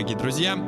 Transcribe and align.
дорогие 0.00 0.16
друзья. 0.16 0.58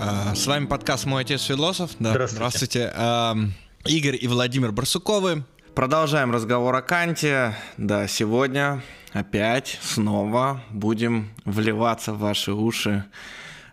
А, 0.00 0.34
с 0.34 0.48
вами 0.48 0.66
подкаст 0.66 1.06
«Мой 1.06 1.22
отец 1.22 1.44
философ». 1.44 1.92
Да, 2.00 2.10
здравствуйте. 2.10 2.90
здравствуйте. 2.92 3.54
Игорь 3.84 4.18
и 4.20 4.26
Владимир 4.26 4.72
Барсуковы. 4.72 5.44
Продолжаем 5.76 6.32
разговор 6.32 6.74
о 6.74 6.82
Канте. 6.82 7.54
Да, 7.76 8.08
сегодня 8.08 8.82
опять 9.12 9.78
снова 9.80 10.60
будем 10.70 11.30
вливаться 11.44 12.14
в 12.14 12.18
ваши 12.18 12.50
уши 12.50 13.04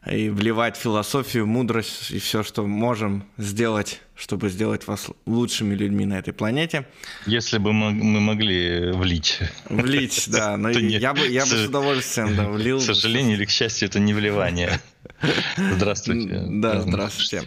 и 0.06 0.30
вливать 0.30 0.78
философию, 0.78 1.48
мудрость 1.48 2.12
и 2.12 2.20
все, 2.20 2.44
что 2.44 2.68
можем 2.68 3.26
сделать, 3.38 4.02
чтобы 4.20 4.50
сделать 4.50 4.86
вас 4.86 5.08
лучшими 5.26 5.74
людьми 5.74 6.06
на 6.06 6.20
этой 6.20 6.34
планете. 6.34 6.86
Если 7.26 7.58
бы 7.58 7.72
мы, 7.72 7.92
мы 7.92 8.20
могли 8.20 8.92
влить. 8.92 9.40
Влить, 9.70 10.26
да. 10.28 10.58
Но 10.58 10.70
я 10.70 11.14
бы, 11.14 11.26
я 11.28 11.46
бы 11.46 11.52
с 11.52 11.66
удовольствием 11.68 12.36
да, 12.36 12.50
влил. 12.50 12.80
К 12.80 12.84
сожалению 12.84 13.38
или 13.38 13.46
к 13.46 13.50
счастью, 13.50 13.88
это 13.88 14.00
не 14.00 14.14
вливание. 14.14 14.80
Здравствуйте. 15.58 16.44
Да, 16.48 16.82
здравствуйте. 16.82 17.44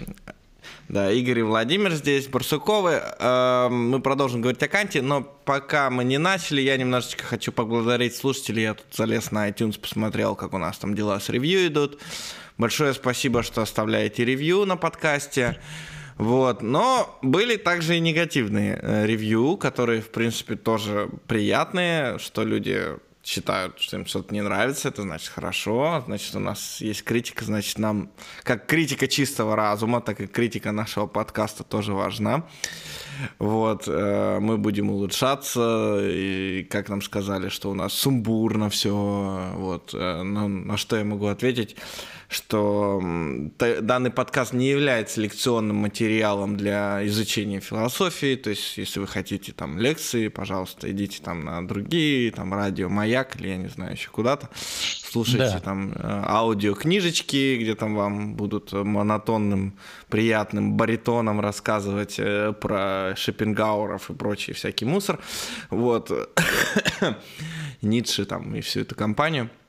Да, 0.89 1.11
Игорь 1.13 1.41
и 1.41 1.43
Владимир 1.43 1.93
здесь, 1.93 2.27
Барсуковы. 2.27 3.03
Эм, 3.19 3.91
мы 3.91 4.01
продолжим 4.01 4.41
говорить 4.41 4.63
о 4.63 4.69
Канте, 4.69 5.01
но 5.01 5.23
пока 5.23 5.91
мы 5.91 6.05
не 6.05 6.19
начали, 6.19 6.61
я 6.61 6.77
немножечко 6.77 7.25
хочу 7.25 7.53
поблагодарить 7.53 8.17
слушателей. 8.17 8.65
Я 8.65 8.75
тут 8.75 8.87
залез 8.93 9.31
на 9.31 9.49
iTunes, 9.49 9.79
посмотрел, 9.79 10.35
как 10.35 10.55
у 10.55 10.59
нас 10.59 10.79
там 10.79 10.95
дела 10.95 11.21
с 11.21 11.29
ревью 11.29 11.67
идут. 11.67 12.01
Большое 12.59 12.95
спасибо, 12.95 13.43
что 13.43 13.63
оставляете 13.63 14.25
ревью 14.25 14.65
на 14.65 14.77
подкасте. 14.77 15.59
Вот. 16.19 16.63
Но 16.63 17.19
были 17.23 17.57
также 17.57 17.97
и 17.97 18.01
негативные 18.01 18.79
э, 18.81 19.07
ревью, 19.07 19.57
которые, 19.57 20.01
в 20.01 20.11
принципе, 20.11 20.57
тоже 20.57 21.11
приятные, 21.27 22.19
что 22.19 22.45
люди 22.45 22.97
считают, 23.25 23.79
что 23.79 23.99
им 23.99 24.07
что-то 24.07 24.35
не 24.35 24.41
нравится, 24.41 24.89
это 24.89 25.03
значит 25.03 25.29
хорошо, 25.29 26.03
значит 26.07 26.35
у 26.35 26.41
нас 26.41 26.81
есть 26.81 27.05
критика, 27.05 27.45
значит 27.45 27.79
нам, 27.79 28.11
как 28.43 28.67
критика 28.67 29.07
чистого 29.07 29.55
разума, 29.55 30.01
так 30.01 30.21
и 30.21 30.27
критика 30.27 30.73
нашего 30.73 31.07
подкаста 31.07 31.63
тоже 31.63 31.93
важна. 31.93 32.45
Вот, 33.39 33.85
э, 33.87 34.39
мы 34.41 34.59
будем 34.59 34.91
улучшаться, 34.91 36.01
и 36.03 36.67
как 36.69 36.89
нам 36.89 37.01
сказали, 37.03 37.49
что 37.49 37.71
у 37.71 37.75
нас 37.75 37.93
сумбурно 37.93 38.71
все, 38.71 39.53
вот, 39.55 39.95
э, 39.95 40.23
на, 40.23 40.49
на 40.49 40.77
что 40.77 40.97
я 40.97 41.05
могу 41.05 41.27
ответить, 41.27 41.77
что 42.33 43.03
данный 43.51 44.11
подкаст 44.11 44.53
не 44.53 44.69
является 44.69 45.21
лекционным 45.21 45.77
материалом 45.77 46.57
для 46.57 47.07
изучения 47.07 47.61
философии, 47.61 48.37
то 48.37 48.51
есть 48.51 48.79
если 48.79 49.01
вы 49.01 49.07
хотите 49.07 49.53
там 49.53 49.79
лекции, 49.79 50.29
пожалуйста, 50.29 50.91
идите 50.91 51.23
там 51.23 51.45
на 51.45 51.67
другие, 51.67 52.31
там 52.33 52.55
радио 52.55 52.89
Маяк 52.89 53.37
или 53.37 53.49
я 53.49 53.57
не 53.57 53.69
знаю 53.69 53.93
еще 53.93 54.11
куда-то, 54.11 54.49
слушайте 54.55 55.55
да. 55.55 55.61
там 55.61 55.93
э, 55.93 55.97
аудиокнижечки, 56.03 57.59
где 57.61 57.75
там 57.75 57.95
вам 57.95 58.35
будут 58.35 58.73
монотонным, 58.73 59.75
приятным 60.09 60.77
баритоном 60.77 61.41
рассказывать 61.41 62.17
э, 62.19 62.53
про 62.53 63.15
Шопенгауэров 63.17 64.11
и 64.11 64.15
прочий 64.15 64.53
всякий 64.55 64.87
мусор, 64.87 65.19
вот, 65.71 66.11
Ницше 67.83 68.25
там 68.25 68.55
и 68.55 68.61
всю 68.61 68.81
эту 68.81 68.95
компанию– 68.95 69.51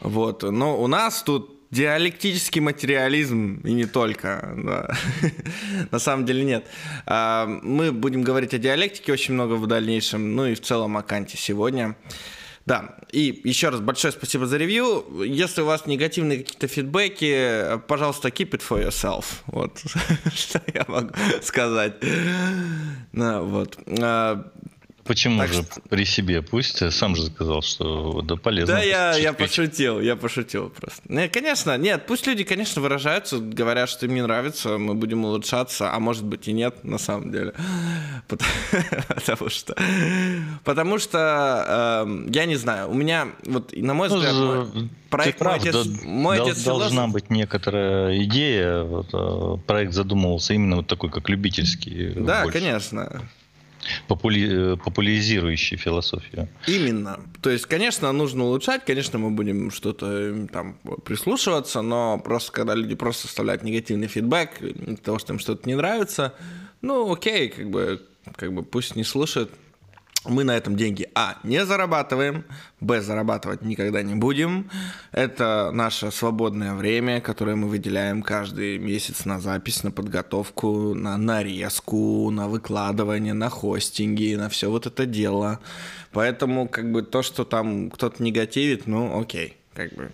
вот. 0.00 0.42
Но 0.42 0.80
у 0.80 0.86
нас 0.86 1.22
тут 1.22 1.60
диалектический 1.70 2.60
материализм 2.60 3.60
и 3.64 3.72
не 3.72 3.86
только. 3.86 4.54
Да. 4.56 4.96
На 5.90 5.98
самом 5.98 6.26
деле 6.26 6.44
нет. 6.44 6.66
А, 7.06 7.46
мы 7.46 7.92
будем 7.92 8.22
говорить 8.22 8.54
о 8.54 8.58
диалектике 8.58 9.12
очень 9.12 9.34
много 9.34 9.54
в 9.54 9.66
дальнейшем, 9.66 10.34
ну 10.34 10.46
и 10.46 10.54
в 10.54 10.60
целом 10.60 10.96
о 10.96 11.02
Канте 11.02 11.36
сегодня. 11.36 11.96
Да, 12.66 12.96
и 13.10 13.40
еще 13.44 13.70
раз 13.70 13.80
большое 13.80 14.12
спасибо 14.12 14.46
за 14.46 14.58
ревью. 14.58 15.04
Если 15.24 15.62
у 15.62 15.64
вас 15.64 15.86
негативные 15.86 16.38
какие-то 16.38 16.68
фидбэки, 16.68 17.80
пожалуйста, 17.88 18.28
keep 18.28 18.50
it 18.50 18.62
for 18.68 18.84
yourself. 18.84 19.24
Вот 19.46 19.80
что 20.34 20.62
я 20.72 20.84
могу 20.86 21.14
сказать. 21.42 21.94
Вот. 23.12 23.78
Почему 25.04 25.40
так 25.40 25.52
же 25.52 25.62
что... 25.62 25.80
при 25.88 26.04
себе? 26.04 26.42
Пусть 26.42 26.92
сам 26.92 27.16
же 27.16 27.26
сказал, 27.26 27.62
что 27.62 28.22
да 28.22 28.36
полезно. 28.36 28.76
Да, 28.76 28.82
я, 28.82 29.16
я 29.16 29.32
пошутил, 29.32 30.00
я 30.00 30.16
пошутил 30.16 30.70
просто. 30.70 31.02
Не, 31.08 31.28
конечно, 31.28 31.76
нет, 31.78 32.06
пусть 32.06 32.26
люди, 32.26 32.44
конечно, 32.44 32.82
выражаются, 32.82 33.38
говорят, 33.38 33.88
что 33.88 34.06
им 34.06 34.14
не 34.14 34.22
нравится, 34.22 34.78
мы 34.78 34.94
будем 34.94 35.24
улучшаться, 35.24 35.92
а 35.92 35.98
может 35.98 36.24
быть 36.24 36.48
и 36.48 36.52
нет, 36.52 36.84
на 36.84 36.98
самом 36.98 37.32
деле. 37.32 37.54
Потому 38.28 39.50
что... 39.50 39.74
Потому 40.64 40.98
что, 40.98 42.06
э, 42.06 42.26
я 42.32 42.46
не 42.46 42.56
знаю, 42.56 42.90
у 42.90 42.94
меня, 42.94 43.28
вот, 43.46 43.72
на 43.76 43.94
мой 43.94 44.08
взгляд, 44.08 44.34
мой, 44.34 44.90
проект 45.08 45.38
прав, 45.38 45.58
«Мой 45.58 45.68
отец, 45.68 45.86
да, 45.86 46.08
мой 46.08 46.40
отец 46.40 46.62
Должна 46.62 47.08
быть 47.08 47.30
некоторая 47.30 48.22
идея, 48.24 48.82
вот, 48.82 49.08
э, 49.12 49.56
проект 49.66 49.92
задумывался 49.92 50.54
именно 50.54 50.76
вот 50.76 50.86
такой, 50.86 51.10
как 51.10 51.28
любительский. 51.28 52.12
Да, 52.14 52.44
больше. 52.44 52.58
конечно 52.58 53.22
попули... 54.08 54.76
популяризирующий 54.76 55.76
философию. 55.76 56.48
Именно. 56.66 57.20
То 57.42 57.50
есть, 57.50 57.66
конечно, 57.66 58.10
нужно 58.12 58.44
улучшать, 58.44 58.84
конечно, 58.84 59.18
мы 59.18 59.30
будем 59.30 59.70
что-то 59.70 60.46
там 60.52 60.78
прислушиваться, 61.04 61.82
но 61.82 62.18
просто 62.18 62.52
когда 62.52 62.74
люди 62.74 62.94
просто 62.94 63.28
оставляют 63.28 63.62
негативный 63.62 64.08
фидбэк 64.08 64.62
из 64.62 65.00
того, 65.00 65.18
что 65.18 65.32
им 65.32 65.38
что-то 65.38 65.68
не 65.68 65.74
нравится, 65.74 66.34
ну 66.82 67.12
окей, 67.12 67.48
как 67.48 67.70
бы, 67.70 68.02
как 68.36 68.52
бы 68.52 68.62
пусть 68.62 68.96
не 68.96 69.04
слушают, 69.04 69.50
мы 70.26 70.44
на 70.44 70.56
этом 70.56 70.76
деньги, 70.76 71.08
а, 71.14 71.38
не 71.44 71.64
зарабатываем, 71.64 72.44
б, 72.80 73.00
зарабатывать 73.00 73.62
никогда 73.62 74.02
не 74.02 74.14
будем. 74.14 74.70
Это 75.12 75.70
наше 75.72 76.10
свободное 76.10 76.74
время, 76.74 77.20
которое 77.20 77.56
мы 77.56 77.68
выделяем 77.68 78.22
каждый 78.22 78.78
месяц 78.78 79.24
на 79.24 79.40
запись, 79.40 79.82
на 79.82 79.90
подготовку, 79.90 80.94
на 80.94 81.16
нарезку, 81.16 82.30
на 82.30 82.48
выкладывание, 82.48 83.32
на 83.32 83.48
хостинги, 83.48 84.34
на 84.34 84.50
все 84.50 84.70
вот 84.70 84.86
это 84.86 85.06
дело. 85.06 85.58
Поэтому, 86.12 86.68
как 86.68 86.92
бы, 86.92 87.02
то, 87.02 87.22
что 87.22 87.44
там 87.44 87.90
кто-то 87.90 88.22
негативит, 88.22 88.86
ну, 88.86 89.18
окей, 89.20 89.56
как 89.74 89.94
бы, 89.94 90.12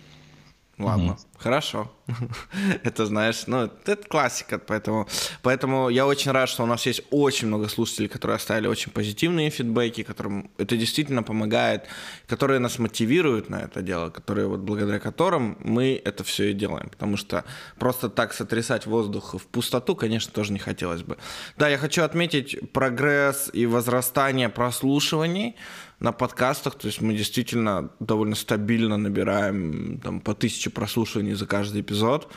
Ладно, 0.77 1.13
угу. 1.13 1.19
Хорошо. 1.37 1.91
это 2.83 3.05
знаешь, 3.05 3.43
ну, 3.47 3.69
это 3.85 4.07
классика, 4.07 4.59
поэтому, 4.59 5.07
поэтому 5.41 5.89
я 5.89 6.05
очень 6.05 6.31
рад, 6.31 6.49
что 6.49 6.63
у 6.63 6.65
нас 6.65 6.85
есть 6.85 7.01
очень 7.11 7.47
много 7.47 7.67
слушателей, 7.67 8.07
которые 8.07 8.35
оставили 8.35 8.67
очень 8.67 8.91
позитивные 8.91 9.49
фидбэки, 9.49 10.03
которым 10.03 10.49
это 10.57 10.77
действительно 10.77 11.23
помогает, 11.23 11.85
которые 12.27 12.59
нас 12.59 12.79
мотивируют 12.79 13.49
на 13.49 13.61
это 13.61 13.81
дело, 13.81 14.09
которые 14.09 14.47
вот 14.47 14.61
благодаря 14.61 14.99
которым 14.99 15.57
мы 15.59 16.01
это 16.03 16.23
все 16.23 16.51
и 16.51 16.53
делаем, 16.53 16.89
потому 16.89 17.17
что 17.17 17.43
просто 17.77 18.09
так 18.09 18.33
сотрясать 18.33 18.85
воздух 18.85 19.33
в 19.33 19.45
пустоту, 19.47 19.95
конечно, 19.95 20.31
тоже 20.31 20.53
не 20.53 20.59
хотелось 20.59 21.03
бы. 21.03 21.17
Да, 21.57 21.67
я 21.67 21.77
хочу 21.77 22.03
отметить 22.03 22.71
прогресс 22.71 23.49
и 23.53 23.65
возрастание 23.65 24.49
прослушиваний, 24.49 25.55
на 25.99 26.11
подкастах, 26.11 26.75
то 26.75 26.87
есть 26.87 27.01
мы 27.01 27.15
действительно 27.15 27.89
довольно 27.99 28.35
стабильно 28.35 28.97
набираем 28.97 29.99
там, 29.99 30.19
по 30.19 30.35
тысяче 30.35 30.69
прослушиваний 30.69 31.26
за 31.33 31.45
каждый 31.45 31.81
эпизод, 31.81 32.31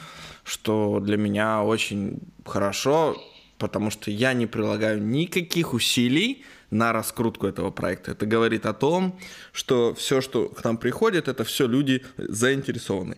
что 0.44 1.00
для 1.00 1.16
меня 1.16 1.62
очень 1.62 2.18
хорошо, 2.44 3.16
потому 3.58 3.90
что 3.90 4.10
я 4.10 4.32
не 4.32 4.46
прилагаю 4.46 5.02
никаких 5.02 5.74
усилий 5.74 6.44
на 6.70 6.92
раскрутку 6.92 7.46
этого 7.46 7.70
проекта. 7.70 8.12
Это 8.12 8.26
говорит 8.26 8.66
о 8.66 8.72
том, 8.72 9.18
что 9.52 9.94
все, 9.94 10.20
что 10.20 10.48
к 10.48 10.64
нам 10.64 10.76
приходит, 10.76 11.28
это 11.28 11.44
все 11.44 11.66
люди 11.66 12.02
заинтересованы 12.16 13.16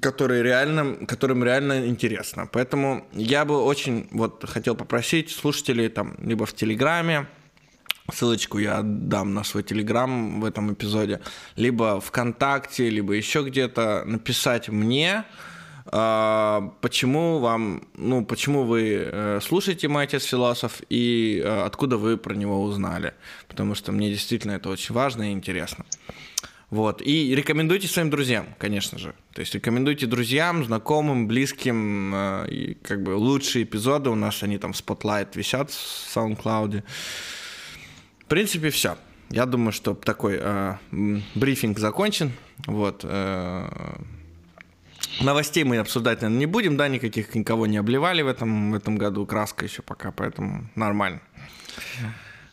которые 0.00 0.42
реально, 0.42 1.06
которым 1.06 1.42
реально 1.42 1.86
интересно. 1.86 2.46
Поэтому 2.52 3.06
я 3.12 3.44
бы 3.44 3.62
очень 3.62 4.08
вот 4.10 4.44
хотел 4.46 4.74
попросить 4.74 5.30
слушателей 5.30 5.88
там 5.88 6.14
либо 6.20 6.44
в 6.44 6.52
Телеграме, 6.52 7.26
Ссылочку 8.12 8.58
я 8.58 8.80
дам 8.82 9.34
на 9.34 9.44
свой 9.44 9.62
телеграм 9.62 10.40
в 10.40 10.44
этом 10.44 10.72
эпизоде. 10.72 11.20
Либо 11.56 12.00
ВКонтакте, 12.00 12.88
либо 12.88 13.12
еще 13.12 13.42
где-то 13.42 14.04
написать 14.06 14.68
мне, 14.68 15.24
а, 15.90 16.74
почему 16.80 17.38
вам, 17.38 17.88
ну, 17.94 18.24
почему 18.24 18.64
вы 18.64 19.08
э, 19.10 19.40
слушаете 19.42 19.88
«Мой 19.88 20.04
отец 20.04 20.24
философ» 20.24 20.82
и 20.90 21.40
э, 21.42 21.62
откуда 21.62 21.96
вы 21.96 22.18
про 22.18 22.34
него 22.34 22.62
узнали. 22.62 23.14
Потому 23.46 23.74
что 23.74 23.92
мне 23.92 24.10
действительно 24.10 24.52
это 24.52 24.68
очень 24.68 24.94
важно 24.94 25.30
и 25.30 25.32
интересно. 25.32 25.86
Вот. 26.68 27.00
И 27.00 27.34
рекомендуйте 27.34 27.88
своим 27.88 28.10
друзьям, 28.10 28.46
конечно 28.58 28.98
же. 28.98 29.14
То 29.32 29.40
есть 29.40 29.54
рекомендуйте 29.54 30.06
друзьям, 30.06 30.64
знакомым, 30.64 31.26
близким. 31.26 32.14
Э, 32.14 32.48
и 32.50 32.74
как 32.74 33.02
бы 33.02 33.10
лучшие 33.10 33.64
эпизоды 33.64 34.10
у 34.10 34.14
нас, 34.14 34.42
они 34.42 34.58
там 34.58 34.74
в 34.74 34.76
Spotlight 34.76 35.28
висят 35.34 35.70
в 35.70 36.16
SoundCloud. 36.16 36.82
В 38.28 38.30
принципе, 38.30 38.68
все. 38.68 38.98
Я 39.30 39.46
думаю, 39.46 39.72
что 39.72 39.94
такой 39.94 40.38
э, 40.38 40.74
брифинг 41.34 41.78
закончен. 41.78 42.32
Вот. 42.66 43.00
Э, 43.02 43.70
новостей 45.22 45.64
мы 45.64 45.78
обсуждать, 45.78 46.20
наверное, 46.20 46.40
не 46.40 46.44
будем, 46.44 46.76
да, 46.76 46.88
никаких 46.88 47.34
никого 47.34 47.66
не 47.66 47.78
обливали 47.78 48.20
в 48.20 48.26
этом, 48.26 48.72
в 48.72 48.74
этом 48.74 48.98
году. 48.98 49.24
Краска 49.24 49.64
еще 49.64 49.80
пока, 49.80 50.12
поэтому 50.12 50.68
нормально. 50.74 51.22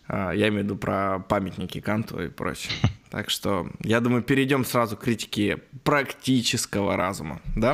А, 0.07 0.31
я 0.31 0.48
имею 0.48 0.62
в 0.62 0.63
виду 0.63 0.77
про 0.77 1.19
памятники 1.19 1.81
Канту 1.81 2.24
и 2.24 2.30
прочее. 2.30 2.72
Так 3.10 3.30
что, 3.30 3.69
я 3.81 4.00
думаю, 4.00 4.24
перейдем 4.24 4.63
сразу 4.63 4.95
к 4.95 5.01
критике 5.01 5.57
практического 5.83 6.95
разума, 6.95 7.42
да? 7.54 7.74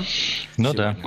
Ну 0.58 0.74
сегодня. 0.74 0.98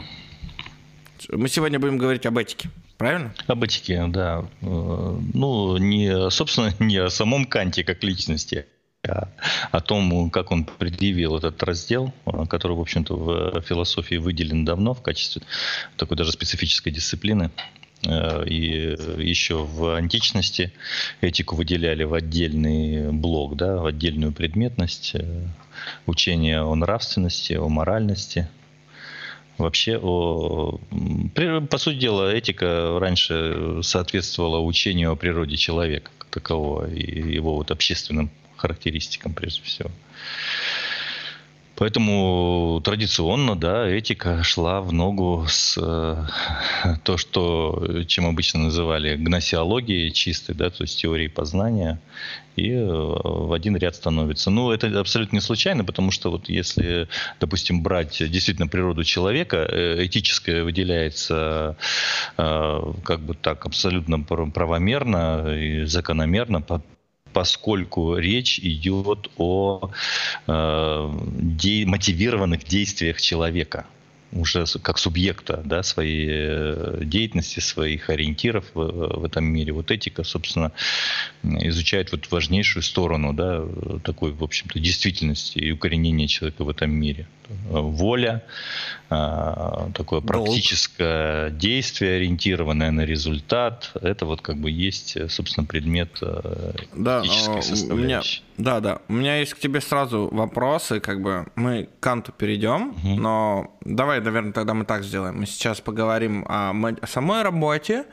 да. 1.28 1.36
Мы 1.36 1.48
сегодня 1.48 1.80
будем 1.80 1.98
говорить 1.98 2.24
об 2.26 2.38
этике, 2.38 2.70
правильно? 3.04 3.34
Об 3.48 3.62
этике, 3.62 4.06
да. 4.08 4.46
Э, 4.62 5.20
ну, 5.34 5.76
не, 5.76 6.30
собственно, 6.30 6.72
не 6.78 6.96
о 6.96 7.10
самом 7.10 7.44
Канте 7.44 7.84
как 7.84 8.02
личности, 8.02 8.64
а 9.06 9.28
о 9.72 9.80
том, 9.80 10.30
как 10.30 10.50
он 10.50 10.64
предъявил 10.64 11.36
этот 11.36 11.62
раздел, 11.62 12.14
э, 12.24 12.46
который, 12.48 12.74
в 12.78 12.80
общем-то, 12.80 13.14
в 13.14 13.60
философии 13.60 14.14
выделен 14.14 14.64
давно 14.64 14.94
в 14.94 15.02
качестве 15.02 15.42
такой 15.98 16.16
даже 16.16 16.32
специфической 16.32 16.90
дисциплины. 16.90 17.50
Э, 18.06 18.42
и 18.46 18.96
еще 19.22 19.64
в 19.64 19.96
античности 19.96 20.72
этику 21.20 21.56
выделяли 21.56 22.04
в 22.04 22.14
отдельный 22.14 23.12
блок, 23.12 23.56
да, 23.56 23.76
в 23.76 23.84
отдельную 23.84 24.32
предметность, 24.32 25.14
учение 26.06 26.62
о 26.62 26.74
нравственности, 26.74 27.52
о 27.52 27.68
моральности. 27.68 28.48
Вообще, 29.58 29.98
по 30.00 31.78
сути 31.78 31.96
дела, 31.96 32.34
этика 32.34 32.98
раньше 32.98 33.80
соответствовала 33.82 34.58
учению 34.58 35.12
о 35.12 35.16
природе 35.16 35.56
человека 35.56 36.10
как 36.18 36.28
такового 36.28 36.90
и 36.90 37.34
его 37.34 37.54
вот 37.54 37.70
общественным 37.70 38.30
характеристикам 38.56 39.32
прежде 39.32 39.62
всего. 39.62 39.90
Поэтому 41.76 42.80
традиционно, 42.84 43.56
да, 43.56 43.88
этика 43.88 44.44
шла 44.44 44.80
в 44.80 44.92
ногу 44.92 45.44
с 45.48 45.76
э, 45.76 46.26
то, 47.04 47.16
что, 47.16 48.04
чем 48.06 48.26
обычно 48.26 48.64
называли 48.64 49.16
гносеологией 49.16 50.12
чистой, 50.12 50.54
да, 50.54 50.70
то 50.70 50.84
есть 50.84 51.00
теорией 51.00 51.28
познания, 51.28 52.00
и 52.54 52.70
э, 52.70 52.84
в 52.84 53.52
один 53.52 53.76
ряд 53.76 53.96
становится. 53.96 54.50
Ну, 54.50 54.70
это 54.70 55.00
абсолютно 55.00 55.36
не 55.36 55.40
случайно, 55.40 55.84
потому 55.84 56.12
что 56.12 56.30
вот 56.30 56.48
если, 56.48 57.08
допустим, 57.40 57.82
брать 57.82 58.18
действительно 58.30 58.68
природу 58.68 59.02
человека, 59.02 59.56
э, 59.56 60.06
этическое 60.06 60.62
выделяется 60.62 61.76
э, 62.36 62.92
как 63.04 63.20
бы 63.20 63.34
так 63.34 63.66
абсолютно 63.66 64.20
правомерно 64.20 65.56
и 65.56 65.84
закономерно 65.86 66.62
поскольку 67.34 68.16
речь 68.16 68.58
идет 68.60 69.30
о 69.36 69.90
э, 70.46 71.10
де- 71.60 71.84
мотивированных 71.84 72.64
действиях 72.64 73.20
человека 73.20 73.86
уже 74.34 74.64
как 74.82 74.98
субъекта 74.98 75.62
да, 75.64 75.82
своей 75.82 76.28
э, 76.30 77.00
деятельности, 77.04 77.60
своих 77.60 78.10
ориентиров 78.10 78.64
в, 78.74 79.20
в 79.20 79.24
этом 79.24 79.44
мире. 79.44 79.72
Вот 79.72 79.90
этика, 79.90 80.24
собственно, 80.24 80.72
изучает 81.42 82.12
вот 82.12 82.30
важнейшую 82.30 82.82
сторону 82.82 83.32
да, 83.32 83.64
такой, 84.02 84.32
в 84.32 84.42
общем-то, 84.42 84.78
действительности 84.78 85.58
и 85.58 85.70
укоренения 85.70 86.26
человека 86.26 86.64
в 86.64 86.68
этом 86.68 86.90
мире. 86.90 87.26
Воля, 87.68 88.42
а, 89.10 89.90
такое 89.94 90.20
практическое 90.20 91.50
Долг. 91.50 91.58
действие, 91.58 92.16
ориентированное 92.16 92.90
на 92.90 93.02
результат, 93.02 93.92
это 94.00 94.24
вот 94.24 94.40
как 94.40 94.56
бы 94.56 94.70
есть, 94.70 95.16
собственно, 95.30 95.66
предмет 95.66 96.18
э, 96.22 96.72
да. 96.94 97.22
У 97.22 97.94
меня, 97.94 98.22
да, 98.56 98.80
да. 98.80 99.00
У 99.08 99.12
меня 99.12 99.38
есть 99.38 99.54
к 99.54 99.58
тебе 99.58 99.80
сразу 99.80 100.28
вопросы, 100.32 101.00
как 101.00 101.20
бы 101.20 101.46
мы 101.54 101.84
к 101.84 102.02
Канту 102.02 102.32
перейдем, 102.32 102.90
угу. 102.90 103.20
но 103.20 103.76
давай, 103.84 104.20
наверное, 104.24 104.52
тогда 104.52 104.74
мы 104.74 104.84
так 104.84 105.04
сделаем. 105.04 105.38
Мы 105.38 105.46
сейчас 105.46 105.80
поговорим 105.80 106.44
о, 106.48 106.70
о 106.70 107.06
самой 107.06 107.42
работе, 107.42 108.04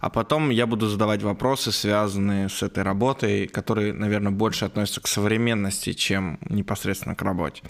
а 0.00 0.10
потом 0.10 0.50
я 0.50 0.66
буду 0.66 0.88
задавать 0.88 1.22
вопросы, 1.22 1.72
связанные 1.72 2.48
с 2.48 2.62
этой 2.62 2.82
работой, 2.82 3.46
которые, 3.46 3.92
наверное, 3.92 4.32
больше 4.32 4.64
относятся 4.64 5.00
к 5.00 5.06
современности, 5.06 5.92
чем 5.92 6.38
непосредственно 6.48 7.14
к 7.14 7.22
работе. 7.22 7.62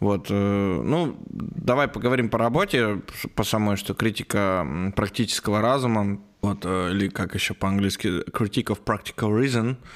Вот, 0.00 0.26
э, 0.30 0.82
ну, 0.84 1.16
давай 1.28 1.88
поговорим 1.88 2.28
по 2.28 2.38
работе, 2.38 3.00
по 3.34 3.44
самой, 3.44 3.76
что 3.76 3.94
критика 3.94 4.92
практического 4.96 5.60
разума, 5.62 6.20
вот, 6.42 6.64
э, 6.64 6.90
или 6.90 7.08
как 7.08 7.34
еще 7.34 7.54
по-английски, 7.54 8.28
critique 8.30 8.66
of 8.66 8.84
practical 8.84 9.30
reason– 9.30 9.76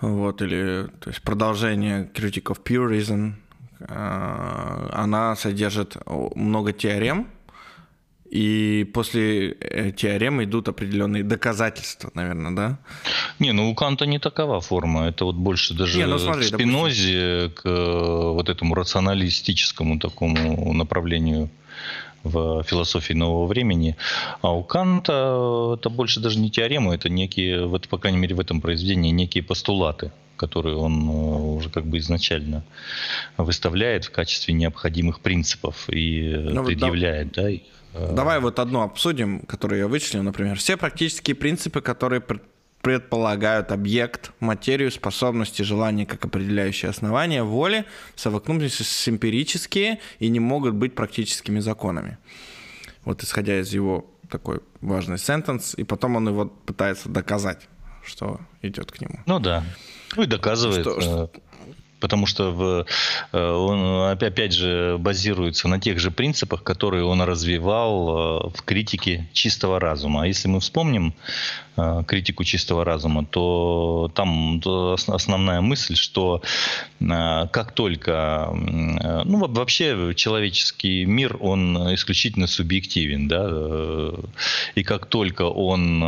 вот, 0.00 0.42
или 0.42 0.88
то 1.00 1.08
есть 1.08 1.22
продолжение 1.22 2.10
Critic 2.14 2.44
of 2.44 2.62
Pure 2.62 2.90
Reason, 2.90 3.32
она 3.78 5.36
содержит 5.36 5.96
много 6.34 6.72
теорем, 6.72 7.28
и 8.30 8.84
после 8.92 9.52
э, 9.52 9.92
теорем 9.92 10.42
идут 10.42 10.68
определенные 10.68 11.22
доказательства, 11.22 12.10
наверное, 12.14 12.50
да? 12.50 12.78
Не, 13.38 13.52
ну 13.52 13.70
у 13.70 13.74
Канта 13.74 14.06
не 14.06 14.18
такова 14.18 14.60
форма. 14.60 15.08
Это 15.08 15.24
вот 15.24 15.36
больше 15.36 15.74
даже 15.74 15.98
не, 15.98 16.06
ну, 16.06 16.18
смотри, 16.18 16.42
к 16.42 16.54
Спинозе, 16.54 17.42
допустим... 17.42 17.62
к 17.62 17.66
э, 17.66 18.32
вот 18.32 18.48
этому 18.48 18.74
рационалистическому 18.74 19.98
такому 19.98 20.72
направлению 20.72 21.50
в 22.24 22.64
философии 22.64 23.12
нового 23.12 23.46
времени. 23.46 23.96
А 24.42 24.52
у 24.52 24.64
Канта 24.64 25.76
это 25.78 25.88
больше 25.88 26.20
даже 26.20 26.40
не 26.40 26.50
теоремы, 26.50 26.94
это 26.94 27.08
некие, 27.08 27.66
вот, 27.66 27.88
по 27.88 27.98
крайней 27.98 28.18
мере 28.18 28.34
в 28.34 28.40
этом 28.40 28.60
произведении, 28.60 29.12
некие 29.12 29.44
постулаты 29.44 30.10
которые 30.36 30.76
он 30.76 31.08
э, 31.08 31.12
уже 31.12 31.70
как 31.70 31.86
бы 31.86 31.98
изначально 31.98 32.64
выставляет 33.36 34.04
в 34.04 34.10
качестве 34.10 34.54
необходимых 34.54 35.20
принципов 35.20 35.88
и 35.88 36.34
ну, 36.50 36.64
предъявляет, 36.64 37.32
да, 37.32 37.50
их. 37.50 37.62
Э. 37.94 38.12
Давай 38.14 38.40
вот 38.40 38.58
одно 38.58 38.82
обсудим, 38.82 39.40
которое 39.40 39.78
я 39.78 39.88
вычислил, 39.88 40.22
например. 40.22 40.56
Все 40.56 40.76
практические 40.76 41.34
принципы, 41.34 41.80
которые 41.80 42.22
предполагают 42.82 43.72
объект, 43.72 44.30
материю, 44.38 44.92
способности, 44.92 45.62
желания 45.62 46.06
как 46.06 46.24
определяющие 46.24 46.90
основания 46.90 47.42
воли, 47.42 47.84
совокупности 48.14 48.82
с 48.82 49.08
эмпирические 49.08 49.98
и 50.20 50.28
не 50.28 50.38
могут 50.38 50.74
быть 50.74 50.94
практическими 50.94 51.58
законами. 51.58 52.18
Вот 53.04 53.22
исходя 53.22 53.58
из 53.58 53.72
его 53.72 54.06
такой 54.30 54.60
важный 54.80 55.18
сентенс, 55.18 55.74
и 55.74 55.84
потом 55.84 56.16
он 56.16 56.28
его 56.28 56.46
пытается 56.46 57.08
доказать, 57.08 57.68
что 58.04 58.40
идет 58.62 58.92
к 58.92 59.00
нему. 59.00 59.18
Ну 59.26 59.40
да. 59.40 59.64
Ну 60.16 60.22
и 60.22 60.26
доказывает. 60.26 60.82
Что, 60.82 61.00
что, 61.00 61.30
э, 61.34 61.38
потому 62.00 62.26
что 62.26 62.50
в, 62.52 62.86
э, 63.32 63.50
он 63.50 64.10
опять 64.10 64.52
же 64.52 64.96
базируется 64.98 65.68
на 65.68 65.80
тех 65.80 65.98
же 65.98 66.10
принципах, 66.10 66.62
которые 66.62 67.04
он 67.04 67.22
развивал 67.22 68.48
э, 68.48 68.50
в 68.56 68.62
критике 68.62 69.28
чистого 69.32 69.80
разума. 69.80 70.22
А 70.22 70.26
если 70.26 70.48
мы 70.48 70.60
вспомним 70.60 71.14
критику 72.06 72.44
чистого 72.44 72.84
разума, 72.84 73.24
то 73.24 74.10
там 74.14 74.60
основная 75.06 75.60
мысль, 75.60 75.96
что 75.96 76.42
э, 77.00 77.46
как 77.52 77.72
только, 77.72 78.48
э, 78.52 79.22
ну 79.24 79.46
вообще 79.46 80.14
человеческий 80.14 81.04
мир, 81.04 81.36
он 81.40 81.94
исключительно 81.94 82.46
субъективен, 82.46 83.28
да, 83.28 83.46
и 84.74 84.82
как 84.82 85.06
только 85.06 85.42
он 85.42 86.02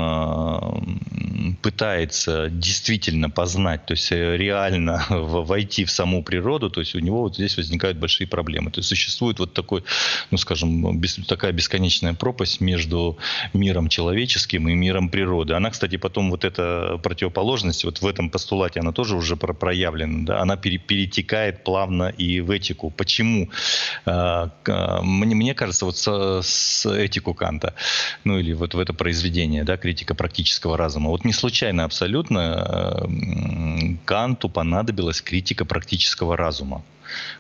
пытается 1.63 2.49
действительно 2.51 3.31
познать, 3.31 3.87
то 3.87 3.93
есть 3.93 4.11
реально 4.11 5.05
войти 5.11 5.85
в 5.85 5.91
саму 5.91 6.23
природу, 6.23 6.71
то 6.71 6.81
есть 6.81 6.95
у 6.95 6.99
него 6.99 7.23
вот 7.23 7.35
здесь 7.35 7.57
возникают 7.57 7.99
большие 7.99 8.27
проблемы. 8.27 8.71
То 8.71 8.81
есть 8.81 8.89
существует 8.89 9.39
вот 9.39 9.53
такой, 9.53 9.85
ну 10.31 10.39
скажем, 10.39 11.03
такая 11.27 11.53
бесконечная 11.53 12.15
пропасть 12.15 12.61
между 12.61 13.19
миром 13.53 13.89
человеческим 13.89 14.69
и 14.69 14.75
миром 14.75 15.09
природы 15.09 15.55
она, 15.59 15.71
кстати, 15.71 15.97
потом 15.97 16.31
вот 16.31 16.45
эта 16.45 16.99
противоположность, 17.03 17.85
вот 17.85 18.01
в 18.01 18.07
этом 18.07 18.31
постулате 18.31 18.81
она 18.81 18.93
тоже 18.93 19.17
уже 19.17 19.37
проявлена, 19.37 20.25
да, 20.25 20.41
она 20.41 20.57
перетекает 20.57 21.65
плавно 21.65 22.09
и 22.09 22.41
в 22.41 22.51
этику. 22.51 22.91
Почему? 22.91 23.51
А, 24.07 24.51
мне, 25.03 25.35
мне 25.35 25.55
кажется, 25.55 25.85
вот 25.85 25.99
с, 25.99 26.43
с 26.43 26.87
этику 26.87 27.35
Канта, 27.35 27.75
ну 28.25 28.39
или 28.39 28.53
вот 28.53 28.75
в 28.75 28.79
это 28.79 28.93
произведение, 28.93 29.65
да, 29.65 29.77
критика 29.77 30.15
практического 30.15 30.77
разума, 30.77 31.11
вот 31.11 31.25
не 31.25 31.33
случайно 31.33 31.85
абсолютно 31.85 33.07
Канту 34.05 34.49
понадобилась 34.49 35.21
критика 35.21 35.65
практического 35.65 36.37
разума. 36.37 36.83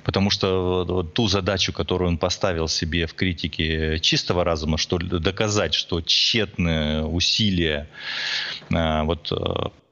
Потому 0.04 0.30
что 0.30 1.02
ту 1.14 1.28
задачу, 1.28 1.72
которую 1.72 2.08
он 2.08 2.18
поставил 2.18 2.68
себе 2.68 3.06
в 3.06 3.14
критике 3.14 3.98
чистого 4.00 4.44
разума, 4.44 4.78
что 4.78 4.98
доказать, 4.98 5.74
что 5.74 6.00
тщетные 6.00 7.04
усилия 7.04 7.88
а, 8.72 9.04
вот, 9.04 9.32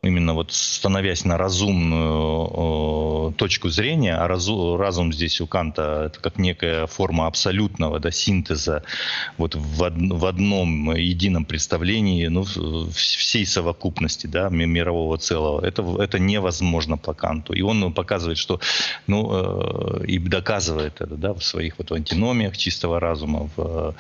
именно 0.07 0.35
вот 0.35 0.53
становясь 0.53 1.25
на 1.25 1.37
разумную 1.37 3.33
точку 3.37 3.69
зрения, 3.69 4.15
а 4.17 4.29
разум 4.29 5.13
здесь 5.13 5.41
у 5.41 5.47
Канта 5.47 6.05
это 6.07 6.21
как 6.21 6.39
некая 6.39 6.87
форма 6.87 7.27
абсолютного 7.27 7.99
да, 8.01 8.11
синтеза 8.11 8.83
вот 9.37 9.55
в, 9.55 9.83
од, 9.83 9.95
в 9.97 10.27
одном 10.27 10.93
едином 10.95 11.45
представлении 11.45 12.27
ну, 12.29 12.45
всей 12.95 13.47
совокупности 13.47 14.27
да, 14.27 14.49
мирового 14.49 15.19
целого. 15.19 15.65
Это, 15.65 15.83
это 16.03 16.19
невозможно 16.19 16.97
по 16.97 17.15
Канту. 17.15 17.53
И 17.53 17.63
он 17.63 17.93
показывает, 17.93 18.39
что, 18.39 18.61
ну, 19.07 20.03
э, 20.03 20.07
и 20.07 20.19
доказывает 20.19 21.01
это 21.01 21.17
да, 21.17 21.33
в 21.35 21.43
своих 21.43 21.79
вот 21.79 21.93
антиномиях 21.93 22.57
чистого 22.57 23.01
разума, 23.01 23.51
в, 23.57 23.95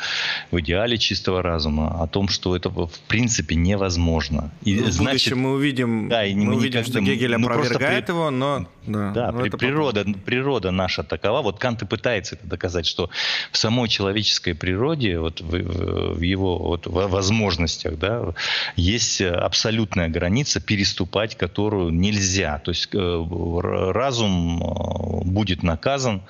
в 0.50 0.60
идеале 0.60 0.98
чистого 0.98 1.42
разума, 1.42 2.02
о 2.02 2.06
том, 2.06 2.28
что 2.28 2.56
это 2.56 2.68
в 2.70 2.90
принципе 3.08 3.54
невозможно. 3.54 4.50
И, 4.62 4.76
ну, 4.76 4.90
значит, 4.90 5.34
мы 5.34 5.52
увидим, 5.52 5.95
да, 6.08 6.24
и 6.24 6.34
мы, 6.34 6.44
мы 6.46 6.56
увидим, 6.56 6.84
что 6.84 7.00
Гегель 7.00 7.36
ну, 7.36 7.46
опровергает 7.48 8.06
при... 8.06 8.12
его, 8.12 8.30
но... 8.30 8.66
Да, 8.86 9.10
да 9.10 9.32
но 9.32 9.40
при, 9.40 9.50
природа, 9.50 10.04
природа 10.24 10.70
наша 10.70 11.02
такова. 11.02 11.42
Вот 11.42 11.58
Кант 11.58 11.82
и 11.82 11.86
пытается 11.86 12.36
это 12.36 12.46
доказать, 12.46 12.86
что 12.86 13.10
в 13.50 13.58
самой 13.58 13.88
человеческой 13.88 14.54
природе, 14.54 15.18
вот 15.18 15.40
в, 15.40 16.14
в 16.14 16.20
его 16.20 16.58
вот, 16.58 16.86
возможностях, 16.86 17.98
да, 17.98 18.34
есть 18.76 19.20
абсолютная 19.20 20.08
граница, 20.08 20.60
переступать 20.60 21.36
которую 21.36 21.90
нельзя. 21.90 22.58
То 22.58 22.70
есть 22.70 22.88
э, 22.92 23.90
разум 23.92 24.62
э, 24.62 25.24
будет 25.24 25.62
наказан 25.62 26.22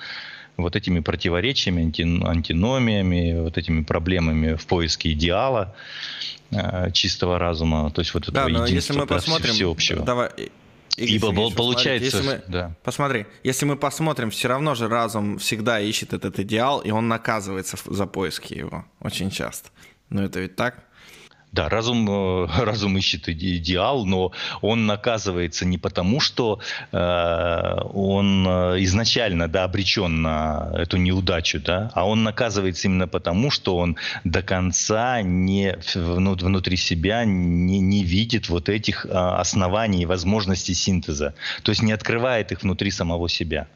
вот 0.57 0.75
этими 0.75 0.99
противоречиями, 0.99 1.83
антиномиями, 2.27 3.39
вот 3.41 3.57
этими 3.57 3.83
проблемами 3.83 4.55
в 4.55 4.65
поиске 4.65 5.11
идеала 5.11 5.75
чистого 6.93 7.39
разума, 7.39 7.91
то 7.91 8.01
есть 8.01 8.13
вот 8.13 8.23
этого 8.23 8.49
да, 8.49 8.65
единства, 8.65 8.75
если 8.75 8.93
мы 8.93 9.07
посмотрим, 9.07 9.53
всеобщего. 9.53 10.03
Давай, 10.03 10.29
Ибо 10.97 11.31
Ильич, 11.31 11.55
получается, 11.55 12.17
если 12.17 12.27
мы, 12.27 12.43
да. 12.47 12.75
посмотри, 12.83 13.27
если 13.43 13.65
мы 13.65 13.77
посмотрим, 13.77 14.31
все 14.31 14.47
равно 14.47 14.73
же 14.73 14.87
разум 14.87 15.37
всегда 15.37 15.79
ищет 15.79 16.13
этот 16.13 16.39
идеал, 16.39 16.79
и 16.79 16.89
он 16.89 17.07
наказывается 17.07 17.77
за 17.85 18.07
поиски 18.07 18.55
его 18.55 18.83
очень 18.99 19.29
часто. 19.29 19.69
Но 20.09 20.23
это 20.23 20.39
ведь 20.39 20.55
так? 20.55 20.86
Да, 21.53 21.69
разум, 21.69 22.07
э, 22.09 22.47
разум 22.63 22.97
ищет 22.97 23.29
идеал, 23.29 24.05
но 24.05 24.31
он 24.61 24.85
наказывается 24.85 25.65
не 25.65 25.77
потому, 25.77 26.19
что 26.19 26.59
э, 26.91 27.73
он 27.93 28.45
э, 28.47 28.83
изначально 28.83 29.47
да, 29.47 29.63
обречен 29.63 30.21
на 30.21 30.71
эту 30.75 30.97
неудачу, 30.97 31.59
да, 31.59 31.91
а 31.95 32.05
он 32.05 32.23
наказывается 32.23 32.87
именно 32.87 33.07
потому, 33.07 33.49
что 33.49 33.77
он 33.77 33.95
до 34.23 34.41
конца 34.41 35.21
не, 35.21 35.77
внутри 35.95 36.75
себя 36.75 37.23
не, 37.25 37.79
не 37.79 38.03
видит 38.03 38.49
вот 38.49 38.67
этих 38.67 39.05
э, 39.05 39.09
оснований 39.09 40.03
и 40.03 40.05
возможностей 40.05 40.73
синтеза, 40.73 41.33
то 41.63 41.71
есть 41.71 41.81
не 41.81 41.93
открывает 41.93 42.51
их 42.51 42.61
внутри 42.61 42.91
самого 42.91 43.29
себя. 43.29 43.67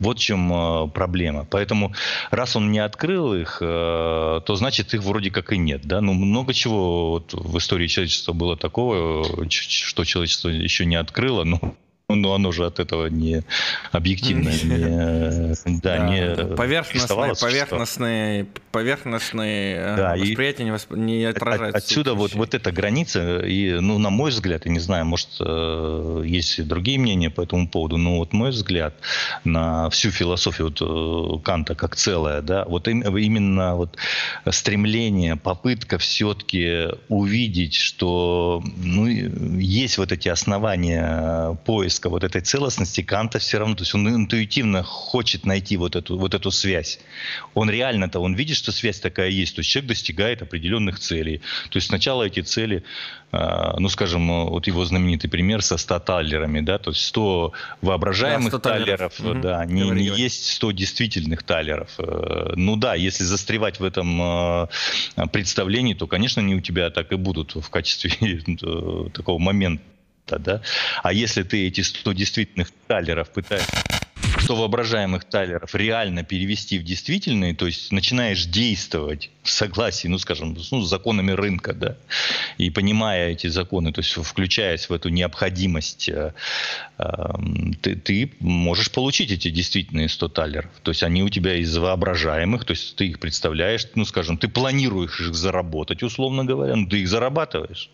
Вот 0.00 0.18
в 0.18 0.22
чем 0.22 0.52
э, 0.52 0.88
проблема. 0.88 1.46
Поэтому, 1.50 1.92
раз 2.30 2.56
он 2.56 2.72
не 2.72 2.78
открыл 2.78 3.34
их, 3.34 3.58
э, 3.60 4.40
то 4.44 4.54
значит 4.56 4.94
их 4.94 5.02
вроде 5.02 5.30
как 5.30 5.52
и 5.52 5.58
нет. 5.58 5.82
Да? 5.84 6.00
Ну, 6.00 6.14
много 6.14 6.54
чего 6.54 7.10
вот 7.10 7.34
в 7.34 7.58
истории 7.58 7.86
человечества 7.86 8.32
было 8.32 8.56
такого, 8.56 9.24
что 9.50 10.04
человечество 10.04 10.48
еще 10.48 10.86
не 10.86 10.96
открыло, 10.96 11.44
но 11.44 11.76
но 12.14 12.34
оно 12.34 12.52
же 12.52 12.66
от 12.66 12.78
этого 12.80 13.06
не 13.06 13.42
объективно, 13.92 14.50
не, 14.62 15.80
да, 15.80 15.98
не 16.08 16.54
поверхностные, 16.56 17.34
поверхностные, 17.34 18.46
поверхностные 18.72 19.76
э, 19.76 19.96
да, 19.96 20.16
восприятия 20.16 20.64
не, 20.64 20.70
восп... 20.70 20.92
не 20.92 21.24
отражаются. 21.24 21.78
Отсюда 21.78 22.14
вот, 22.14 22.34
вот 22.34 22.54
эта 22.54 22.72
граница, 22.72 23.40
и, 23.40 23.80
ну, 23.80 23.98
на 23.98 24.10
мой 24.10 24.30
взгляд, 24.30 24.66
я 24.66 24.72
не 24.72 24.80
знаю, 24.80 25.06
может, 25.06 25.28
э, 25.40 26.22
есть 26.24 26.66
другие 26.66 26.98
мнения 26.98 27.30
по 27.30 27.42
этому 27.42 27.68
поводу, 27.68 27.96
но 27.96 28.18
вот 28.18 28.32
мой 28.32 28.50
взгляд 28.50 28.94
на 29.44 29.90
всю 29.90 30.10
философию 30.10 30.68
вот, 30.68 30.80
э, 30.80 31.42
Канта 31.44 31.74
как 31.74 31.96
целое, 31.96 32.42
да, 32.42 32.64
вот 32.64 32.88
именно 32.88 33.76
вот 33.76 33.96
стремление, 34.50 35.36
попытка 35.36 35.98
все-таки 35.98 36.88
увидеть, 37.08 37.74
что 37.74 38.62
ну, 38.76 39.06
есть 39.06 39.98
вот 39.98 40.12
эти 40.12 40.28
основания 40.28 41.58
поиска 41.64 41.99
поиска 42.00 42.08
вот 42.08 42.24
этой 42.24 42.40
целостности 42.40 43.02
Канта 43.02 43.38
все 43.38 43.58
равно, 43.58 43.74
то 43.74 43.82
есть 43.82 43.94
он 43.94 44.08
интуитивно 44.08 44.82
хочет 44.82 45.46
найти 45.46 45.76
вот 45.76 45.96
эту, 45.96 46.18
вот 46.18 46.34
эту 46.34 46.50
связь. 46.50 46.98
Он 47.54 47.70
реально-то, 47.70 48.20
он 48.20 48.34
видит, 48.34 48.56
что 48.56 48.72
связь 48.72 49.00
такая 49.00 49.30
есть, 49.30 49.54
то 49.54 49.60
есть 49.60 49.70
человек 49.70 49.88
достигает 49.88 50.42
определенных 50.42 50.98
целей. 50.98 51.40
То 51.70 51.76
есть 51.76 51.88
сначала 51.88 52.24
эти 52.24 52.40
цели, 52.42 52.82
а, 53.32 53.76
ну, 53.78 53.88
скажем, 53.88 54.48
вот 54.48 54.66
его 54.66 54.84
знаменитый 54.84 55.30
пример 55.30 55.62
со 55.62 55.76
100 55.76 56.00
таллерами, 56.00 56.60
да, 56.60 56.78
то 56.78 56.90
есть 56.90 57.04
100 57.06 57.52
воображаемых 57.82 58.52
да, 58.52 58.58
100 58.58 58.58
таллеров, 58.58 59.16
таллеров 59.16 59.36
угу. 59.36 59.42
да, 59.42 59.64
не, 59.66 59.90
не 59.90 60.22
есть 60.22 60.50
100 60.54 60.72
действительных 60.72 61.42
талеров. 61.42 61.90
Э, 61.98 62.52
ну 62.56 62.76
да, 62.76 62.94
если 62.94 63.24
застревать 63.24 63.80
в 63.80 63.84
этом 63.84 64.20
а, 64.22 64.68
представлении, 65.32 65.94
то, 65.94 66.06
конечно, 66.06 66.42
они 66.42 66.54
у 66.54 66.60
тебя 66.60 66.90
так 66.90 67.12
и 67.12 67.16
будут 67.16 67.54
в 67.54 67.68
качестве 67.70 68.10
э, 68.62 69.10
такого 69.12 69.38
момента 69.38 69.82
да? 70.26 70.62
А 71.02 71.12
если 71.12 71.42
ты 71.42 71.66
эти 71.66 71.80
100 71.80 72.12
действительных 72.12 72.70
талеров 72.86 73.30
пытаешься 73.30 73.82
100 74.50 74.56
воображаемых 74.56 75.24
талеров 75.24 75.74
реально 75.74 76.24
перевести 76.24 76.78
в 76.78 76.82
действительные, 76.82 77.54
то 77.54 77.66
есть 77.66 77.92
начинаешь 77.92 78.46
действовать 78.46 79.30
в 79.42 79.50
согласии, 79.50 80.08
ну, 80.08 80.18
скажем, 80.18 80.56
ну, 80.70 80.82
с 80.82 80.88
законами 80.88 81.32
рынка, 81.32 81.72
да, 81.72 81.96
и 82.58 82.70
понимая 82.70 83.30
эти 83.30 83.46
законы, 83.46 83.92
то 83.92 84.00
есть 84.00 84.12
включаясь 84.12 84.88
в 84.88 84.92
эту 84.92 85.08
необходимость, 85.08 86.08
э, 86.08 86.34
э, 86.98 87.04
ты, 87.80 87.96
ты 87.96 88.32
можешь 88.40 88.90
получить 88.90 89.30
эти 89.30 89.50
действительные 89.50 90.08
100 90.08 90.28
талеров. 90.28 90.70
То 90.82 90.90
есть 90.90 91.02
они 91.02 91.22
у 91.22 91.28
тебя 91.28 91.54
из 91.54 91.76
воображаемых, 91.76 92.64
то 92.64 92.72
есть 92.72 92.96
ты 92.96 93.06
их 93.06 93.20
представляешь, 93.20 93.86
ну, 93.94 94.04
скажем, 94.04 94.36
ты 94.36 94.48
планируешь 94.48 95.20
их 95.20 95.34
заработать, 95.34 96.02
условно 96.02 96.44
говоря, 96.44 96.76
ну, 96.76 96.86
ты 96.88 97.00
их 97.00 97.08
зарабатываешь 97.08 97.90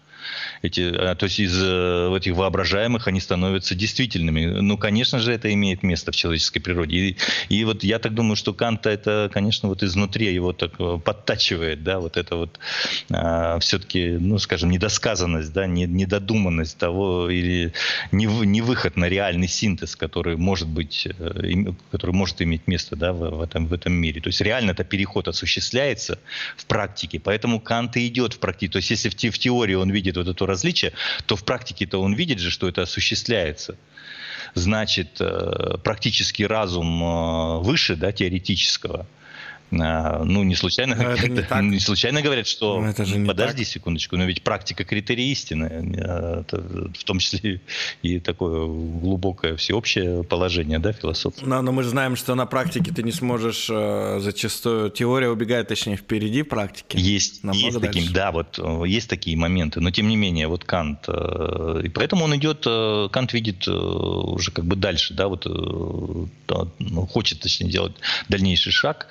эти, 0.62 0.80
а, 0.80 1.14
то 1.14 1.25
есть 1.25 1.40
из 1.40 1.56
э, 1.62 2.16
этих 2.16 2.35
воображаемых 2.35 3.09
они 3.09 3.21
становятся 3.21 3.75
действительными. 3.75 4.47
Ну, 4.47 4.78
конечно 4.78 5.18
же, 5.18 5.33
это 5.33 5.52
имеет 5.52 5.83
место 5.83 6.12
в 6.12 6.16
человеческой 6.16 6.61
природе. 6.61 6.97
И, 6.97 7.16
и 7.49 7.64
вот 7.64 7.85
я 7.85 7.99
так 7.99 8.14
думаю, 8.14 8.37
что 8.37 8.52
Канта 8.52 8.90
это, 8.90 9.30
конечно, 9.33 9.68
вот 9.68 9.83
изнутри 9.83 10.33
его 10.33 10.52
так 10.52 10.73
э, 10.78 10.99
подтачивает, 11.04 11.83
да, 11.83 12.00
вот 12.00 12.16
это 12.16 12.37
вот 12.37 12.59
а, 13.11 13.59
все-таки, 13.61 14.16
ну, 14.18 14.38
скажем, 14.38 14.71
недосказанность, 14.71 15.52
да, 15.52 15.66
недодуманность 15.66 16.78
того 16.78 17.30
или 17.30 17.73
не, 18.12 18.26
не 18.26 18.62
выход 18.62 18.97
на 18.97 19.09
реальный 19.09 19.49
синтез, 19.49 19.97
который 19.97 20.37
может 20.37 20.68
быть, 20.68 21.09
э, 21.18 21.73
который 21.90 22.12
может 22.12 22.42
иметь 22.42 22.66
место, 22.66 22.97
да, 22.97 23.12
в, 23.12 23.18
в 23.30 23.42
этом 23.42 23.66
в 23.66 23.73
этом 23.73 23.92
мире. 23.92 24.21
То 24.21 24.28
есть 24.28 24.40
реально 24.40 24.73
это 24.73 24.85
переход 24.85 25.28
осуществляется 25.28 26.18
в 26.56 26.66
практике, 26.66 27.21
поэтому 27.21 27.61
Кант 27.61 27.97
и 27.97 28.06
идет 28.06 28.35
в 28.35 28.38
практике. 28.38 28.73
То 28.73 28.78
есть 28.78 28.90
если 28.90 29.09
в, 29.09 29.14
те, 29.14 29.30
в 29.30 29.38
теории 29.38 29.75
он 29.75 29.90
видит 29.90 30.15
видит 30.16 30.28
вот 30.28 30.35
это 30.35 30.46
различие, 30.46 30.92
то 31.26 31.37
в 31.37 31.44
практике-то 31.44 32.00
он 32.00 32.14
видит 32.14 32.38
же, 32.38 32.50
что 32.50 32.68
это 32.68 32.82
осуществляется. 32.82 33.76
Значит, 34.54 35.20
э, 35.20 35.78
практический 35.82 36.46
разум 36.46 37.02
э, 37.02 37.58
выше 37.61 37.96
да, 37.96 38.12
теоретического– 38.12 39.06
ну, 39.70 40.42
не 40.44 40.54
случайно, 40.54 40.94
не, 40.94 41.68
не 41.68 41.80
случайно 41.80 42.23
говорят, 42.23 42.46
что 42.46 42.80
но 42.80 42.88
это 42.88 43.04
же 43.04 43.18
не 43.18 43.26
подожди 43.26 43.64
так. 43.64 43.73
секундочку, 43.73 44.16
но 44.16 44.25
ведь 44.25 44.42
практика 44.42 44.85
критерий 44.85 45.30
истины, 45.32 45.96
а, 45.99 46.40
это 46.40 46.58
в 46.58 47.04
том 47.04 47.18
числе 47.18 47.61
и 48.02 48.20
такое 48.20 48.66
глубокое 48.66 49.56
всеобщее 49.56 50.23
положение, 50.25 50.78
да, 50.78 50.92
философии. 50.92 51.42
Но, 51.44 51.62
но 51.62 51.73
мы 51.73 51.82
же 51.82 51.90
знаем, 51.90 52.16
что 52.16 52.35
на 52.35 52.46
практике 52.46 52.92
ты 52.92 53.02
не 53.02 53.12
сможешь 53.12 53.68
э, 53.70 54.18
зачастую, 54.20 54.90
теория 54.90 55.28
убегает, 55.28 55.68
точнее, 55.68 55.96
впереди 55.96 56.42
практики. 56.42 56.96
Есть, 56.96 57.40
есть 57.42 57.80
такие, 57.80 58.11
да, 58.11 58.32
вот 58.32 58.58
э, 58.58 58.82
есть 58.87 59.11
такие 59.11 59.37
моменты, 59.37 59.80
но 59.80 59.90
тем 59.90 60.08
не 60.08 60.16
менее, 60.16 60.46
вот 60.49 60.64
Кант, 60.64 61.04
э, 61.08 61.82
и 61.85 61.88
поэтому 61.88 62.25
он 62.25 62.37
идет, 62.37 62.66
Кант 63.11 63.32
видит 63.32 63.66
уже 63.66 64.50
как 64.50 64.64
бы 64.64 64.76
дальше, 64.76 65.14
да, 65.14 65.28
вот 65.28 65.46
ну, 65.46 67.06
хочет, 67.06 67.40
точнее, 67.40 67.70
делать 67.70 67.96
дальнейший 68.28 68.73
шаг, 68.73 69.08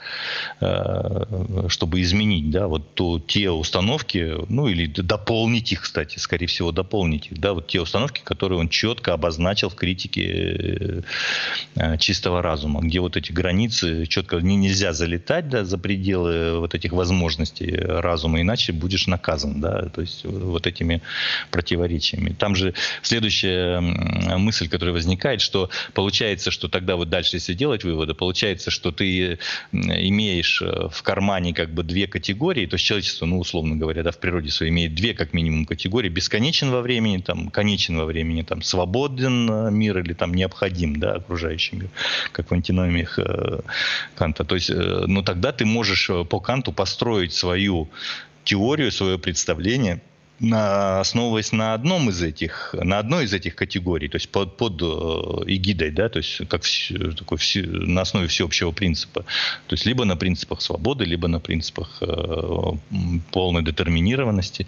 чтобы 1.70 2.02
изменить, 2.02 2.50
да, 2.50 2.68
вот 2.68 2.94
то, 2.94 3.20
те 3.20 3.50
установки, 3.50 4.36
ну 4.50 4.68
или 4.68 4.88
дополнить 4.88 5.72
их, 5.72 5.82
кстати, 5.82 6.20
скорее 6.20 6.48
всего, 6.48 6.72
дополнить 6.72 7.28
их, 7.28 7.40
да, 7.40 7.54
вот 7.54 7.68
те 7.68 7.82
установки, 7.82 8.22
которые 8.24 8.60
он 8.60 8.70
четко 8.70 9.14
обозначил 9.14 9.70
в 9.70 9.76
критике 9.76 11.04
э, 11.76 11.98
чистого 11.98 12.42
разума, 12.42 12.82
где 12.82 13.00
вот 13.00 13.18
эти 13.18 13.32
границы 13.32 14.06
четко 14.06 14.38
не, 14.38 14.56
нельзя 14.56 14.94
залетать, 14.94 15.50
да, 15.50 15.66
за 15.66 15.78
пределы 15.78 16.60
вот 16.60 16.76
этих 16.76 16.92
возможностей 16.92 17.76
разума, 17.76 18.42
иначе 18.42 18.72
будешь 18.74 19.08
наказан, 19.08 19.62
да, 19.62 19.90
то 19.90 20.02
есть 20.02 20.24
вот 20.26 20.68
этими 20.68 21.02
противоречиями. 21.52 22.36
Там 22.38 22.56
же 22.56 22.74
следующая 23.02 23.80
мысль, 23.80 24.70
которая 24.70 24.94
возникает, 24.94 25.42
что 25.42 25.70
получается, 25.94 26.52
что 26.52 26.68
тогда 26.68 26.96
вот 26.96 27.10
дальше, 27.10 27.38
если 27.38 27.54
делать 27.54 27.84
выводы, 27.84 28.14
получается, 28.14 28.72
что 28.72 28.92
ты, 28.92 29.40
имея 29.72 30.35
имеешь 30.36 30.62
э, 30.62 30.88
в 30.92 31.02
кармане 31.04 31.54
как 31.54 31.74
бы 31.74 31.84
две 31.84 32.08
категории, 32.08 32.66
то 32.66 32.76
есть 32.76 32.86
человечество, 32.86 33.26
ну, 33.26 33.40
условно 33.40 33.76
говоря, 33.76 34.04
да, 34.04 34.12
в 34.12 34.20
природе 34.20 34.50
своей 34.52 34.72
имеет 34.72 34.94
две 34.94 35.14
как 35.14 35.34
минимум 35.34 35.66
категории, 35.66 36.10
бесконечен 36.10 36.72
во 36.72 36.82
времени, 36.82 37.18
там, 37.18 37.50
конечен 37.50 37.98
во 37.98 38.06
времени, 38.06 38.42
там, 38.42 38.62
свободен 38.62 39.50
э, 39.50 39.72
мир 39.72 40.00
или 40.00 40.14
там 40.14 40.34
необходим, 40.34 40.98
да, 40.98 41.14
окружающий 41.14 41.78
мир, 41.78 41.90
как 42.32 42.52
в 42.52 42.54
антиномиях 42.54 43.18
э, 43.20 43.62
Канта. 44.16 44.44
То 44.44 44.56
есть, 44.56 44.70
э, 44.70 45.06
ну, 45.08 45.24
тогда 45.24 45.52
ты 45.52 45.66
можешь 45.66 46.10
по 46.30 46.40
Канту 46.40 46.72
построить 46.72 47.34
свою 47.34 47.90
теорию, 48.44 48.92
свое 48.92 49.18
представление– 49.18 50.02
основываясь 50.40 51.54
на 51.54 51.74
одном 51.74 52.10
из 52.10 52.22
этих, 52.22 52.76
на 52.78 53.00
одной 53.00 53.24
из 53.24 53.34
этих 53.34 53.56
категорий, 53.56 54.10
то 54.10 54.18
есть 54.18 54.30
под, 54.30 54.58
под 54.58 54.82
э, 54.82 54.86
эгидой, 55.48 55.92
да, 55.92 56.10
то 56.10 56.18
есть 56.20 56.42
как 56.50 56.64
такой, 57.18 57.40
на 57.56 58.02
основе 58.02 58.28
всеобщего 58.28 58.72
принципа, 58.72 59.22
то 59.22 59.74
есть 59.74 59.86
либо 59.86 60.04
на 60.04 60.18
принципах 60.18 60.62
свободы, 60.62 61.06
либо 61.06 61.30
на 61.30 61.40
принципах 61.40 62.00
э, 62.02 62.72
полной 63.32 63.64
детерминированности, 63.64 64.68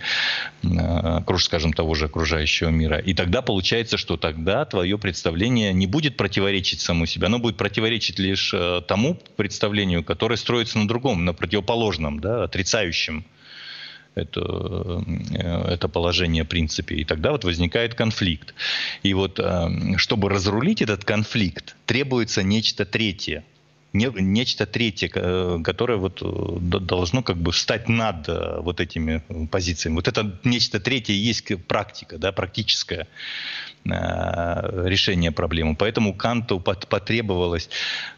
э, 0.64 1.38
скажем, 1.40 1.74
того 1.74 1.96
же 1.96 2.06
окружающего 2.06 2.70
мира. 2.70 3.00
И 3.00 3.14
тогда 3.14 3.42
получается, 3.42 3.98
что 3.98 4.16
тогда 4.16 4.64
твое 4.64 4.98
представление 4.98 5.74
не 5.74 5.88
будет 5.88 6.16
противоречить 6.16 6.80
самому 6.80 7.08
себе, 7.08 7.28
оно 7.28 7.40
будет 7.40 7.58
противоречить 7.58 8.20
лишь 8.20 8.54
э, 8.54 8.82
тому 8.88 9.20
представлению, 9.36 10.04
которое 10.04 10.38
строится 10.38 10.78
на 10.78 10.88
другом, 10.88 11.26
на 11.26 11.34
противоположном, 11.34 12.22
да, 12.22 12.46
отрицающем 12.46 13.26
это, 14.18 15.04
э, 15.34 15.74
это 15.74 15.88
положение 15.88 16.44
в 16.44 16.48
принципе. 16.48 16.96
И 16.96 17.04
тогда 17.04 17.32
вот 17.32 17.44
возникает 17.44 17.94
конфликт. 17.94 18.54
И 19.04 19.14
вот 19.14 19.40
э, 19.40 19.98
чтобы 19.98 20.30
разрулить 20.30 20.82
этот 20.82 21.06
конфликт, 21.06 21.76
требуется 21.86 22.44
нечто 22.44 22.86
третье 22.86 23.44
не, 23.94 24.12
нечто 24.20 24.66
третье, 24.66 25.10
э, 25.14 25.60
которое 25.64 25.98
вот 25.98 26.22
должно 26.22 27.24
как 27.24 27.38
бы 27.38 27.52
встать 27.52 27.90
над 27.90 28.28
вот 28.28 28.80
этими 28.80 29.24
позициями. 29.50 29.96
Вот 29.96 30.08
это 30.08 30.40
нечто 30.44 30.80
третье 30.80 31.14
есть 31.14 31.66
практика, 31.68 32.18
да, 32.18 32.32
практическая. 32.32 33.08
Э, 33.90 34.88
решения 34.88 35.32
проблемы. 35.32 35.76
Поэтому 35.76 36.14
Канту 36.14 36.60
потребовалось 36.60 37.70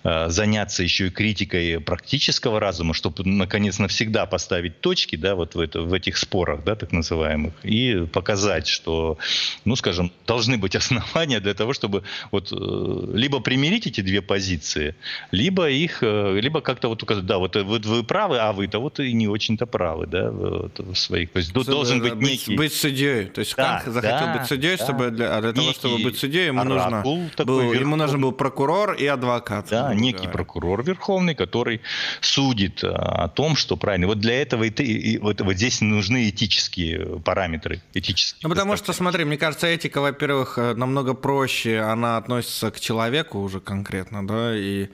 э, 0.03 0.29
заняться 0.29 0.83
еще 0.83 1.07
и 1.07 1.09
критикой 1.09 1.79
практического 1.79 2.59
разума, 2.59 2.93
чтобы 2.93 3.23
наконец 3.25 3.79
навсегда 3.79 4.25
поставить 4.25 4.81
точки 4.81 5.15
да, 5.15 5.35
вот 5.35 5.55
в, 5.55 5.59
это, 5.59 5.81
в 5.81 5.93
этих 5.93 6.17
спорах, 6.17 6.63
да, 6.63 6.75
так 6.75 6.91
называемых, 6.91 7.53
и 7.63 8.07
показать, 8.11 8.67
что, 8.67 9.17
ну, 9.65 9.75
скажем, 9.75 10.11
должны 10.25 10.57
быть 10.57 10.75
основания 10.81 11.39
для 11.39 11.53
того, 11.53 11.73
чтобы 11.73 12.03
вот 12.31 12.51
э, 12.51 13.11
либо 13.13 13.39
примирить 13.39 13.87
эти 13.87 14.01
две 14.01 14.21
позиции, 14.21 14.95
либо 15.31 15.69
их, 15.69 16.01
либо 16.01 16.61
как-то 16.61 16.87
вот 16.87 17.03
указать, 17.03 17.25
да, 17.25 17.37
вот, 17.37 17.55
вот 17.55 17.85
вы 17.85 18.03
правы, 18.03 18.39
а 18.39 18.53
вы-то 18.53 18.79
вот 18.79 18.99
и 18.99 19.13
не 19.13 19.27
очень-то 19.27 19.65
правы, 19.65 20.07
да, 20.07 20.31
вот, 20.31 20.79
в 20.79 20.95
своих. 20.95 21.31
То 21.31 21.39
есть 21.39 21.53
должен 21.53 22.01
быть, 22.01 22.13
быть 22.13 22.29
некий... 22.29 22.55
Быть 22.55 22.73
судьей. 22.73 23.25
То 23.25 23.39
есть 23.39 23.55
да, 23.55 23.81
Кант 23.83 23.93
захотел 23.93 24.27
да, 24.27 24.37
быть 24.37 24.47
судьей, 24.47 24.77
да. 24.77 24.83
чтобы 24.83 25.11
для, 25.11 25.48
для 25.53 25.63
того, 25.63 25.73
чтобы 25.73 26.03
быть 26.03 26.17
судьей, 26.17 26.47
ему, 26.47 26.63
нужно, 26.63 27.01
был, 27.01 27.73
ему 27.73 27.95
нужен 27.95 28.21
был 28.21 28.31
прокурор 28.31 28.93
и 28.93 29.05
адвокат. 29.05 29.67
Да, 29.69 29.93
некий 29.93 30.17
говоря. 30.17 30.31
прокурор 30.31 30.83
верховный, 30.83 31.35
который 31.35 31.81
судит 32.21 32.83
а, 32.83 33.25
о 33.25 33.27
том, 33.29 33.55
что 33.55 33.77
правильно. 33.77 34.07
Вот 34.07 34.19
для 34.19 34.41
этого 34.41 34.63
и, 34.63 34.69
ты, 34.69 34.83
и 34.83 35.17
вот, 35.17 35.41
вот 35.41 35.53
здесь 35.53 35.81
нужны 35.81 36.29
этические 36.29 37.19
параметры. 37.19 37.81
Этические 37.93 38.39
ну, 38.43 38.49
потому 38.49 38.75
что, 38.77 38.93
смотри, 38.93 39.25
мне 39.25 39.37
кажется, 39.37 39.67
этика, 39.67 40.01
во-первых, 40.01 40.57
э, 40.57 40.73
намного 40.75 41.13
проще, 41.13 41.79
она 41.79 42.17
относится 42.17 42.71
к 42.71 42.79
человеку 42.79 43.39
уже 43.39 43.59
конкретно, 43.59 44.25
да, 44.25 44.55
и 44.55 44.87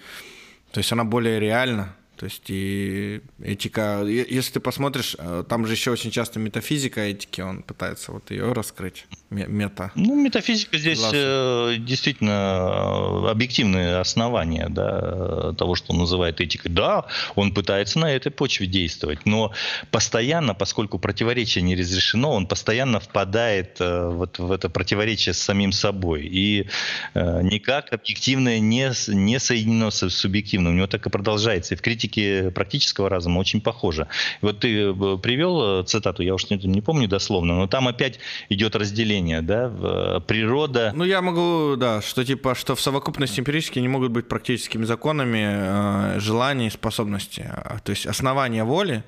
то 0.72 0.80
есть 0.80 0.92
она 0.92 1.04
более 1.06 1.40
реальна. 1.40 1.96
То 2.18 2.26
есть 2.26 2.44
и 2.48 3.22
этика, 3.44 4.04
если 4.06 4.54
ты 4.54 4.60
посмотришь, 4.60 5.16
э, 5.20 5.44
там 5.48 5.68
же 5.68 5.74
еще 5.74 5.92
очень 5.92 6.12
часто 6.12 6.40
метафизика 6.40 7.02
этики, 7.02 7.42
он 7.42 7.62
пытается 7.62 8.14
вот 8.14 8.32
ее 8.32 8.54
раскрыть, 8.54 9.06
мета. 9.30 9.92
Ну, 9.96 10.16
метафизика 10.16 10.78
здесь 10.78 11.02
э, 11.12 11.76
действительно 11.80 13.26
э, 13.26 13.30
объективные 13.32 13.98
основания 13.98 14.68
да, 14.70 15.54
того, 15.54 15.76
что 15.76 15.92
он 15.92 16.00
называет 16.00 16.40
этикой. 16.40 16.72
Да, 16.72 17.06
он 17.36 17.54
пытается 17.54 18.00
на 18.00 18.12
этой 18.12 18.32
почве 18.32 18.66
действовать, 18.66 19.26
но 19.26 19.52
постоянно, 19.92 20.54
поскольку 20.54 21.00
противоречие 21.00 21.64
не 21.64 21.76
разрешено, 21.76 22.32
он 22.32 22.48
постоянно 22.48 23.00
впадает 23.00 23.78
вот 23.80 24.40
в 24.40 24.52
это 24.52 24.70
противоречие 24.70 25.34
с 25.34 25.40
самим 25.40 25.72
собой. 25.72 26.26
И 26.26 26.68
никак 27.14 27.92
объективное 27.94 28.60
не, 28.60 28.92
не 29.14 29.40
соединено 29.40 29.92
с 29.92 30.10
субъективным. 30.10 30.74
У 30.74 30.76
него 30.76 30.88
так 30.88 31.06
и 31.06 31.10
продолжается. 31.10 31.74
И 31.74 31.78
в 31.78 31.82
критике 31.82 32.05
практики 32.06 32.50
практического 32.50 33.10
разума 33.10 33.40
очень 33.40 33.62
похоже. 33.62 34.08
Вот 34.42 34.60
ты 34.60 34.92
э, 34.92 35.18
привел 35.22 35.82
э, 35.82 35.84
цитату, 35.84 36.24
я 36.24 36.34
уж 36.34 36.50
не, 36.50 36.58
не 36.58 36.82
помню 36.82 37.08
дословно, 37.08 37.56
но 37.56 37.68
там 37.68 37.88
опять 37.88 38.20
идет 38.50 38.76
разделение, 38.76 39.42
да, 39.42 39.72
э, 39.72 40.20
природа. 40.28 40.92
Ну, 40.96 41.06
я 41.06 41.22
могу, 41.22 41.76
да, 41.78 42.02
что 42.02 42.24
типа, 42.24 42.56
что 42.56 42.76
в 42.76 42.82
совокупности 42.82 43.40
эмпирически 43.40 43.80
не 43.80 43.88
могут 43.88 44.12
быть 44.12 44.28
практическими 44.28 44.86
законами 44.86 46.16
э, 46.16 46.20
желаний 46.20 46.68
и 46.68 46.70
способностей. 46.70 47.46
А, 47.48 47.80
то 47.84 47.92
есть 47.92 48.06
основания 48.06 48.64
воли, 48.64 49.04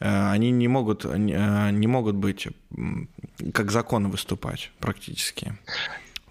они 0.00 0.52
не 0.52 0.68
могут, 0.68 1.04
не 1.04 1.86
могут 1.88 2.14
быть 2.14 2.46
как 3.52 3.70
законы 3.72 4.08
выступать 4.08 4.70
практически. 4.78 5.52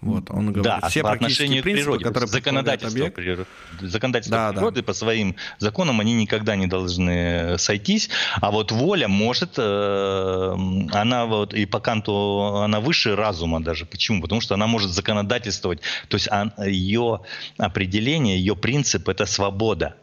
Вот, 0.00 0.30
он 0.30 0.52
говорит, 0.52 0.62
да, 0.62 0.88
все 0.88 1.02
по 1.02 1.12
отношению 1.12 1.60
к 1.60 1.64
природе, 1.64 2.04
которые 2.04 2.28
законодательство, 2.28 3.08
природы, 3.10 3.46
законодательство 3.80 4.36
да, 4.36 4.52
природы 4.52 4.80
да. 4.80 4.86
по 4.86 4.92
своим 4.92 5.34
законам 5.58 6.00
они 6.00 6.14
никогда 6.14 6.54
не 6.54 6.68
должны 6.68 7.58
сойтись, 7.58 8.08
а 8.40 8.52
вот 8.52 8.70
воля 8.70 9.08
может, 9.08 9.54
э, 9.56 10.56
она 10.92 11.26
вот 11.26 11.52
и 11.52 11.66
по 11.66 11.80
Канту 11.80 12.62
она 12.62 12.78
выше 12.78 13.16
разума 13.16 13.60
даже. 13.60 13.86
Почему? 13.86 14.22
Потому 14.22 14.40
что 14.40 14.54
она 14.54 14.68
может 14.68 14.90
законодательствовать, 14.90 15.80
то 16.08 16.16
есть 16.16 16.28
ее 16.64 17.20
определение, 17.56 18.38
ее 18.38 18.54
принцип 18.54 19.08
это 19.08 19.26
свобода. 19.26 19.96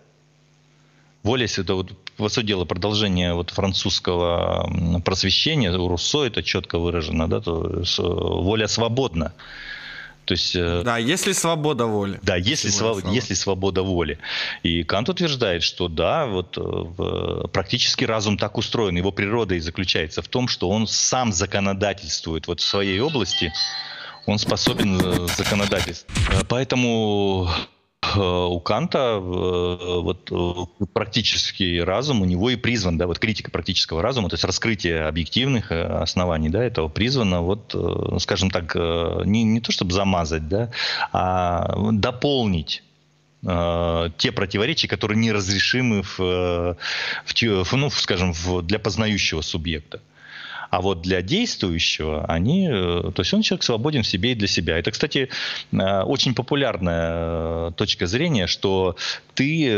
Воля 1.24 1.48
это 1.58 1.74
вот 1.74 1.92
по 2.18 2.30
сути 2.30 2.46
дела 2.48 2.66
продолжение 2.66 3.34
вот 3.34 3.50
французского 3.50 5.00
просвещения, 5.04 5.72
у 5.72 5.88
Руссо 5.88 6.26
это 6.26 6.44
четко 6.44 6.78
выражено, 6.80 7.28
да, 7.28 7.42
то 7.42 7.80
есть 7.80 7.98
воля 7.98 8.68
свободна. 8.68 9.34
То 10.26 10.34
есть, 10.34 10.56
э, 10.56 10.82
да, 10.84 10.98
если 10.98 11.32
свобода 11.34 11.86
воли. 11.86 12.20
Да, 12.24 12.36
если, 12.36 12.70
своб... 12.70 13.04
если 13.06 13.36
свобода 13.36 13.84
воли. 13.84 14.18
И 14.64 14.84
Кант 14.84 15.08
утверждает, 15.10 15.64
что 15.64 15.88
да, 15.88 16.26
вот 16.26 16.58
э, 16.58 17.48
практически 17.54 18.04
разум 18.06 18.38
так 18.38 18.58
устроен, 18.58 18.98
его 18.98 19.12
природа 19.12 19.56
и 19.56 19.60
заключается 19.60 20.22
в 20.22 20.28
том, 20.28 20.48
что 20.48 20.70
он 20.70 20.88
сам 20.88 21.32
законодательствует 21.32 22.48
вот 22.48 22.60
в 22.60 22.64
своей 22.64 23.00
области, 23.00 23.54
он 24.26 24.40
способен 24.40 25.00
э, 25.00 25.28
законодательствовать. 25.38 26.48
Поэтому 26.48 27.50
у 28.16 28.60
Канта 28.60 29.20
э, 29.20 29.20
вот 29.20 30.32
э, 30.32 30.86
практический 30.94 31.82
разум 31.82 32.22
у 32.22 32.26
него 32.26 32.50
и 32.50 32.56
призван, 32.56 32.98
да, 32.98 33.08
вот 33.08 33.20
критика 33.20 33.52
практического 33.52 34.02
разума, 34.02 34.30
то 34.30 34.36
есть 34.36 34.44
раскрытие 34.44 35.06
объективных 35.06 35.72
оснований, 35.72 36.50
да, 36.50 36.64
этого 36.64 36.88
призвано, 36.88 37.42
вот, 37.42 37.76
скажем 38.20 38.52
так, 38.52 38.76
не, 38.76 39.44
не 39.44 39.62
то 39.62 39.72
чтобы 39.72 39.94
замазать, 39.94 40.48
да, 40.48 40.72
а 41.12 41.92
дополнить 41.92 42.84
те 43.42 44.32
противоречия, 44.32 44.88
которые 44.88 45.20
неразрешимы 45.20 46.02
в, 46.02 46.18
в, 46.18 47.74
ну, 47.74 47.90
скажем, 47.92 48.34
в, 48.34 48.64
для 48.64 48.80
познающего 48.80 49.42
субъекта. 49.42 50.02
А 50.70 50.82
вот 50.82 51.02
для 51.02 51.22
действующего 51.22 52.26
они, 52.26 52.68
э, 52.70 53.12
то 53.14 53.22
есть 53.22 53.34
он 53.34 53.42
человек 53.42 53.64
свободен 53.64 54.04
в 54.04 54.08
себе 54.08 54.32
и 54.32 54.36
для 54.36 54.48
себя. 54.48 54.78
Это, 54.78 54.92
кстати, 54.92 55.30
э, 55.72 56.02
очень 56.02 56.36
популярная 56.36 57.70
э, 57.70 57.72
точка 57.76 58.08
зрения, 58.08 58.48
что 58.48 58.96
ты 59.34 59.70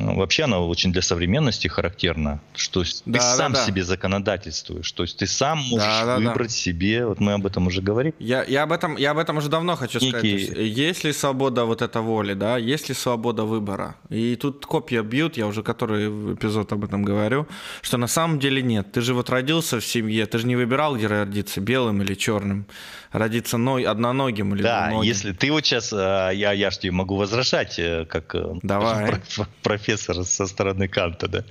вообще 0.00 0.44
она 0.44 0.58
очень 0.58 0.92
для 0.92 1.00
современности 1.00 1.68
характерна, 1.68 2.40
что 2.56 2.82
да, 2.82 2.88
ты 3.04 3.18
да, 3.18 3.36
сам 3.36 3.52
да. 3.52 3.64
себе 3.64 3.84
законодательствуешь, 3.84 4.90
то 4.90 5.04
есть 5.04 5.16
ты 5.18 5.28
сам 5.28 5.58
можешь 5.58 5.86
да, 5.86 6.04
да, 6.04 6.16
выбрать 6.16 6.48
да. 6.48 6.54
себе. 6.54 7.06
Вот 7.06 7.20
мы 7.20 7.34
об 7.34 7.46
этом 7.46 7.68
уже 7.68 7.82
говорили. 7.82 8.14
Я, 8.18 8.42
я 8.44 8.64
об 8.64 8.72
этом 8.72 8.96
я 8.96 9.12
об 9.12 9.18
этом 9.18 9.36
уже 9.36 9.48
давно 9.48 9.76
хочу 9.76 10.00
Некий... 10.00 10.08
сказать. 10.10 10.58
Есть, 10.58 10.78
есть 10.78 11.04
ли 11.04 11.12
свобода 11.12 11.64
вот 11.64 11.82
этой 11.82 12.02
воли, 12.02 12.34
да? 12.34 12.56
Есть 12.56 12.88
ли 12.88 12.94
свобода 12.94 13.44
выбора? 13.44 13.94
И 14.10 14.34
тут 14.34 14.66
копья 14.66 15.02
бьют, 15.02 15.36
я 15.36 15.46
уже 15.46 15.62
который 15.62 16.08
эпизод 16.34 16.72
об 16.72 16.84
этом 16.84 17.02
говорю, 17.02 17.46
что 17.82 17.96
на 17.96 18.08
самом 18.08 18.38
деле 18.38 18.62
нет. 18.62 18.90
Ты 18.92 19.00
же 19.00 19.14
вот 19.14 19.30
родился 19.30 19.77
родился 19.78 19.80
в 19.80 19.84
семье, 19.84 20.26
ты 20.26 20.38
же 20.38 20.46
не 20.46 20.56
выбирал, 20.56 20.96
где 20.96 21.06
родиться, 21.06 21.60
белым 21.60 22.02
или 22.02 22.14
черным. 22.14 22.66
Родиться 23.12 23.56
ной, 23.56 23.84
одноногим 23.84 24.54
или 24.54 24.62
Да, 24.62 24.88
двуногим. 24.88 25.08
если 25.08 25.32
ты 25.32 25.50
вот 25.50 25.64
сейчас, 25.64 25.92
а, 25.94 26.30
я, 26.30 26.52
я 26.52 26.70
же 26.70 26.78
тебе 26.78 26.92
могу 26.92 27.16
возражать, 27.16 27.78
э, 27.78 28.04
как 28.04 28.34
э, 28.34 28.44
Давай. 28.62 29.14
профессор 29.62 30.24
со 30.24 30.46
стороны 30.46 30.88
Канта, 30.88 31.26
да. 31.26 31.44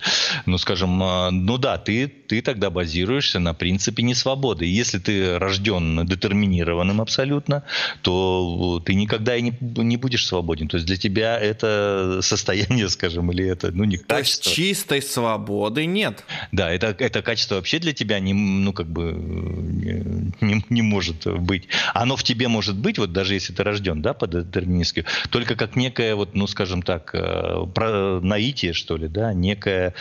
Ну, 0.45 0.59
скажем, 0.59 0.99
ну 0.99 1.57
да, 1.57 1.77
ты, 1.79 2.07
ты 2.07 2.41
тогда 2.41 2.69
базируешься 2.69 3.39
на 3.39 3.55
принципе 3.55 4.03
несвободы. 4.03 4.65
Если 4.65 4.99
ты 4.99 5.39
рожден 5.39 6.05
детерминированным 6.05 7.01
абсолютно, 7.01 7.63
то 8.03 8.79
ты 8.85 8.93
никогда 8.93 9.35
и 9.35 9.41
не, 9.41 9.53
не 9.59 9.97
будешь 9.97 10.27
свободен. 10.27 10.67
То 10.67 10.77
есть 10.77 10.85
для 10.85 10.97
тебя 10.97 11.39
это 11.39 12.19
состояние, 12.21 12.87
скажем, 12.89 13.31
или 13.31 13.43
это, 13.47 13.71
ну, 13.71 13.83
не 13.83 13.97
То 13.97 14.19
есть 14.19 14.43
качество. 14.43 14.51
чистой 14.53 15.01
свободы 15.01 15.87
нет. 15.87 16.23
Да, 16.51 16.69
это, 16.71 16.95
это 16.99 17.23
качество 17.23 17.55
вообще 17.55 17.79
для 17.79 17.93
тебя 17.93 18.16
не, 18.19 18.33
ну, 18.33 18.73
как 18.73 18.87
бы 18.87 19.13
не, 19.13 20.31
не- 20.41 20.65
не 20.69 20.81
может 20.81 21.27
быть. 21.41 21.67
Оно 21.93 22.15
в 22.15 22.23
тебе 22.23 22.47
может 22.47 22.75
быть, 22.75 22.97
вот 22.97 23.13
даже 23.13 23.33
если 23.33 23.53
ты 23.53 23.63
рожден, 23.63 24.01
да, 24.01 24.13
по 24.13 24.27
детерминистски, 24.27 25.05
только 25.29 25.55
как 25.55 25.75
некое, 25.75 26.15
вот, 26.15 26.35
ну, 26.35 26.47
скажем 26.47 26.81
так, 26.81 27.11
э, 27.13 27.65
про 27.73 28.19
наитие, 28.21 28.73
что 28.73 28.97
ли, 28.97 29.07
да, 29.07 29.33
некое 29.33 29.93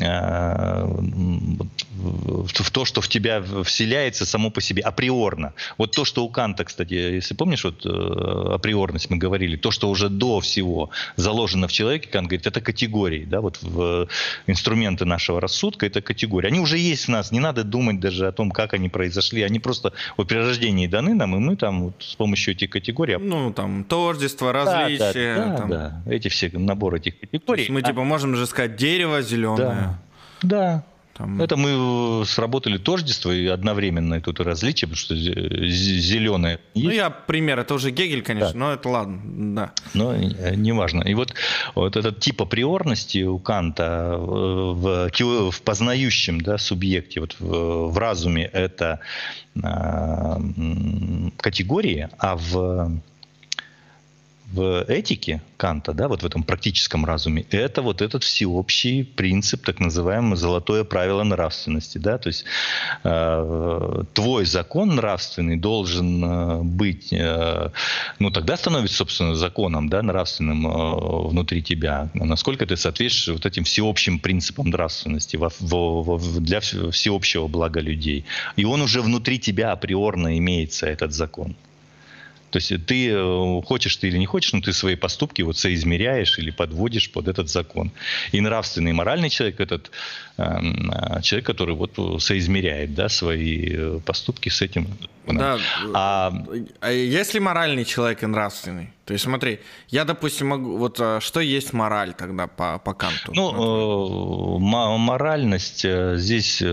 э, 0.00 0.84
в, 0.84 2.70
то, 2.70 2.84
что 2.84 3.00
в 3.00 3.08
тебя 3.08 3.42
вселяется 3.64 4.26
само 4.26 4.50
по 4.50 4.60
себе 4.60 4.82
априорно. 4.82 5.52
Вот 5.78 5.92
то, 5.92 6.04
что 6.04 6.24
у 6.24 6.28
Канта, 6.28 6.64
кстати, 6.64 6.94
если 6.94 7.34
помнишь, 7.34 7.64
вот 7.64 7.84
э, 7.84 8.54
априорность 8.54 9.10
мы 9.10 9.16
говорили, 9.16 9.56
то, 9.56 9.70
что 9.70 9.90
уже 9.90 10.08
до 10.08 10.40
всего 10.40 10.90
заложено 11.16 11.68
в 11.68 11.72
человеке, 11.72 12.08
Кант 12.08 12.28
говорит, 12.28 12.46
это 12.46 12.60
категории, 12.60 13.24
да, 13.24 13.40
вот 13.40 13.58
в 13.62 14.08
инструменты 14.46 15.04
нашего 15.04 15.40
рассудка, 15.40 15.86
это 15.86 16.00
категории. 16.00 16.48
Они 16.48 16.60
уже 16.60 16.78
есть 16.78 17.06
в 17.06 17.08
нас, 17.08 17.32
не 17.32 17.40
надо 17.40 17.61
думать 17.64 18.00
даже 18.00 18.26
о 18.28 18.32
том, 18.32 18.50
как 18.50 18.74
они 18.74 18.88
произошли, 18.88 19.42
они 19.42 19.58
просто 19.60 19.92
вот 20.16 20.28
при 20.28 20.36
рождении 20.36 20.86
даны 20.86 21.14
нам, 21.14 21.36
и 21.36 21.38
мы 21.38 21.56
там 21.56 21.84
вот 21.84 21.94
с 22.00 22.14
помощью 22.14 22.54
этих 22.54 22.70
категорий... 22.70 23.16
Ну, 23.16 23.52
там, 23.52 23.84
тождество, 23.84 24.52
Да, 24.52 24.64
да, 24.64 24.80
различия. 24.82 25.34
да, 25.36 25.56
там. 25.56 25.70
да, 25.70 26.02
эти 26.06 26.28
все, 26.28 26.50
набор 26.52 26.94
этих 26.96 27.18
категорий. 27.20 27.66
мы, 27.70 27.80
А- 27.80 27.82
типа, 27.82 28.04
можем 28.04 28.34
же 28.36 28.46
сказать 28.46 28.76
дерево 28.76 29.22
зеленое. 29.22 29.56
да, 29.56 29.98
да, 30.42 30.84
Там, 31.14 31.42
это 31.42 31.56
мы 31.56 32.24
сработали 32.24 32.78
тождество 32.78 33.30
и 33.30 33.46
одновременное 33.46 34.20
тут 34.20 34.40
различие, 34.40 34.88
потому 34.88 34.96
что 34.96 35.14
зеленое 35.14 36.58
Ну, 36.74 36.90
я 36.90 37.10
пример, 37.10 37.58
это 37.58 37.74
уже 37.74 37.90
Гегель, 37.90 38.22
конечно, 38.22 38.52
Да. 38.52 38.58
но 38.58 38.72
это 38.72 38.88
ладно, 38.88 39.20
да. 39.54 39.72
но 39.92 40.14
э, 40.14 40.54
неважно. 40.54 41.02
И 41.02 41.14
вот, 41.14 41.34
вот 41.74 41.96
этот 41.96 42.20
тип 42.20 42.40
априорности 42.40 43.24
у 43.24 43.38
Канта 43.38 44.14
э, 44.14 44.18
в, 44.18 45.10
в 45.50 45.62
познающем 45.62 46.40
да, 46.40 46.56
субъекте, 46.56 47.20
вот 47.20 47.36
в, 47.38 47.90
в 47.90 47.98
разуме 47.98 48.44
это 48.44 49.00
а, 49.62 50.40
категории, 51.36 52.08
а 52.18 52.36
в 52.36 53.02
в 54.52 54.84
этике 54.88 55.40
Канта, 55.56 55.92
да, 55.92 56.08
вот 56.08 56.22
в 56.22 56.26
этом 56.26 56.42
практическом 56.42 57.04
разуме, 57.04 57.46
это 57.50 57.82
вот 57.82 58.02
этот 58.02 58.22
всеобщий 58.24 59.04
принцип, 59.04 59.64
так 59.64 59.80
называемое 59.80 60.36
золотое 60.36 60.84
правило 60.84 61.22
нравственности, 61.22 61.98
да, 61.98 62.18
то 62.18 62.28
есть 62.28 62.44
э, 63.04 64.02
твой 64.12 64.44
закон 64.44 64.96
нравственный 64.96 65.56
должен 65.56 66.24
э, 66.24 66.62
быть, 66.62 67.12
э, 67.12 67.70
ну 68.18 68.30
тогда 68.30 68.56
становится, 68.56 68.96
собственно, 68.96 69.34
законом, 69.34 69.88
да, 69.88 70.02
нравственным 70.02 70.66
э, 70.66 71.28
внутри 71.28 71.62
тебя, 71.62 72.10
насколько 72.14 72.66
ты 72.66 72.76
соответствуешь 72.76 73.36
вот 73.36 73.46
этим 73.46 73.64
всеобщим 73.64 74.18
принципам 74.18 74.68
нравственности 74.68 75.36
во- 75.36 75.52
во- 75.60 76.02
во- 76.02 76.18
для 76.40 76.58
вс- 76.58 76.90
всеобщего 76.90 77.46
блага 77.46 77.80
людей, 77.80 78.24
и 78.56 78.64
он 78.64 78.82
уже 78.82 79.00
внутри 79.00 79.38
тебя 79.38 79.72
априорно 79.72 80.36
имеется 80.38 80.86
этот 80.86 81.12
закон. 81.12 81.56
То 82.52 82.58
есть 82.58 82.86
ты 82.86 83.08
э, 83.10 83.62
хочешь 83.64 83.96
ты 83.96 84.08
или 84.08 84.18
не 84.18 84.26
хочешь, 84.26 84.52
но 84.52 84.60
ты 84.60 84.72
свои 84.72 84.94
поступки 84.94 85.42
вот 85.42 85.56
соизмеряешь 85.56 86.38
или 86.38 86.50
подводишь 86.50 87.10
под 87.10 87.28
этот 87.28 87.48
закон. 87.48 87.90
И 88.30 88.40
нравственный 88.40 88.90
и 88.90 88.94
моральный 88.94 89.30
человек 89.30 89.58
этот 89.60 89.90
эм, 90.36 90.90
э, 90.90 91.22
человек, 91.22 91.46
который 91.46 91.74
вот 91.74 91.98
э, 91.98 92.18
соизмеряет 92.18 92.94
да, 92.94 93.08
свои 93.08 93.68
э, 93.70 94.00
поступки 94.04 94.50
с 94.50 94.60
этим. 94.60 94.86
Да. 95.26 95.58
А 95.94 96.32
А 96.80 96.90
если 96.90 97.38
моральный 97.38 97.84
человек 97.84 98.22
и 98.22 98.26
нравственный? 98.26 98.90
То 99.04 99.14
есть 99.14 99.24
смотри, 99.24 99.60
я, 99.88 100.04
допустим, 100.04 100.48
могу... 100.48 100.76
Вот 100.76 100.96
а, 101.00 101.20
что 101.20 101.40
есть 101.40 101.72
мораль 101.72 102.14
тогда 102.14 102.46
по, 102.46 102.78
по 102.78 102.94
Канту? 102.94 103.32
Ну, 103.34 103.50
э, 103.50 104.58
мо- 104.60 104.96
моральность 104.96 105.84
э, 105.84 106.16
здесь 106.16 106.62
э, 106.62 106.66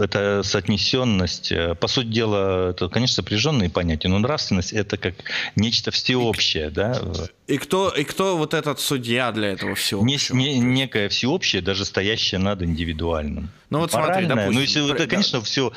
это 0.00 0.42
соотнесенность. 0.42 1.52
По 1.78 1.86
сути 1.88 2.08
дела, 2.08 2.70
это, 2.70 2.88
конечно, 2.88 3.14
сопряженные 3.16 3.70
понятия, 3.70 4.08
но 4.08 4.18
нравственность 4.18 4.72
это 4.72 4.96
как 4.96 5.14
нечто 5.54 5.90
всеобщее, 5.92 6.70
да. 6.70 7.00
И, 7.50 7.58
кто, 7.58 7.90
и 7.90 8.04
кто 8.04 8.36
вот 8.36 8.54
этот 8.54 8.80
судья 8.80 9.32
для 9.32 9.48
этого 9.48 9.74
всего? 9.74 10.04
Не, 10.04 10.18
не- 10.30 10.58
некое 10.58 11.08
всеобщее, 11.08 11.62
даже 11.62 11.84
стоящее 11.84 12.38
над 12.38 12.62
индивидуальным. 12.62 13.50
Ну 13.70 13.78
вот 13.78 13.92
смотри, 13.92 14.08
Моральное, 14.26 14.28
допустим, 14.36 14.54
ну 14.54 14.60
если 14.60 14.90
это, 14.90 15.04
да. 15.04 15.06
конечно, 15.06 15.40
все 15.42 15.72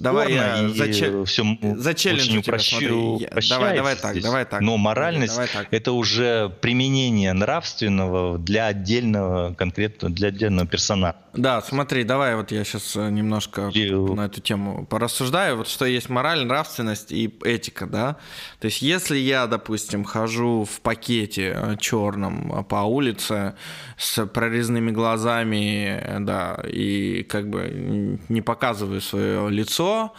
Давай 0.00 0.32
я 0.32 0.60
и 0.62 0.66
заче- 0.72 1.24
все 1.26 1.44
зачелленджу 1.76 2.30
очень 2.38 2.42
тебя, 2.42 2.54
упрощу- 2.56 2.68
смотри, 2.70 2.88
я- 2.88 3.28
упрощается 3.28 3.48
давай- 3.54 3.76
давай 3.76 3.96
так, 3.96 4.10
здесь. 4.12 4.24
давай 4.24 4.44
так. 4.46 4.60
Но 4.62 4.68
Смотри, 4.72 4.82
моральность 4.84 5.34
давай 5.34 5.48
так. 5.48 5.66
это 5.70 5.92
уже 5.92 6.50
применение 6.62 7.32
нравственного 7.34 8.38
для 8.38 8.66
отдельного 8.66 9.54
конкретно 9.54 10.08
для 10.10 10.28
отдельного 10.28 10.66
персонажа. 10.66 11.16
Да, 11.34 11.60
смотри, 11.62 12.04
давай 12.04 12.34
вот 12.36 12.50
я 12.50 12.64
сейчас 12.64 12.94
немножко 12.94 13.70
Или- 13.74 13.92
на 13.94 14.26
эту 14.26 14.40
тему 14.40 14.86
порассуждаю. 14.86 15.56
Вот 15.58 15.68
что 15.68 15.84
есть 15.84 16.08
мораль, 16.08 16.44
нравственность 16.46 17.12
и 17.12 17.32
этика, 17.44 17.86
да? 17.86 18.16
То 18.60 18.66
есть 18.66 18.80
если 18.82 19.18
я, 19.18 19.46
допустим, 19.46 20.04
хожу 20.04 20.64
в 20.64 20.80
пакете 20.82 21.76
черном 21.78 22.64
по 22.64 22.84
улице 22.84 23.54
с 23.96 24.26
прорезными 24.26 24.90
глазами, 24.90 25.98
э, 26.00 26.18
да, 26.20 26.58
и 26.66 27.22
как 27.22 27.48
бы 27.48 28.18
не 28.28 28.42
показываю 28.42 29.00
свое 29.00 29.50
лицо, 29.50 30.12
э, 30.14 30.18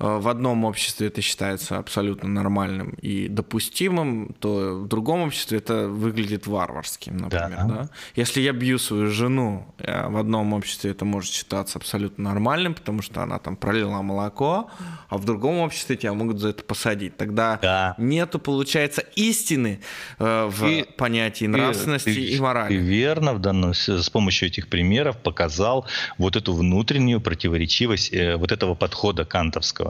в 0.00 0.28
одном 0.28 0.64
обществе 0.64 1.08
это 1.08 1.20
считается 1.20 1.76
абсолютно 1.78 2.28
нормальным 2.28 2.90
и 3.02 3.28
допустимым, 3.28 4.34
то 4.38 4.80
в 4.82 4.88
другом 4.88 5.22
обществе 5.22 5.58
это 5.58 5.88
выглядит 5.88 6.46
варварским, 6.46 7.18
например. 7.18 7.50
Да. 7.50 7.64
Да? 7.64 7.88
Если 8.16 8.40
я 8.40 8.52
бью 8.52 8.78
свою 8.78 9.10
жену, 9.10 9.66
э, 9.78 10.08
в 10.08 10.16
одном 10.16 10.52
обществе 10.54 10.90
это 10.92 11.04
может 11.04 11.30
считаться 11.32 11.78
абсолютно 11.78 12.24
нормальным, 12.24 12.74
потому 12.74 13.02
что 13.02 13.22
она 13.22 13.38
там 13.38 13.56
пролила 13.56 14.00
молоко, 14.02 14.70
а 15.08 15.18
в 15.18 15.24
другом 15.26 15.58
обществе 15.58 15.96
тебя 15.96 16.14
могут 16.14 16.38
за 16.38 16.48
это 16.48 16.64
посадить. 16.64 17.16
Тогда 17.18 17.58
Да. 17.62 17.94
нету, 17.98 18.38
получается, 18.38 19.02
истины 19.16 19.80
э, 20.18 20.48
в 20.50 20.60
Ты- 20.60 20.84
понятии 20.96 21.44
нравственности 21.44 22.06
ты- 22.14 22.20
и 22.22 22.36
Ты 22.36 22.42
морали. 22.42 22.74
верно 22.74 23.34
в 23.34 23.38
данном, 23.38 23.74
с 23.74 23.88
с 23.90 24.08
помощью 24.08 24.48
этих 24.48 24.68
примеров 24.68 25.18
показал 25.18 25.84
вот 26.18 26.36
эту 26.36 26.54
внутреннюю 26.54 27.20
противоречивость 27.20 28.12
э, 28.14 28.36
вот 28.36 28.50
этого 28.52 28.74
подхода 28.74 29.24
кантовского. 29.24 29.89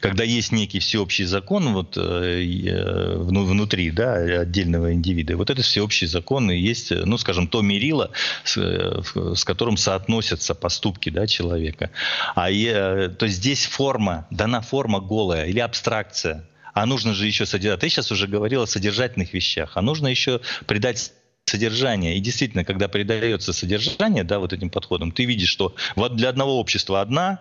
Когда 0.00 0.24
есть 0.24 0.52
некий 0.52 0.78
всеобщий 0.78 1.24
закон 1.24 1.72
вот, 1.72 1.96
э, 1.96 2.00
э, 2.00 3.16
вну- 3.16 3.44
внутри 3.44 3.90
да, 3.90 4.14
отдельного 4.14 4.92
индивида, 4.92 5.36
вот 5.36 5.50
этот 5.50 5.64
всеобщий 5.64 6.06
закон 6.06 6.50
и 6.50 6.56
есть, 6.56 6.92
э, 6.92 7.02
ну, 7.04 7.18
скажем, 7.18 7.46
то 7.46 7.62
мерило, 7.62 8.10
с, 8.44 8.56
э, 8.56 9.02
с 9.34 9.44
которым 9.44 9.76
соотносятся 9.76 10.54
поступки 10.54 11.10
да, 11.10 11.26
человека. 11.26 11.90
А 12.34 12.50
э, 12.50 13.08
то 13.08 13.26
здесь 13.28 13.66
форма, 13.66 14.26
дана 14.30 14.60
форма 14.60 15.00
голая 15.00 15.46
или 15.46 15.60
абстракция. 15.60 16.44
А 16.72 16.86
нужно 16.86 17.14
же 17.14 17.26
еще 17.26 17.46
содержать. 17.46 17.80
Ты 17.80 17.88
сейчас 17.88 18.10
уже 18.10 18.26
говорил 18.26 18.62
о 18.62 18.66
содержательных 18.66 19.32
вещах. 19.32 19.72
А 19.76 19.82
нужно 19.82 20.08
еще 20.08 20.40
придать 20.66 21.12
содержание. 21.44 22.16
И 22.16 22.20
действительно, 22.20 22.64
когда 22.64 22.88
придается 22.88 23.52
содержание, 23.52 24.24
да, 24.24 24.38
вот 24.38 24.52
этим 24.52 24.70
подходом, 24.70 25.12
ты 25.12 25.24
видишь, 25.24 25.50
что 25.50 25.74
вот 25.94 26.16
для 26.16 26.28
одного 26.28 26.58
общества 26.58 27.00
одна 27.00 27.40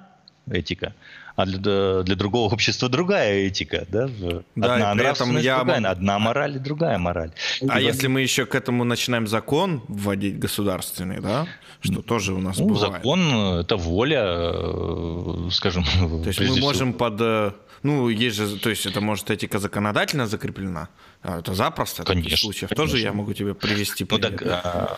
этика, 0.50 0.94
а 1.36 1.46
для, 1.46 2.04
для 2.04 2.16
другого 2.16 2.54
общества 2.54 2.90
другая 2.90 3.48
этика, 3.48 3.86
да? 3.90 4.08
Да, 4.56 4.76
одна 4.76 4.94
при 4.96 5.06
этом 5.12 5.38
я 5.38 5.58
другая, 5.58 5.90
одна 5.92 6.20
мораль 6.20 6.56
и 6.56 6.60
другая 6.60 6.98
мораль. 6.98 7.32
А 7.68 7.80
И 7.80 7.86
если 7.86 8.08
мы 8.08 8.22
еще 8.22 8.46
к 8.46 8.56
этому 8.56 8.84
начинаем 8.84 9.28
закон 9.28 9.82
вводить 9.88 10.38
государственный, 10.40 11.20
да, 11.22 11.48
что 11.82 12.02
тоже 12.02 12.34
у 12.34 12.40
нас 12.40 12.60
ну, 12.60 12.68
бывает. 12.68 12.94
закон 12.94 13.34
это 13.60 13.76
воля, 13.78 14.24
э, 14.26 15.50
скажем. 15.52 15.84
То 15.84 16.28
есть 16.30 16.40
мы 16.40 16.60
можем 16.60 16.94
под... 16.94 17.20
э, 17.22 17.52
Ну, 17.84 18.10
есть 18.10 18.38
же, 18.38 18.58
то 18.60 18.70
есть 18.70 18.86
это 18.86 19.02
может 19.02 19.30
этика 19.32 19.60
законодательно 19.60 20.28
закреплена. 20.28 20.88
А 21.22 21.40
Это 21.40 21.54
запросто. 21.54 22.04
таких 22.04 22.24
Конечно, 22.24 22.38
случаев 22.38 22.70
конечно. 22.70 22.86
тоже 22.86 23.04
я 23.04 23.12
могу 23.14 23.34
тебе 23.34 23.54
привести. 23.54 24.06
Ну 24.10 24.18
пример. 24.18 24.40
так, 24.40 24.48
а, 24.48 24.98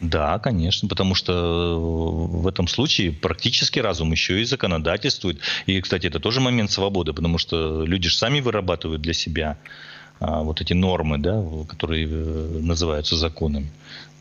да, 0.00 0.38
конечно, 0.38 0.88
потому 0.88 1.14
что 1.14 1.78
в 1.78 2.46
этом 2.46 2.66
случае 2.68 3.12
практически 3.12 3.78
разум 3.78 4.12
еще 4.12 4.40
и 4.40 4.44
законодательствует. 4.44 5.40
И, 5.66 5.78
кстати, 5.80 6.06
это 6.06 6.20
тоже 6.20 6.40
момент 6.40 6.70
свободы, 6.70 7.12
потому 7.12 7.36
что 7.36 7.84
люди 7.84 8.08
же 8.08 8.16
сами 8.16 8.40
вырабатывают 8.40 9.02
для 9.02 9.12
себя 9.12 9.58
а, 10.18 10.42
вот 10.42 10.62
эти 10.62 10.72
нормы, 10.72 11.18
да, 11.18 11.44
которые 11.68 12.06
э, 12.06 12.58
называются 12.60 13.16
законами. 13.16 13.70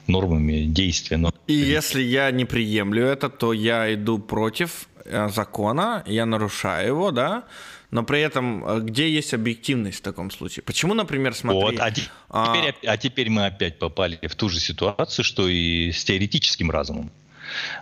Нормами 0.09 0.65
действия. 0.65 1.17
Но... 1.17 1.33
И 1.47 1.53
если 1.53 2.01
я 2.01 2.31
не 2.31 2.45
приемлю 2.45 3.05
это, 3.05 3.29
то 3.29 3.53
я 3.53 3.93
иду 3.93 4.19
против 4.19 4.89
э, 5.05 5.29
закона, 5.29 6.03
я 6.07 6.25
нарушаю 6.25 6.87
его, 6.87 7.11
да, 7.11 7.43
но 7.91 8.03
при 8.03 8.21
этом 8.21 8.65
э, 8.65 8.79
где 8.81 9.09
есть 9.09 9.33
объективность 9.33 9.99
в 9.99 10.01
таком 10.01 10.31
случае? 10.31 10.63
Почему, 10.63 10.93
например, 10.93 11.33
смотри... 11.33 11.61
Вот, 11.61 11.75
а, 11.79 11.91
теперь, 11.91 12.09
а... 12.29 12.91
а 12.91 12.97
теперь 12.97 13.29
мы 13.29 13.45
опять 13.45 13.79
попали 13.79 14.19
в 14.27 14.35
ту 14.35 14.49
же 14.49 14.59
ситуацию, 14.59 15.25
что 15.25 15.47
и 15.47 15.91
с 15.91 16.03
теоретическим 16.03 16.69
разумом. 16.71 17.11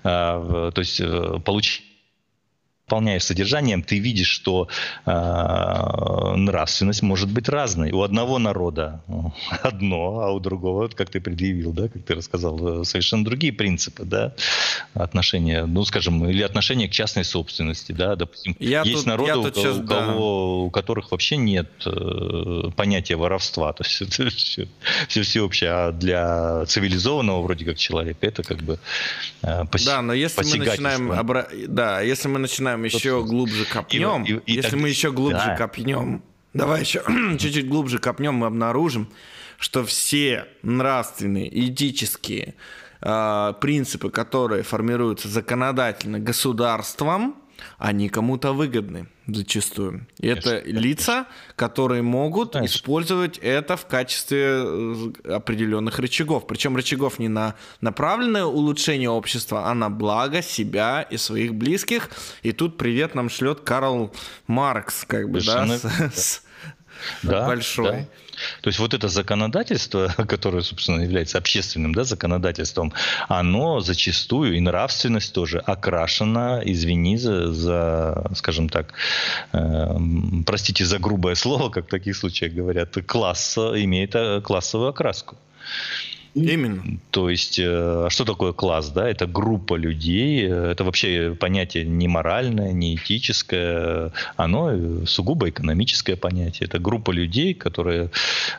А, 0.04 0.72
то 0.72 0.80
есть 0.80 1.00
э, 1.02 1.40
получить 1.44 1.87
наполняешь 2.88 3.23
содержанием, 3.26 3.84
ты 3.84 4.00
видишь, 4.00 4.30
что 4.30 4.69
э, 5.06 5.12
нравственность 6.38 7.02
может 7.02 7.30
быть 7.30 7.50
разной. 7.50 7.91
У 7.91 8.02
одного 8.02 8.39
народа 8.39 9.02
одно, 9.62 10.21
а 10.21 10.32
у 10.32 10.39
другого, 10.39 10.88
как 10.88 11.10
ты 11.10 11.19
предъявил, 11.19 11.73
да, 11.73 11.89
как 11.89 12.04
ты 12.04 12.15
рассказал, 12.15 12.86
совершенно 12.86 13.26
другие 13.26 13.52
принципы, 13.52 14.06
да, 14.06 14.34
отношения, 14.93 15.65
ну, 15.65 15.84
скажем, 15.84 16.26
или 16.30 16.41
отношения 16.41 16.88
к 16.88 16.91
частной 16.91 17.26
собственности, 17.26 17.91
да, 17.91 18.15
допустим. 18.15 18.56
Я 18.58 18.84
есть 18.84 19.00
тут, 19.00 19.06
народы, 19.06 19.50
у, 19.50 19.54
сейчас, 19.54 19.78
у, 19.80 19.84
кого, 19.84 19.89
да. 19.91 20.15
у 20.15 20.69
которых 20.69 21.12
вообще 21.12 21.36
нет 21.36 21.69
э, 21.86 22.71
понятия 22.78 23.17
воровства, 23.17 23.73
то 23.73 23.84
есть 23.84 24.02
это 24.17 24.30
все, 24.30 24.69
все 25.10 25.21
всеобщее, 25.23 25.71
а 25.71 25.91
для 25.91 26.65
цивилизованного 26.67 27.41
вроде 27.41 27.65
как 27.65 27.78
человека 27.78 28.26
это 28.26 28.43
как 28.43 28.60
бы 28.60 28.80
э, 29.41 29.65
пос, 29.65 29.84
Да, 29.84 30.02
но 30.02 30.13
если 30.13 30.41
мы 30.43 30.65
начинаем, 30.65 31.12
обра... 31.12 31.50
да, 31.67 32.00
если 32.00 32.30
мы 32.30 32.39
начинаем 32.39 32.77
начинаем 32.82 33.20
еще 33.20 33.28
глубже 33.28 33.66
копнем, 33.66 34.24
и, 34.24 34.34
и, 34.34 34.36
и 34.46 34.54
если 34.54 34.72
так... 34.72 34.80
мы 34.80 34.90
еще 34.90 35.12
глубже 35.12 35.46
да. 35.46 35.56
копнем, 35.56 36.24
давай 36.54 36.82
еще 36.82 37.04
чуть-чуть 37.40 37.68
глубже 37.68 38.00
копнем, 38.00 38.36
мы 38.36 38.48
обнаружим, 38.48 39.10
что 39.58 39.86
все 39.86 40.46
нравственные, 40.63 41.48
этические 41.70 42.56
э, 43.02 43.54
принципы, 43.60 44.10
которые 44.10 44.63
формируются 44.63 45.28
законодательно 45.28 46.20
государством, 46.20 47.36
они 47.78 48.10
кому-то 48.10 48.54
выгодны 48.54 49.08
зачастую. 49.28 50.08
И 50.20 50.28
это 50.28 50.62
лица, 50.65 51.28
которые 51.56 52.02
могут 52.02 52.54
Конечно. 52.54 52.76
использовать 52.76 53.38
это 53.39 53.76
в 53.76 53.86
качестве 53.86 54.63
э, 54.63 55.12
определенных 55.26 56.00
рычагов. 56.00 56.48
Причем 56.48 56.76
рычагов 56.76 57.20
не 57.20 57.28
на 57.28 57.56
направленное 57.82 58.46
улучшение 58.46 59.10
общества, 59.10 59.70
а 59.70 59.74
на 59.74 59.89
благо 59.89 60.41
себя 60.41 61.02
и 61.02 61.17
своих 61.17 61.56
близких. 61.56 62.10
И 62.41 62.52
тут 62.52 62.78
привет 62.78 63.15
нам 63.15 63.30
шлет 63.30 63.62
Карл 63.62 64.13
Маркс, 64.48 65.04
как 65.06 65.30
бы, 65.30 65.41
Совершенно... 65.41 65.80
да, 65.80 66.12
с, 66.12 66.24
с 66.24 66.43
да, 67.24 67.46
большой. 67.46 67.91
Да. 67.91 68.08
То 68.62 68.69
есть 68.69 68.80
вот 68.80 68.93
это 68.93 69.08
законодательство, 69.08 70.13
которое, 70.28 70.62
собственно, 70.62 71.02
является 71.02 71.38
общественным 71.38 71.93
да, 71.93 72.04
законодательством, 72.04 72.93
оно 73.28 73.80
зачастую, 73.80 74.56
и 74.56 74.60
нравственность 74.60 75.34
тоже, 75.34 75.60
окрашена, 75.60 76.62
извини 76.63 77.17
за, 77.17 77.52
за 77.54 78.32
скажем 78.36 78.69
так, 78.69 78.93
э, 79.54 79.97
простите 80.45 80.86
за 80.86 81.00
грубое 81.00 81.36
слово, 81.36 81.69
как 81.69 81.86
в 81.86 81.89
таких 81.89 82.15
случаях 82.15 82.54
говорят, 82.54 82.95
класс, 83.06 83.58
имеет 83.58 84.15
э, 84.15 84.41
классовую 84.41 84.89
окраску. 84.89 85.38
Именно. 86.38 87.00
То 87.12 87.30
есть, 87.30 87.60
э, 87.60 87.65
а 87.65 88.10
что 88.10 88.26
такое 88.26 88.54
класс? 88.54 88.89
Да? 88.89 89.08
Это 89.08 89.26
группа 89.26 89.76
людей, 89.76 90.47
это 90.47 90.84
вообще 90.84 91.36
понятие 91.39 91.86
не 91.86 92.08
моральное, 92.08 92.71
не 92.71 92.95
этическое, 92.95 94.12
оно 94.36 95.06
сугубо 95.06 95.50
экономическое 95.50 96.15
понятие. 96.15 96.67
Это 96.67 96.80
группа 96.80 97.12
людей, 97.12 97.54
которые 97.54 98.04
э, 98.06 98.10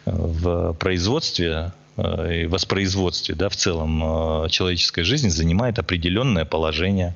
в 0.04 0.72
производстве 0.74 1.72
э, 1.96 2.42
и 2.42 2.46
воспроизводстве 2.46 3.34
да, 3.34 3.48
в 3.48 3.56
целом 3.56 4.48
человеческой 4.50 5.02
жизни 5.02 5.28
занимает 5.28 5.78
определенное 5.78 6.44
положение 6.44 7.14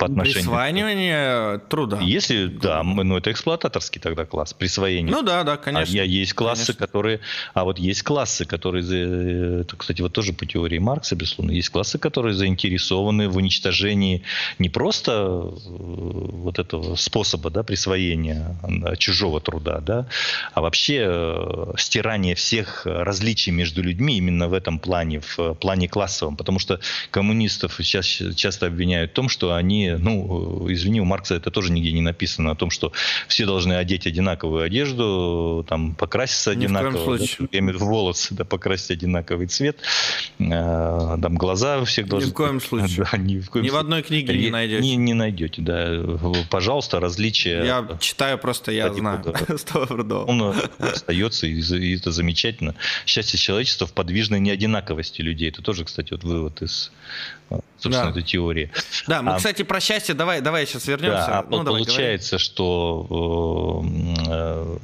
по 0.00 0.06
отношению... 0.06 0.40
Присваивание 0.40 1.58
труда. 1.68 1.98
Если, 2.00 2.46
да, 2.46 2.82
ну 2.82 3.18
это 3.18 3.30
эксплуататорский 3.30 4.00
тогда 4.00 4.24
класс, 4.24 4.54
присвоение. 4.54 5.14
Ну 5.14 5.22
да, 5.22 5.44
да, 5.44 5.58
конечно. 5.58 6.00
А 6.00 6.04
есть 6.04 6.32
классы, 6.32 6.68
конечно. 6.68 6.86
которые... 6.86 7.20
А 7.52 7.64
вот 7.64 7.78
есть 7.78 8.02
классы, 8.02 8.46
которые... 8.46 9.60
Это, 9.60 9.76
кстати, 9.76 10.00
вот 10.00 10.14
тоже 10.14 10.32
по 10.32 10.46
теории 10.46 10.78
Маркса, 10.78 11.16
безусловно. 11.16 11.50
Есть 11.52 11.68
классы, 11.68 11.98
которые 11.98 12.32
заинтересованы 12.32 13.28
в 13.28 13.36
уничтожении 13.36 14.22
не 14.58 14.70
просто 14.70 15.12
э, 15.12 15.50
вот 15.68 16.58
этого 16.58 16.96
способа 16.96 17.50
да, 17.50 17.62
присвоения 17.62 18.56
чужого 18.98 19.40
труда, 19.42 19.80
да, 19.80 20.06
а 20.54 20.62
вообще 20.62 21.04
э, 21.06 21.72
стирание 21.76 22.34
всех 22.34 22.86
различий 22.86 23.52
между 23.52 23.82
людьми 23.82 24.16
именно 24.16 24.48
в 24.48 24.54
этом 24.54 24.78
плане, 24.78 25.20
в 25.20 25.54
плане 25.54 25.88
классовом. 25.88 26.36
Потому 26.36 26.58
что 26.58 26.80
коммунистов 27.10 27.74
сейчас 27.76 28.06
часто 28.34 28.66
обвиняют 28.66 29.10
в 29.10 29.14
том, 29.14 29.28
что 29.28 29.54
они 29.54 29.89
ну, 29.98 30.66
извини, 30.70 31.00
у 31.00 31.04
Маркса 31.04 31.34
это 31.34 31.50
тоже 31.50 31.72
нигде 31.72 31.92
не 31.92 32.00
написано 32.00 32.50
о 32.50 32.54
том, 32.54 32.70
что 32.70 32.92
все 33.28 33.46
должны 33.46 33.74
одеть 33.74 34.06
одинаковую 34.06 34.62
одежду, 34.64 35.64
там, 35.68 35.94
покраситься 35.94 36.54
Ни 36.54 36.64
одинаково, 36.64 37.18
да, 37.18 37.78
волосы, 37.78 38.34
да, 38.34 38.44
покрасить 38.44 38.90
одинаковый 38.90 39.46
цвет, 39.46 39.78
э, 40.38 40.44
там, 40.48 41.34
глаза 41.36 41.78
у 41.78 41.84
всех 41.84 42.08
должны... 42.08 42.28
Ни 42.28 42.30
в 42.30 42.34
коем 42.34 42.60
случае. 42.60 42.90
Да, 43.10 43.16
ни 43.16 43.38
в, 43.38 43.50
коем 43.50 43.64
ни 43.64 43.70
в 43.70 43.76
одной 43.76 44.02
книге 44.02 44.36
не 44.36 44.50
найдете. 44.50 44.82
Не, 44.82 44.96
не 44.96 45.14
найдете, 45.14 45.62
да. 45.62 46.02
Пожалуйста, 46.50 47.00
различия... 47.00 47.64
Я 47.64 47.88
читаю 48.00 48.38
просто, 48.38 48.72
я 48.72 48.92
знаю. 48.92 49.22
Он 50.26 50.54
остается, 50.78 51.46
и 51.46 51.96
это 51.96 52.12
замечательно. 52.12 52.74
Счастье 53.06 53.38
человечества 53.38 53.86
в 53.86 53.92
подвижной 53.92 54.40
неодинаковости 54.40 55.22
людей. 55.22 55.48
Это 55.48 55.62
тоже, 55.62 55.84
кстати, 55.84 56.12
вот 56.12 56.24
вывод 56.24 56.62
из 56.62 56.90
собственно, 57.80 58.04
да. 58.04 58.10
этой 58.10 58.22
теории. 58.22 58.70
Да, 59.06 59.22
мы, 59.22 59.32
а, 59.32 59.36
кстати, 59.36 59.62
про 59.62 59.80
счастье, 59.80 60.14
давай, 60.14 60.40
давай 60.40 60.66
сейчас 60.66 60.86
вернемся. 60.86 61.26
Да, 61.26 61.38
а 61.40 61.46
ну, 61.48 61.64
получается, 61.64 62.32
давай, 62.32 62.44
что 62.44 63.84
э, 64.28 64.76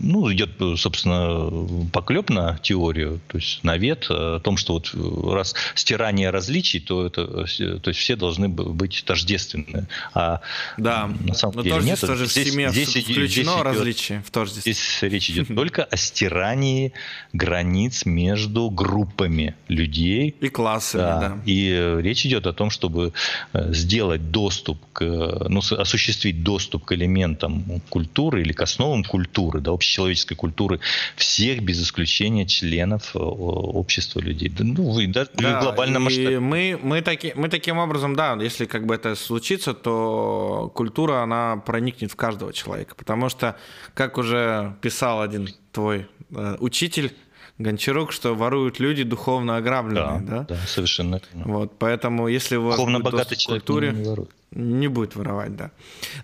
ну, 0.00 0.32
идет, 0.32 0.50
собственно, 0.76 1.88
поклеп 1.92 2.30
на 2.30 2.58
теорию, 2.58 3.20
то 3.28 3.38
есть 3.38 3.62
на 3.64 3.76
вет 3.76 4.06
о 4.10 4.40
том, 4.40 4.56
что 4.56 4.74
вот 4.74 4.90
раз 5.32 5.54
стирание 5.74 6.30
различий, 6.30 6.80
то 6.80 7.06
это, 7.06 7.26
то 7.26 7.90
есть 7.90 8.00
все 8.00 8.16
должны 8.16 8.48
быть 8.48 9.04
тождественны. 9.06 9.86
А 10.14 10.40
да, 10.76 11.10
на 11.20 11.34
самом 11.34 11.56
но 11.56 11.62
деле 11.62 11.80
нет. 11.82 12.00
Тоже 12.00 12.26
здесь, 12.26 12.48
в 12.48 12.50
семье 12.50 12.70
здесь, 12.70 12.88
включено 12.88 13.26
здесь 13.26 13.46
идет, 13.46 13.62
различие 13.62 14.22
в 14.26 14.30
тождестве. 14.30 14.72
Здесь 14.72 14.98
речь 15.02 15.30
идет 15.30 15.48
только 15.48 15.84
о 15.84 15.96
стирании 15.96 16.92
границ 17.32 18.04
между 18.04 18.70
группами 18.70 19.54
людей. 19.68 20.34
И 20.40 20.48
классами, 20.48 21.02
да. 21.02 21.20
да. 21.20 21.38
И 21.46 21.89
речь 21.98 22.26
идет 22.26 22.46
о 22.46 22.52
том, 22.52 22.70
чтобы 22.70 23.12
э, 23.52 23.72
сделать 23.72 24.30
доступ 24.30 24.78
к, 24.92 25.02
ну, 25.48 25.60
осуществить 25.60 26.42
доступ 26.42 26.84
к 26.84 26.92
элементам 26.92 27.64
культуры 27.88 28.42
или 28.42 28.52
к 28.52 28.62
основам 28.62 29.04
культуры, 29.04 29.60
да, 29.60 29.72
общечеловеческой 29.72 30.36
культуры 30.36 30.80
всех 31.16 31.62
без 31.62 31.82
исключения 31.82 32.46
членов 32.46 33.14
э, 33.14 33.18
общества 33.18 34.20
людей. 34.20 34.52
Ну, 34.58 35.00
и, 35.00 35.06
да, 35.06 35.26
да, 35.34 35.60
в 35.60 35.62
глобальном 35.62 36.04
масштабе. 36.04 36.40
Мы, 36.40 36.78
мы, 36.82 37.02
таки, 37.02 37.32
мы 37.34 37.48
таким 37.48 37.78
образом, 37.78 38.14
да, 38.14 38.36
если 38.40 38.66
как 38.66 38.86
бы 38.86 38.94
это 38.94 39.14
случится, 39.14 39.74
то 39.74 40.70
культура, 40.74 41.22
она 41.22 41.56
проникнет 41.56 42.12
в 42.12 42.16
каждого 42.16 42.52
человека. 42.52 42.94
Потому 42.94 43.28
что, 43.28 43.56
как 43.94 44.18
уже 44.18 44.76
писал 44.80 45.22
один 45.22 45.48
твой 45.72 46.06
э, 46.30 46.56
учитель, 46.60 47.12
Гончарук, 47.60 48.10
что 48.10 48.34
воруют 48.34 48.80
люди 48.80 49.02
духовно 49.02 49.56
ограбленные, 49.56 50.20
да? 50.20 50.38
Да, 50.40 50.44
да 50.48 50.56
совершенно. 50.66 51.20
Вот, 51.34 51.78
поэтому 51.78 52.26
если 52.26 52.56
у 52.56 52.62
вас 52.62 52.76
духовно 52.76 53.00
богатый 53.00 53.36
человек 53.36 53.64
культуре, 53.64 53.92
не, 53.92 53.98
не 53.98 54.08
ворует. 54.08 54.30
Не 54.52 54.88
будет 54.88 55.14
воровать, 55.14 55.54
да. 55.54 55.70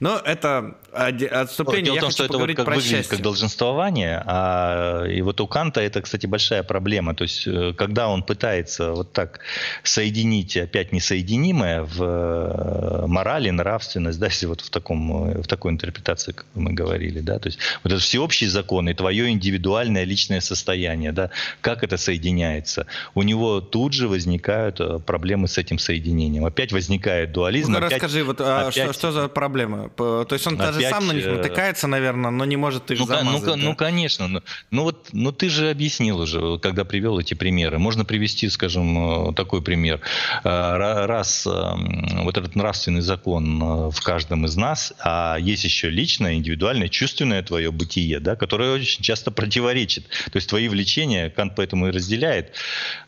Но 0.00 0.16
это 0.16 0.74
отступление. 0.92 1.84
Дело 1.84 1.94
Я 1.94 2.00
в 2.00 2.04
том, 2.04 2.10
что 2.10 2.24
это 2.24 2.38
вот 2.38 2.54
как 2.56 2.66
выглядит 2.66 2.90
счастье. 2.90 3.10
как 3.10 3.22
долженствование, 3.22 4.20
а 4.26 5.04
и 5.04 5.22
вот 5.22 5.40
у 5.40 5.46
Канта 5.46 5.80
это, 5.80 6.02
кстати, 6.02 6.26
большая 6.26 6.64
проблема. 6.64 7.14
То 7.14 7.22
есть, 7.22 7.46
э, 7.46 7.72
когда 7.76 8.08
он 8.08 8.24
пытается 8.24 8.90
вот 8.92 9.12
так 9.12 9.40
соединить 9.84 10.56
опять 10.56 10.90
несоединимое 10.92 11.82
в 11.82 12.02
э, 12.02 13.06
морали, 13.06 13.50
нравственность, 13.50 14.18
да, 14.18 14.26
если 14.30 14.46
вот 14.46 14.60
в, 14.60 14.70
таком, 14.70 15.30
э, 15.30 15.42
в 15.42 15.46
такой 15.46 15.70
интерпретации, 15.70 16.32
как 16.32 16.46
мы 16.54 16.72
говорили, 16.72 17.20
да, 17.20 17.38
то 17.38 17.46
есть 17.46 17.60
вот 17.84 17.92
это 17.92 18.02
всеобщий 18.02 18.48
закон 18.48 18.88
и 18.88 18.94
твое 18.94 19.30
индивидуальное 19.30 20.02
личное 20.02 20.40
состояние, 20.40 21.12
да, 21.12 21.30
как 21.60 21.84
это 21.84 21.96
соединяется. 21.96 22.86
У 23.14 23.22
него 23.22 23.60
тут 23.60 23.92
же 23.92 24.08
возникают 24.08 24.80
проблемы 25.06 25.46
с 25.46 25.58
этим 25.58 25.78
соединением. 25.78 26.44
Опять 26.44 26.72
возникает 26.72 27.30
дуализм. 27.30 27.70
Ну, 27.70 27.78
опять 27.78 28.15
Расскажи, 28.16 28.24
вот 28.24 28.40
а 28.40 28.70
что, 28.70 28.92
что 28.92 29.12
за 29.12 29.29
проблема? 29.29 29.88
То 29.90 30.26
есть 30.31 30.46
он 30.46 30.55
опять, 30.55 30.74
даже 30.74 30.88
сам 30.88 31.07
на 31.07 31.12
них 31.12 31.26
э, 31.26 31.37
натыкается, 31.37 31.87
наверное, 31.87 32.31
но 32.31 32.44
не 32.44 32.57
может 32.57 32.90
их 32.90 32.98
ну, 32.98 33.07
замазать. 33.07 33.46
Ну, 33.46 33.57
да? 33.57 33.57
ну 33.57 33.74
конечно. 33.74 34.29
Ну, 34.29 34.42
ну 34.70 34.83
вот, 34.83 35.09
ну 35.12 35.33
ты 35.33 35.48
же 35.48 35.70
объяснил 35.70 36.20
уже, 36.20 36.59
когда 36.59 36.85
привел 36.85 37.18
эти 37.18 37.35
примеры. 37.35 37.79
Можно 37.79 38.05
привести, 38.05 38.48
скажем, 38.48 39.31
э, 39.31 39.35
такой 39.35 39.62
пример. 39.62 40.00
Э, 40.44 41.07
раз 41.07 41.46
вот 41.46 42.38
этот 42.38 42.55
нравственный 42.55 43.00
закон 43.00 43.90
в 43.90 44.00
каждом 44.02 44.46
из 44.46 44.57
нас, 44.57 44.92
а 45.00 45.37
есть 45.38 45.64
еще 45.64 45.90
личное, 45.90 46.35
индивидуальное, 46.35 46.88
чувственное 46.88 47.42
твое 47.42 47.70
бытие, 47.70 48.20
да, 48.20 48.37
которое 48.37 48.74
очень 48.74 49.02
часто 49.02 49.31
противоречит. 49.31 50.07
То 50.33 50.37
есть 50.37 50.48
твои 50.48 50.68
влечения. 50.68 51.31
Кант 51.31 51.55
поэтому 51.57 51.88
и 51.88 51.90
разделяет 51.90 52.52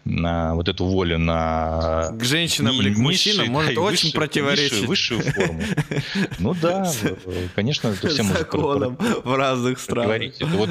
на 0.05 0.55
вот 0.55 0.69
эту 0.69 0.85
волю 0.85 1.19
на... 1.19 2.11
К 2.19 2.25
женщинам 2.25 2.81
или 2.81 2.93
к 2.93 2.99
мужчинам 2.99 3.49
может 3.49 3.75
да, 3.75 3.81
очень 3.81 4.09
высшую, 4.09 4.13
противоречить. 4.13 4.73
Высшую, 4.73 4.89
высшую 4.99 5.23
форму. 5.23 5.63
Ну 6.39 6.55
да, 6.55 6.91
конечно, 7.55 7.89
это 7.89 8.09
все. 8.09 8.23
Законом 8.23 8.97
в 9.25 9.37
разных 9.37 9.79
странах. 9.79 10.33
Вот 10.41 10.71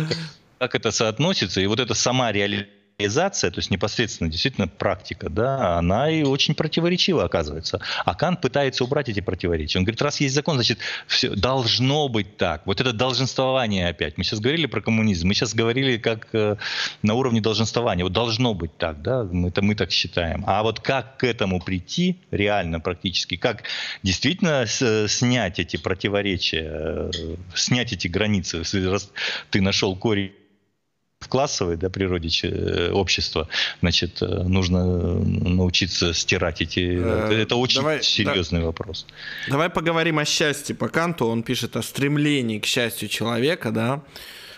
как 0.59 0.75
это 0.75 0.91
соотносится, 0.91 1.61
и 1.61 1.67
вот 1.67 1.79
эта 1.79 1.93
сама 1.93 2.31
реализация 2.31 2.71
реализация, 2.99 3.51
то 3.51 3.59
есть 3.59 3.69
непосредственно 3.69 4.27
действительно 4.27 4.67
практика, 4.67 5.29
да, 5.29 5.77
она 5.77 6.09
и 6.09 6.23
очень 6.23 6.55
противоречива 6.55 7.25
оказывается. 7.25 7.79
А 8.05 8.15
Кант 8.15 8.41
пытается 8.41 8.83
убрать 8.83 9.07
эти 9.07 9.19
противоречия. 9.19 9.77
Он 9.77 9.85
говорит, 9.85 10.01
раз 10.01 10.19
есть 10.19 10.33
закон, 10.33 10.55
значит, 10.55 10.79
все 11.05 11.29
должно 11.29 12.09
быть 12.09 12.37
так. 12.37 12.65
Вот 12.65 12.81
это 12.81 12.93
долженствование 12.93 13.87
опять. 13.87 14.17
Мы 14.17 14.23
сейчас 14.23 14.39
говорили 14.39 14.65
про 14.65 14.81
коммунизм, 14.81 15.27
мы 15.27 15.35
сейчас 15.35 15.53
говорили 15.53 15.97
как 15.97 16.29
э, 16.33 16.55
на 17.03 17.13
уровне 17.13 17.39
долженствования. 17.39 18.03
Вот 18.03 18.13
должно 18.13 18.55
быть 18.55 18.75
так, 18.79 19.03
да, 19.03 19.23
мы, 19.25 19.49
это 19.49 19.61
мы 19.61 19.75
так 19.75 19.91
считаем. 19.91 20.43
А 20.47 20.63
вот 20.63 20.79
как 20.79 21.17
к 21.17 21.23
этому 21.23 21.61
прийти 21.61 22.19
реально 22.31 22.79
практически, 22.79 23.37
как 23.37 23.61
действительно 24.01 24.65
с, 24.65 25.07
снять 25.07 25.59
эти 25.59 25.77
противоречия, 25.77 27.11
э, 27.13 27.35
снять 27.53 27.93
эти 27.93 28.07
границы, 28.07 28.63
раз 28.89 29.11
ты 29.51 29.61
нашел 29.61 29.95
корень 29.95 30.31
в 31.27 31.29
классовой 31.29 31.75
да, 31.75 31.89
природе 31.89 32.29
э, 32.43 32.89
общества, 32.91 33.49
значит, 33.81 34.21
э, 34.21 34.25
нужно 34.25 35.19
научиться 35.19 36.13
стирать 36.13 36.61
эти... 36.61 36.79
Э, 36.79 37.41
это 37.41 37.57
очень 37.57 37.81
давай, 37.81 38.01
серьезный 38.01 38.61
да, 38.61 38.67
вопрос. 38.67 39.05
Давай 39.49 39.69
поговорим 39.69 40.19
о 40.19 40.25
счастье. 40.25 40.73
По 40.73 40.87
Канту 40.87 41.27
он 41.27 41.43
пишет 41.43 41.75
о 41.75 41.81
стремлении 41.81 42.59
к 42.59 42.65
счастью 42.65 43.09
человека, 43.09 43.71
да, 43.71 44.03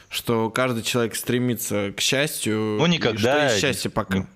что 0.10 0.52
каждый 0.52 0.84
человек 0.84 1.16
стремится 1.16 1.92
к 1.92 2.02
счастью. 2.02 2.78
Ну, 2.80 2.86
никогда... 2.86 3.18
Что 3.18 3.44
есть 3.46 3.62
счастье 3.62 3.90
пока... 3.90 4.20
Ну, 4.20 4.28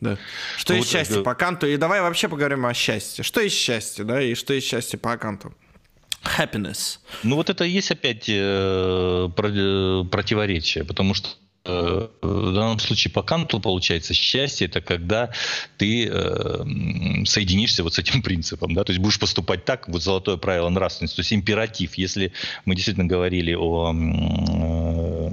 да. 0.00 0.18
Что 0.56 0.72
ну, 0.72 0.78
есть 0.78 0.90
счастье 0.90 1.16
это... 1.16 1.24
по 1.24 1.34
Канту? 1.34 1.66
И 1.66 1.76
давай 1.76 2.00
вообще 2.00 2.28
поговорим 2.28 2.64
о 2.64 2.72
счастье. 2.72 3.22
Что 3.22 3.42
есть 3.42 3.56
счастье, 3.56 4.06
да, 4.06 4.22
и 4.22 4.34
что 4.34 4.54
есть 4.54 4.66
счастье 4.66 4.98
по 4.98 5.14
Канту? 5.18 5.52
Happiness. 6.38 6.98
Ну 7.22 7.36
вот 7.36 7.50
это 7.50 7.64
и 7.64 7.70
есть 7.70 7.90
опять 7.90 8.24
э, 8.26 9.28
противоречие, 9.36 10.84
потому 10.84 11.14
что 11.14 11.28
Э, 11.28 11.47
в 11.68 12.54
данном 12.54 12.78
случае 12.78 13.12
по 13.12 13.22
Канту 13.22 13.60
получается 13.60 14.14
счастье 14.14 14.66
это 14.66 14.80
когда 14.80 15.30
ты 15.76 16.08
э, 16.08 16.64
соединишься 17.24 17.82
вот 17.82 17.94
с 17.94 17.98
этим 17.98 18.22
принципом, 18.22 18.74
да, 18.74 18.84
то 18.84 18.92
есть 18.92 19.00
будешь 19.02 19.18
поступать 19.18 19.64
так, 19.64 19.88
вот 19.88 20.02
золотое 20.02 20.36
правило 20.36 20.68
нравственности, 20.68 21.16
то 21.16 21.20
есть 21.20 21.32
императив. 21.32 21.94
Если 21.94 22.32
мы 22.64 22.74
действительно 22.74 23.06
говорили 23.06 23.54
о 23.54 23.92
э, 23.94 25.30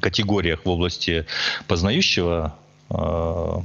категориях 0.00 0.64
в 0.64 0.68
области 0.68 1.26
познающего 1.66 2.56
э, 2.90 3.60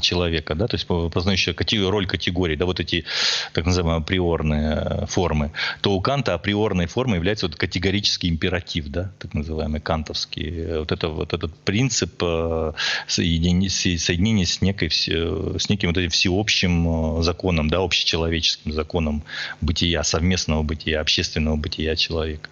человека, 0.00 0.54
да, 0.54 0.66
то 0.66 0.76
есть 0.76 0.86
познающая 0.86 1.54
роль 1.88 2.06
категории, 2.06 2.56
да, 2.56 2.66
вот 2.66 2.80
эти 2.80 3.04
так 3.52 3.66
называемые 3.66 4.02
априорные 4.02 4.82
э, 4.84 5.06
формы, 5.06 5.52
то 5.80 5.92
у 5.92 6.00
Канта 6.00 6.34
априорной 6.34 6.86
формой 6.86 7.16
является 7.16 7.46
вот 7.46 7.56
категорический 7.56 8.28
императив, 8.28 8.88
да, 8.88 9.12
так 9.18 9.34
называемый 9.34 9.80
кантовский. 9.80 10.78
Вот, 10.78 10.92
это, 10.92 11.08
вот 11.08 11.32
этот 11.32 11.54
принцип 11.60 12.20
э, 12.22 12.72
соединения, 13.06 13.68
соединения 13.70 14.44
с, 14.44 14.60
некой, 14.60 14.90
с 14.90 15.68
неким 15.68 15.88
вот 15.88 15.98
этим 15.98 16.10
всеобщим 16.10 17.18
э, 17.18 17.22
законом, 17.22 17.68
да, 17.68 17.78
общечеловеческим 17.78 18.72
законом 18.72 19.22
бытия, 19.60 20.02
совместного 20.02 20.62
бытия, 20.62 21.00
общественного 21.00 21.56
бытия 21.56 21.96
человека. 21.96 22.48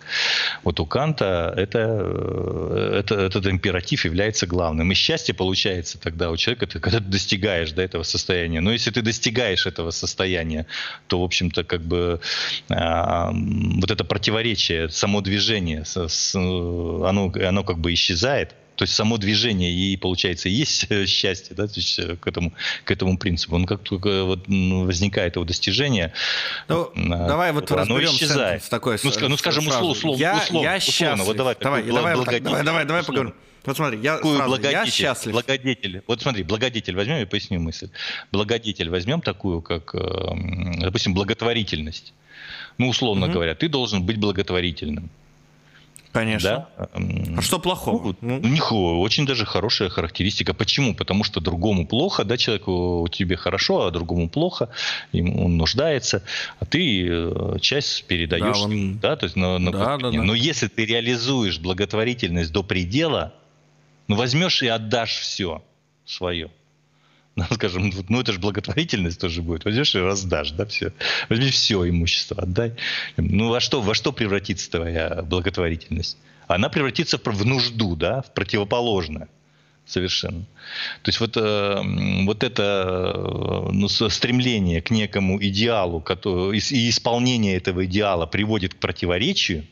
Вот 0.63 0.81
у 0.81 0.87
Канта 0.87 1.53
это, 1.57 1.79
это, 2.99 3.15
этот 3.17 3.47
императив 3.47 4.05
является 4.05 4.47
главным. 4.47 4.93
И 4.93 4.95
счастье 4.95 5.35
получается 5.35 5.99
тогда 5.99 6.31
у 6.31 6.37
человека, 6.37 6.67
это 6.67 6.81
когда 6.81 7.01
достигаешь 7.25 7.73
до 7.73 7.83
этого 7.83 8.03
состояния. 8.03 8.61
Но 8.61 8.73
если 8.73 8.91
ты 8.91 9.03
достигаешь 9.03 9.67
этого 9.67 9.91
состояния, 9.91 10.67
то, 11.07 11.21
в 11.21 11.25
общем-то, 11.25 11.65
как 11.65 11.81
бы 11.81 12.21
э, 12.69 13.31
вот 13.81 13.91
это 13.91 14.05
противоречие, 14.05 14.91
само 14.91 15.23
движение, 15.23 15.85
с, 15.85 16.09
с, 16.09 16.35
оно, 16.35 17.33
оно 17.49 17.65
как 17.65 17.79
бы 17.79 17.93
исчезает. 17.95 18.55
То 18.77 18.83
есть 18.83 18.95
само 18.95 19.19
движение 19.19 19.71
и 19.71 19.97
получается 19.97 20.49
есть 20.49 20.89
счастье, 21.09 21.57
да, 21.57 21.67
то 21.67 21.75
есть 21.77 21.99
э, 21.99 22.17
к 22.17 22.27
этому 22.27 22.53
к 22.85 22.91
этому 22.91 23.17
принципу. 23.17 23.55
Он 23.55 23.65
как 23.67 23.83
только 23.83 24.25
вот 24.25 24.49
ну, 24.49 24.85
возникает 24.85 25.37
его 25.37 25.45
достижение, 25.45 26.13
ну, 26.69 26.91
а, 26.95 27.29
давай 27.29 27.53
вот 27.53 27.71
оно 27.73 28.03
исчезает. 28.03 28.69
Такой, 28.69 28.99
ну, 29.03 29.11
ну 29.29 29.37
скажем 29.37 29.67
условно, 29.67 29.91
условно, 29.91 30.21
я, 30.21 30.43
условно, 30.43 30.67
я 30.67 30.77
условно, 30.77 31.25
вот 31.25 31.37
давай, 31.37 31.57
давай, 31.61 31.83
давай, 31.83 32.41
давай, 32.41 32.65
давай, 32.65 32.85
давай 32.85 33.03
поговорим. 33.05 33.35
Вот 33.65 33.77
смотри, 33.77 33.99
я, 34.01 34.19
сразу, 34.19 34.61
я 34.61 34.87
счастлив. 34.87 35.33
Благодетель. 35.33 36.03
Вот 36.07 36.21
смотри, 36.21 36.43
благодетель 36.43 36.95
возьмем, 36.95 37.19
я 37.19 37.27
поясню 37.27 37.61
мысль. 37.61 37.89
Благодетель 38.31 38.91
возьмем 38.91 39.21
такую, 39.21 39.63
как, 39.63 39.95
эм, 39.95 40.81
допустим, 40.81 41.15
благотворительность. 41.15 42.13
Ну, 42.79 42.89
условно 42.89 43.27
угу. 43.27 43.35
говоря, 43.35 43.55
ты 43.55 43.69
должен 43.69 44.03
быть 44.05 44.19
благотворительным. 44.19 45.11
Конечно. 46.15 46.69
Да? 46.79 46.89
А 47.37 47.43
что 47.43 47.59
плохого? 47.59 48.15
Ну, 48.21 48.37
у 48.37 48.47
них 48.47 48.71
очень 48.71 49.27
даже 49.27 49.45
хорошая 49.45 49.89
характеристика. 49.89 50.55
Почему? 50.55 50.95
Потому 50.95 51.25
что 51.25 51.41
другому 51.41 51.89
плохо, 51.89 52.23
да, 52.25 52.37
человеку 52.37 53.09
тебе 53.11 53.37
хорошо, 53.37 53.87
а 53.87 53.91
другому 53.91 54.29
плохо, 54.29 54.69
ему 55.11 55.45
он 55.45 55.57
нуждается, 55.57 56.23
а 56.61 56.67
ты 56.67 57.05
э, 57.09 57.59
часть 57.61 58.05
передаешь, 58.05 58.59
да, 58.59 58.63
он... 58.63 58.99
да 58.99 59.17
то 59.17 59.25
есть 59.25 59.35
на, 59.35 59.59
на 59.59 59.73
да, 59.73 59.97
да, 59.97 60.11
да. 60.13 60.23
Но 60.23 60.35
если 60.35 60.69
ты 60.69 60.85
реализуешь 60.85 61.59
благотворительность 61.59 62.53
до 62.53 62.63
предела, 62.63 63.33
ну, 64.09 64.17
возьмешь 64.17 64.63
и 64.63 64.69
отдашь 64.69 65.19
все 65.19 65.63
свое. 66.05 66.51
Ну, 67.37 67.45
скажем, 67.51 67.91
ну 68.09 68.21
это 68.21 68.33
же 68.33 68.39
благотворительность 68.39 69.21
тоже 69.21 69.43
будет. 69.43 69.65
Возьмешь 69.65 69.93
и 69.97 69.99
раздашь, 69.99 70.53
да, 70.53 70.67
все. 70.67 70.93
Возьми 71.29 71.51
все 71.51 71.89
имущество, 71.89 72.41
отдай. 72.41 72.75
Ну, 73.17 73.49
во 73.49 73.59
что, 73.59 73.83
во 73.83 73.93
что 73.93 74.13
превратится 74.13 74.71
твоя 74.71 75.23
благотворительность? 75.23 76.17
Она 76.47 76.69
превратится 76.69 77.19
в 77.19 77.45
нужду, 77.45 77.97
да, 77.97 78.23
в 78.23 78.33
противоположное 78.35 79.29
совершенно. 79.87 80.45
То 81.03 81.09
есть 81.09 81.21
вот, 81.21 81.37
э, 81.37 81.83
вот 82.25 82.43
это 82.43 83.13
э, 83.15 83.69
ну, 83.73 83.89
стремление 83.89 84.81
к 84.81 84.91
некому 84.91 85.43
идеалу 85.43 86.01
который, 86.01 86.59
и 86.59 86.89
исполнение 86.89 87.57
этого 87.57 87.85
идеала 87.85 88.27
приводит 88.27 88.75
к 88.75 88.77
противоречию, 88.79 89.67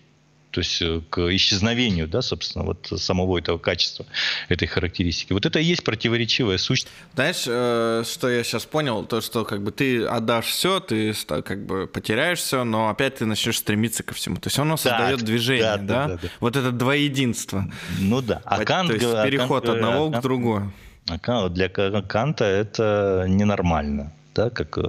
то 0.53 0.61
есть 0.61 0.81
э, 0.83 1.01
к 1.09 1.35
исчезновению, 1.35 2.07
да, 2.07 2.23
собственно, 2.23 2.65
вот 2.65 2.93
самого 2.97 3.39
этого 3.39 3.59
качества, 3.59 4.05
этой 4.49 4.69
характеристики. 4.69 5.33
Вот 5.33 5.47
это 5.47 5.59
и 5.59 5.65
есть 5.65 5.83
противоречивая 5.83 6.59
сущность. 6.59 6.95
Знаешь, 7.15 7.45
э, 7.47 8.05
что 8.07 8.29
я 8.29 8.45
сейчас 8.45 8.67
понял, 8.67 9.05
то, 9.05 9.21
что 9.23 9.45
как 9.45 9.63
бы 9.63 9.73
ты 9.73 10.05
отдашь 10.05 10.47
все, 10.47 10.79
ты 10.81 11.15
как 11.27 11.67
бы 11.67 11.87
потеряешь 11.87 12.39
все, 12.39 12.65
но 12.65 12.91
опять 12.91 13.17
ты 13.17 13.27
начнешь 13.27 13.57
стремиться 13.57 14.03
ко 14.03 14.15
всему. 14.15 14.37
То 14.37 14.49
есть 14.49 14.59
оно 14.59 14.77
создает 14.77 15.21
да, 15.21 15.27
движение, 15.27 15.63
да, 15.63 15.77
да? 15.77 15.85
Да, 15.85 16.09
да, 16.09 16.19
да? 16.23 16.29
Вот 16.41 16.57
это 16.57 16.71
двоединство. 16.71 17.71
Ну 17.99 18.21
да. 18.21 18.43
А 18.45 18.63
Кант, 18.65 18.91
то 18.91 18.95
есть 18.95 19.07
переход 19.25 19.65
Кант, 19.65 19.77
одного 19.77 20.11
Кант, 20.11 20.21
к 20.21 20.23
другому. 20.23 20.73
А 21.09 21.49
для 21.49 21.69
Канта 21.69 22.45
это 22.45 23.25
ненормально 23.27 24.13
да, 24.35 24.51
как 24.51 24.79
э, 24.79 24.83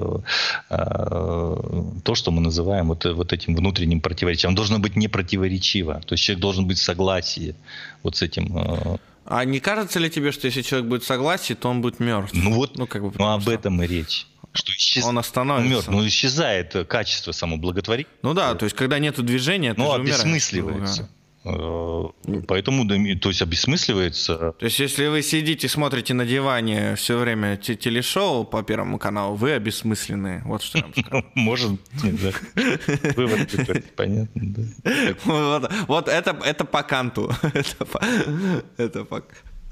э, 0.70 1.56
то, 2.04 2.16
что 2.16 2.32
мы 2.32 2.42
называем 2.42 2.88
вот, 2.88 3.06
вот 3.06 3.34
этим 3.34 3.56
внутренним 3.56 4.02
противоречием. 4.02 4.50
Он 4.50 4.56
должно 4.56 4.80
быть 4.80 4.96
не 4.96 5.08
противоречиво, 5.08 6.02
то 6.06 6.14
есть 6.14 6.24
человек 6.24 6.42
должен 6.42 6.68
быть 6.68 6.78
в 6.78 6.84
согласии 6.84 7.56
вот 8.04 8.16
с 8.16 8.22
этим. 8.22 8.58
Э. 8.58 8.98
А 9.26 9.46
не 9.46 9.60
кажется 9.60 10.00
ли 10.00 10.10
тебе, 10.10 10.32
что 10.32 10.48
если 10.48 10.62
человек 10.62 10.90
будет 10.90 11.04
в 11.04 11.08
согласии, 11.08 11.54
то 11.54 11.70
он 11.70 11.82
будет 11.82 12.00
мертв? 12.00 12.34
Ну 12.34 12.54
вот, 12.54 12.78
ну, 12.78 12.88
как 12.88 13.04
бы, 13.04 13.14
ну, 13.18 13.28
об 13.34 13.42
что... 13.42 13.52
этом 13.52 13.82
и 13.82 13.88
речь 13.88 14.28
что 14.56 14.72
исчез... 14.74 15.04
он 15.04 15.18
остановится. 15.18 15.70
Мертв, 15.70 15.88
но 15.88 16.08
исчезает 16.08 16.76
качество 16.88 17.32
само 17.32 17.58
благотворительности. 17.58 18.20
Ну 18.22 18.36
да, 18.36 18.54
то 18.54 18.66
есть 18.66 18.76
когда 18.76 19.00
нет 19.00 19.20
движения, 19.24 19.74
ну, 19.76 19.92
обесмысливается. 19.92 21.02
Умираешь. 21.02 21.23
Э, 21.46 22.06
поэтому, 22.48 22.88
то 22.88 23.30
есть, 23.30 23.42
обесмысливается. 23.42 24.54
То 24.60 24.66
есть, 24.66 24.80
если 24.80 25.08
вы 25.08 25.22
сидите, 25.22 25.68
смотрите 25.68 26.14
на 26.14 26.26
диване 26.26 26.96
все 26.96 27.18
время 27.18 27.58
телешоу 27.58 28.46
по 28.46 28.64
Первому 28.64 28.98
каналу, 28.98 29.36
вы 29.36 29.52
обесмысленные. 29.52 30.42
Вот 30.46 30.62
что 30.62 30.78
я 30.78 30.84
вам 30.86 30.94
скажу. 30.94 31.26
Может, 31.36 31.72
да. 32.04 32.32
Вывод 33.16 33.96
понятно, 33.96 34.42
да. 34.44 35.70
Вот 35.88 36.08
это 36.08 36.40
это 36.46 36.66
по 36.66 36.84
канту. 36.84 37.32
Это 38.78 39.04
по 39.06 39.24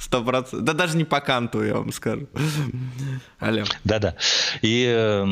Сто 0.01 0.23
процентов. 0.23 0.63
Да 0.63 0.73
даже 0.73 0.97
не 0.97 1.03
по 1.03 1.21
канту, 1.21 1.63
я 1.63 1.75
вам 1.75 1.91
скажу. 1.91 2.27
Алло. 3.39 3.63
Да-да. 3.83 4.15
И 4.63 4.83
э, 4.87 5.27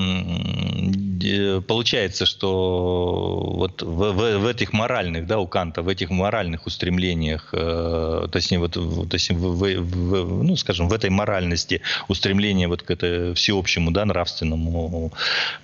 получается, 1.67 2.27
что 2.27 3.51
вот 3.55 3.81
в, 3.81 4.11
в, 4.11 4.37
в 4.37 4.45
этих 4.45 4.71
моральных, 4.71 5.25
да, 5.25 5.39
у 5.39 5.47
Канта, 5.47 5.81
в 5.81 5.87
этих 5.87 6.11
моральных 6.11 6.67
устремлениях, 6.67 7.49
э, 7.51 8.27
точнее, 8.31 8.59
вот, 8.59 8.77
точнее 9.09 9.37
в, 9.37 9.55
в, 9.55 9.63
в, 9.63 10.43
ну, 10.43 10.55
скажем, 10.55 10.87
в 10.87 10.93
этой 10.93 11.09
моральности 11.09 11.81
устремления 12.07 12.67
вот 12.67 12.83
к 12.83 12.91
это 12.91 13.33
всеобщему, 13.33 13.89
да, 13.89 14.05
нравственному 14.05 15.11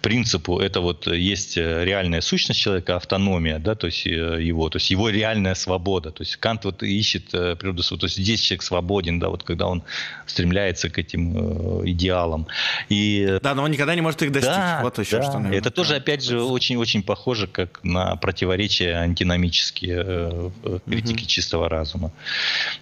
принципу, 0.01 0.59
это 0.59 0.81
вот 0.81 1.05
есть 1.05 1.57
реальная 1.57 2.21
сущность 2.21 2.59
человека, 2.59 2.95
автономия, 2.95 3.59
да, 3.59 3.75
то 3.75 3.85
есть 3.85 4.07
э, 4.07 4.39
его, 4.41 4.67
то 4.69 4.77
есть 4.77 4.89
его 4.89 5.09
реальная 5.09 5.53
свобода. 5.53 6.09
То 6.09 6.23
есть 6.23 6.37
Кант 6.37 6.65
вот 6.65 6.81
ищет 6.81 7.29
природу, 7.29 7.83
то 7.83 8.07
есть 8.07 8.17
здесь 8.17 8.41
человек 8.41 8.63
свободен 8.63 8.94
свободен, 8.95 9.19
да, 9.19 9.29
вот 9.29 9.43
когда 9.43 9.67
он 9.67 9.84
стремляется 10.25 10.89
к 10.89 10.97
этим 10.97 11.81
э, 11.81 11.89
идеалам. 11.89 12.47
И, 12.89 13.39
да, 13.41 13.53
но 13.55 13.63
он 13.63 13.71
никогда 13.71 13.95
не 13.95 14.01
может 14.01 14.21
их 14.21 14.31
достичь. 14.31 14.53
Да, 14.53 14.79
вот 14.84 14.99
еще 14.99 15.17
да. 15.17 15.23
что. 15.23 15.34
Наверное, 15.34 15.58
это 15.58 15.71
тоже, 15.71 15.95
опять 15.95 16.23
же, 16.23 16.41
очень-очень 16.41 17.03
похоже 17.03 17.47
как 17.47 17.79
на 17.84 18.15
противоречия 18.15 18.95
антиномические 18.95 20.03
э, 20.05 20.79
критики 20.89 21.23
угу. 21.23 21.27
чистого 21.27 21.69
разума. 21.69 22.12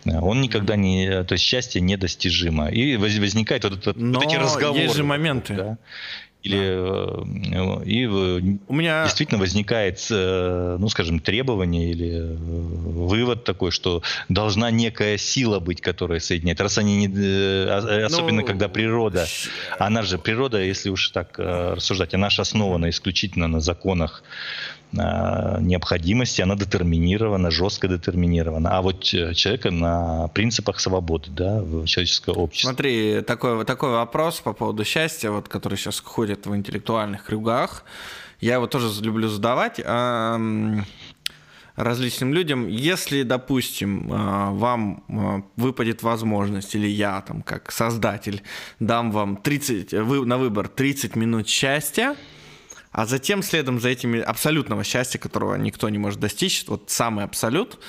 Он 0.06 0.42
никогда 0.42 0.76
не... 0.76 1.24
То 1.24 1.34
есть 1.34 1.44
счастье 1.44 1.82
недостижимо. 1.82 2.70
И 2.70 2.98
возникает 2.98 3.64
вот, 3.64 3.86
вот, 3.86 3.98
вот 3.98 4.24
эти 4.24 4.36
разговоры. 4.36 4.84
есть 4.84 4.96
же 4.96 5.04
моменты. 5.04 5.54
Да? 5.54 5.78
Или. 6.44 6.60
Э, 6.60 7.84
и 7.86 8.06
у 8.06 8.74
меня 8.74 9.06
действительно 9.06 9.40
возникает, 9.40 10.06
э, 10.12 10.78
ну, 10.78 10.90
скажем, 10.90 11.20
требование 11.20 11.90
или 11.90 12.20
э, 12.20 12.36
вывод 12.36 13.46
такой, 13.46 13.72
что 13.72 14.04
должна 14.28 14.70
некая 14.70 15.18
сила 15.18 15.60
быть, 15.60 15.80
которая 15.80 16.20
соединяет. 16.20 16.60
Раз 16.60 16.78
они 16.78 17.08
не, 17.08 18.06
особенно 18.06 18.42
ну, 18.42 18.48
когда 18.48 18.68
природа, 18.68 19.26
она 19.80 20.02
же 20.02 20.18
природа, 20.18 20.62
если 20.62 20.90
уж 20.90 21.10
так 21.10 21.40
рассуждать, 21.40 22.14
она 22.14 22.30
же 22.30 22.42
основана 22.42 22.90
исключительно 22.90 23.48
на 23.48 23.62
законах 23.62 24.24
необходимости, 24.94 26.42
она 26.42 26.56
детерминирована, 26.56 27.52
жестко 27.52 27.88
детерминирована. 27.88 28.78
А 28.78 28.82
вот 28.82 29.02
человека 29.04 29.72
на 29.72 30.28
принципах 30.30 30.80
свободы, 30.80 31.30
да, 31.32 31.62
в 31.62 31.86
человеческое 31.86 32.36
общество. 32.36 32.70
Смотри, 32.70 33.22
такой, 33.22 33.66
такой 33.66 33.92
вопрос 33.92 34.40
по 34.40 34.54
поводу 34.54 34.84
счастья, 34.84 35.32
вот, 35.32 35.48
который 35.48 35.78
сейчас 35.78 36.00
ходит 36.00 36.46
в 36.46 36.56
интеллектуальных 36.56 37.26
кругах. 37.26 37.84
Я 38.40 38.56
его 38.56 38.68
тоже 38.68 38.90
люблю 39.02 39.30
задавать 39.30 39.80
различным 41.76 42.34
людям. 42.34 42.68
Если, 42.68 43.24
допустим, 43.24 44.10
а, 44.12 44.52
вам 44.52 45.04
а, 45.08 45.42
выпадет 45.56 46.04
возможность, 46.04 46.76
или 46.76 46.88
я 46.88 47.22
там 47.22 47.42
как 47.42 47.72
создатель 47.72 48.44
дам 48.80 49.12
вам 49.12 49.38
30, 49.38 49.92
на 49.94 50.38
выбор 50.38 50.68
30 50.68 51.16
минут 51.16 51.48
счастья, 51.48 52.16
а 52.94 53.08
затем 53.08 53.42
следом 53.42 53.80
за 53.80 53.90
этими 53.90 54.20
абсолютного 54.20 54.84
счастья, 54.84 55.18
которого 55.18 55.56
никто 55.56 55.90
не 55.90 55.98
может 55.98 56.20
достичь, 56.20 56.64
вот 56.68 56.92
самый 56.92 57.26
абсолют, 57.26 57.80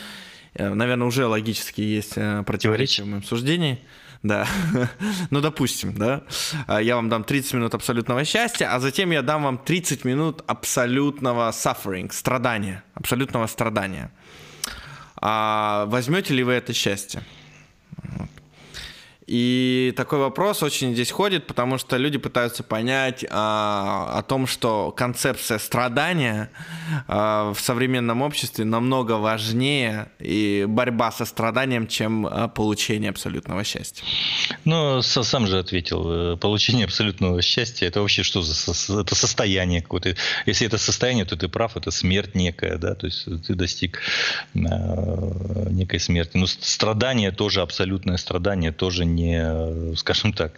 э, 0.55 0.73
наверное, 0.73 1.07
уже 1.07 1.27
логически 1.27 1.83
есть 1.83 2.15
э, 2.17 2.43
противоречие 2.45 3.05
в 3.05 3.09
моем 3.09 3.23
суждении. 3.23 3.79
Да, 4.23 4.49
ну 5.31 5.43
допустим, 5.43 5.95
да, 5.95 6.23
а, 6.67 6.81
я 6.81 6.97
вам 6.97 7.11
дам 7.11 7.25
30 7.25 7.53
минут 7.53 7.75
абсолютного 7.75 8.25
счастья, 8.25 8.75
а 8.75 8.81
затем 8.81 9.11
я 9.11 9.21
дам 9.21 9.43
вам 9.43 9.59
30 9.59 10.07
минут 10.07 10.43
абсолютного 10.47 11.51
suffering, 11.51 12.11
страдания, 12.11 12.83
абсолютного 12.95 13.47
страдания. 13.47 14.11
А 15.17 15.85
возьмете 15.89 16.33
ли 16.33 16.43
вы 16.43 16.55
это 16.55 16.73
счастье? 16.73 17.23
И 19.27 19.95
такой 19.97 20.19
вопрос 20.19 20.63
очень 20.63 20.93
здесь 20.93 21.11
ходит, 21.11 21.47
потому 21.47 21.79
что 21.79 21.97
люди 21.97 22.19
пытаются 22.19 22.63
понять 22.63 23.25
а, 23.31 24.13
о 24.19 24.23
том, 24.23 24.47
что 24.47 24.93
концепция 24.93 25.59
страдания 25.59 26.51
а, 27.09 27.53
в 27.55 27.61
современном 27.61 28.21
обществе 28.21 28.65
намного 28.67 29.13
важнее 29.13 30.09
и 30.19 30.67
борьба 30.69 31.11
со 31.11 31.25
страданием, 31.25 31.87
чем 31.87 32.27
а, 32.27 32.49
получение 32.49 33.11
абсолютного 33.11 33.65
счастья. 33.65 34.05
Ну, 34.65 35.01
сам 35.03 35.47
же 35.47 35.59
ответил. 35.59 36.35
Э, 36.35 36.37
получение 36.37 36.85
абсолютного 36.85 37.41
счастья 37.41 37.87
это 37.87 38.01
вообще 38.01 38.23
что 38.23 38.43
за 38.43 39.01
это 39.01 39.15
состояние 39.15 39.81
какое-то? 39.81 40.17
Если 40.45 40.67
это 40.67 40.77
состояние, 40.77 41.25
то 41.25 41.37
ты 41.37 41.49
прав, 41.49 41.77
это 41.77 41.91
смерть 41.91 42.35
некая, 42.35 42.77
да, 42.77 42.95
то 42.95 43.07
есть 43.07 43.25
ты 43.47 43.55
достиг 43.55 44.01
э, 44.55 44.59
некой 45.71 46.01
смерти. 46.01 46.37
Но 46.37 46.47
страдание 46.47 47.31
тоже 47.31 47.63
абсолютное 47.63 48.19
страдание 48.19 48.73
тоже 48.73 49.05
не, 49.15 49.24
скажем 49.97 50.33
так, 50.33 50.53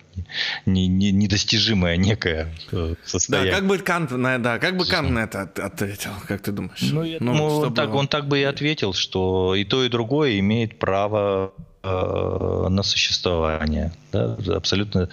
не, 0.67 0.87
не, 0.87 1.13
недостижимое 1.13 1.97
некое 1.97 2.55
э, 2.73 2.95
состояние. 3.05 3.53
Да, 3.53 3.59
как 3.59 3.69
бы 3.69 3.79
Кант, 3.79 4.11
да, 4.43 4.59
как 4.59 4.77
бы 4.77 4.87
Кант 4.87 5.11
на 5.11 5.21
это 5.21 5.43
ответил, 5.43 6.11
как 6.27 6.43
ты 6.43 6.53
думаешь? 6.53 6.81
Ну, 6.81 7.03
я 7.05 7.19
ну, 7.21 7.33
думаю, 7.33 7.53
он, 7.59 7.75
так, 7.75 7.95
он 7.95 8.09
так 8.09 8.29
бы 8.29 8.39
и 8.39 8.43
ответил, 8.43 8.93
что 8.93 9.55
и 9.55 9.65
то, 9.65 9.85
и 9.85 9.89
другое 9.89 10.39
имеет 10.39 10.79
право 10.79 11.53
Э, 11.89 12.67
на 12.69 12.83
существование. 12.83 13.93
Да, 14.39 14.57
абсолютно. 14.57 15.09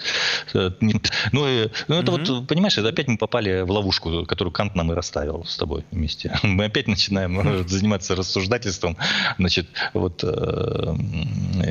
Э, 0.54 0.70
ну, 0.80 0.92
ну 1.32 1.44
это 1.46 2.12
mm-hmm. 2.12 2.26
вот, 2.26 2.46
понимаешь, 2.46 2.78
это 2.78 2.88
опять 2.88 3.08
мы 3.08 3.18
попали 3.18 3.62
в 3.62 3.70
ловушку, 3.70 4.24
которую 4.26 4.52
Кант 4.52 4.74
нам 4.74 4.92
и 4.92 4.94
расставил 4.94 5.44
с 5.44 5.56
тобой 5.56 5.84
вместе. 5.90 6.36
Мы 6.42 6.66
опять 6.66 6.88
начинаем 6.88 7.40
э, 7.40 7.68
заниматься 7.68 8.14
рассуждательством. 8.14 8.96
Значит, 9.38 9.68
вот 9.92 10.24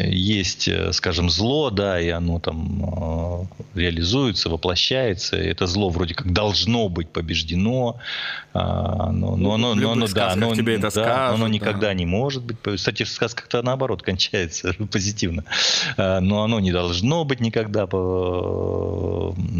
есть, 0.05 0.69
скажем, 0.93 1.29
зло, 1.29 1.69
да, 1.69 1.99
и 1.99 2.09
оно 2.09 2.39
там 2.39 3.47
реализуется, 3.75 4.49
воплощается. 4.49 5.37
И 5.37 5.47
это 5.47 5.67
зло 5.67 5.89
вроде 5.89 6.13
как 6.13 6.31
должно 6.33 6.89
быть 6.89 7.09
побеждено. 7.09 7.97
А, 8.53 9.11
но, 9.11 9.35
но, 9.35 9.57
но, 9.57 9.73
но, 9.73 9.95
но 9.95 10.07
да, 10.07 10.31
оно, 10.31 10.53
тебе 10.55 10.73
это 10.75 10.83
да, 10.83 10.91
скажут, 10.91 11.35
оно 11.35 11.47
никогда 11.47 11.87
да. 11.87 11.93
не 11.93 12.05
может 12.05 12.43
быть. 12.43 12.57
Кстати, 12.75 13.03
в 13.03 13.09
сказках-то 13.09 13.61
наоборот 13.63 14.03
кончается 14.03 14.73
позитивно. 14.91 15.43
Э, 15.97 16.19
но 16.19 16.43
оно 16.43 16.59
не 16.59 16.71
должно 16.71 17.22
быть 17.23 17.39
никогда 17.39 17.87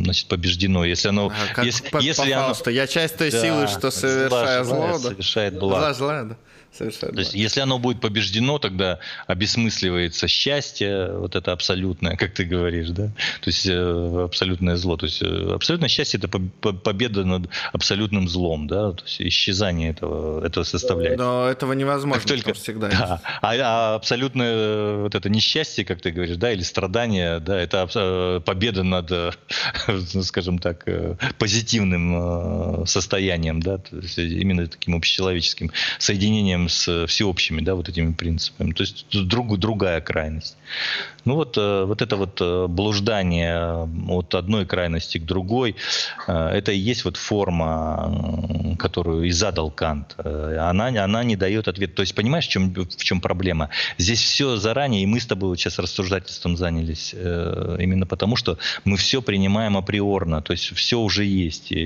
значит, 0.04 0.28
побеждено. 0.28 0.86
Если 0.86 1.10
оно... 1.10 1.28
А, 1.28 1.54
как, 1.54 1.66
если, 1.66 1.90
если 2.04 2.32
оно, 2.32 2.56
я 2.70 2.88
часть 2.88 3.18
той 3.18 3.32
да, 3.32 3.42
силы, 3.42 3.68
что 3.68 3.92
совершая 3.92 4.64
зло, 4.64 4.76
зло 4.76 4.88
да? 4.94 5.10
совершает 5.10 5.60
благо. 5.60 5.80
Зла, 5.80 5.94
зла, 5.94 6.24
да. 6.24 6.38
Совершенно. 6.76 7.14
То 7.14 7.20
есть, 7.20 7.36
если 7.36 7.60
оно 7.60 7.78
будет 7.78 8.02
побеждено, 8.02 8.58
тогда 8.58 9.00
обесмысливается 9.28 10.28
счастье, 10.28 11.12
вот 11.14 11.36
это 11.36 11.52
абсолютное, 11.52 12.16
как 12.16 12.34
ты 12.34 12.46
говоришь, 12.46 12.90
да? 12.90 13.08
То 13.42 13.50
есть 13.50 13.68
э, 13.68 14.24
абсолютное 14.26 14.76
зло. 14.76 14.98
То 14.98 15.06
есть 15.06 15.22
э, 15.22 15.54
абсолютное 15.54 15.90
счастье 15.90 16.20
это 16.20 16.28
победа 16.30 17.26
над 17.26 17.50
абсолютным 17.74 18.28
злом, 18.28 18.68
да? 18.68 18.94
То 18.94 19.04
есть 19.04 19.22
исчезание 19.22 19.92
этого, 19.92 20.44
этого 20.44 20.64
составляет. 20.64 21.20
Но 21.20 21.48
этого 21.48 21.74
невозможно 21.74 22.20
как 22.20 22.28
только 22.28 22.54
всегда. 22.54 22.90
Да. 23.04 23.22
А, 23.42 23.54
а 23.56 23.96
абсолютное 23.96 24.54
э, 24.54 25.02
вот 25.04 25.16
это 25.16 25.28
несчастье, 25.28 25.84
как 25.84 26.00
ты 26.02 26.12
говоришь, 26.12 26.38
да, 26.38 26.52
или 26.52 26.62
страдание, 26.62 27.40
да, 27.40 27.60
это 27.60 28.42
победа 28.46 28.84
над, 28.84 29.12
скажем 30.24 30.60
так, 30.60 30.86
позитивным 31.38 32.86
состоянием, 32.86 33.62
да, 33.62 33.80
то 33.80 33.98
есть 33.98 34.18
именно 34.18 34.68
таким 34.68 34.96
общечеловеческим 34.96 35.72
соединением 36.00 36.63
с 36.70 37.08
всеобщими, 37.08 37.62
да, 37.62 37.76
вот 37.76 37.90
этими 37.90 38.14
принципами. 38.14 38.74
То 38.74 38.84
есть 38.84 39.06
друг, 39.12 39.58
другая 39.58 40.02
крайность. 40.02 40.58
Ну 41.26 41.36
вот, 41.36 41.58
э, 41.58 41.86
вот 41.86 42.02
это 42.02 42.18
вот 42.18 42.42
э, 42.42 42.68
блуждание 42.68 43.88
от 44.10 44.36
одной 44.36 44.66
крайности 44.66 45.20
к 45.20 45.26
другой, 45.26 45.76
э, 46.28 46.50
это 46.50 46.72
и 46.74 46.78
есть 46.78 47.06
вот 47.06 47.16
форма, 47.16 48.76
которую 48.78 49.24
и 49.24 49.32
задал 49.32 49.72
Кант. 49.72 50.16
Она, 50.18 50.88
она 50.88 51.24
не 51.24 51.36
дает 51.36 51.68
ответ. 51.68 51.96
То 51.96 52.02
есть 52.02 52.14
понимаешь, 52.14 52.48
в 52.48 52.50
чем, 52.50 52.74
в 52.74 53.04
чем 53.04 53.22
проблема? 53.22 53.70
Здесь 53.98 54.22
все 54.22 54.58
заранее, 54.58 55.04
и 55.04 55.06
мы 55.06 55.20
с 55.20 55.26
тобой 55.26 55.50
вот 55.50 55.60
сейчас 55.60 55.80
рассуждательством 55.80 56.58
занялись, 56.58 57.14
именно 57.14 58.06
потому 58.06 58.36
что 58.36 58.58
мы 58.84 58.98
все 58.98 59.22
принимаем 59.22 59.78
априорно, 59.78 60.42
то 60.42 60.52
есть 60.52 60.76
все 60.76 61.00
уже 61.00 61.24
есть. 61.24 61.72
И, 61.72 61.86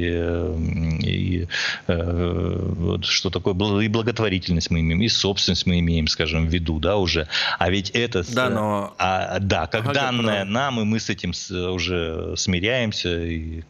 и 1.03 1.47
что 1.87 3.29
такое 3.29 3.53
и 3.81 3.87
благотворительность 3.87 4.66
мы 4.69 4.81
имеем, 4.81 5.01
и 5.01 5.07
собственность 5.07 5.65
мы 5.65 5.79
имеем, 5.79 6.07
скажем, 6.07 6.47
в 6.47 6.53
виду, 6.53 6.79
да, 6.79 6.97
уже. 6.97 7.27
А 7.59 7.69
ведь 7.69 7.89
это... 7.91 8.23
Да, 8.33 8.49
но... 8.49 8.95
А, 8.97 9.39
да, 9.39 9.67
как 9.67 9.85
ага, 9.85 9.93
данное 9.93 10.45
нам, 10.45 10.79
и 10.81 10.83
мы 10.83 10.99
с 10.99 11.09
этим 11.09 11.31
уже 11.73 12.35
смиряемся 12.35 13.23
и 13.23 13.63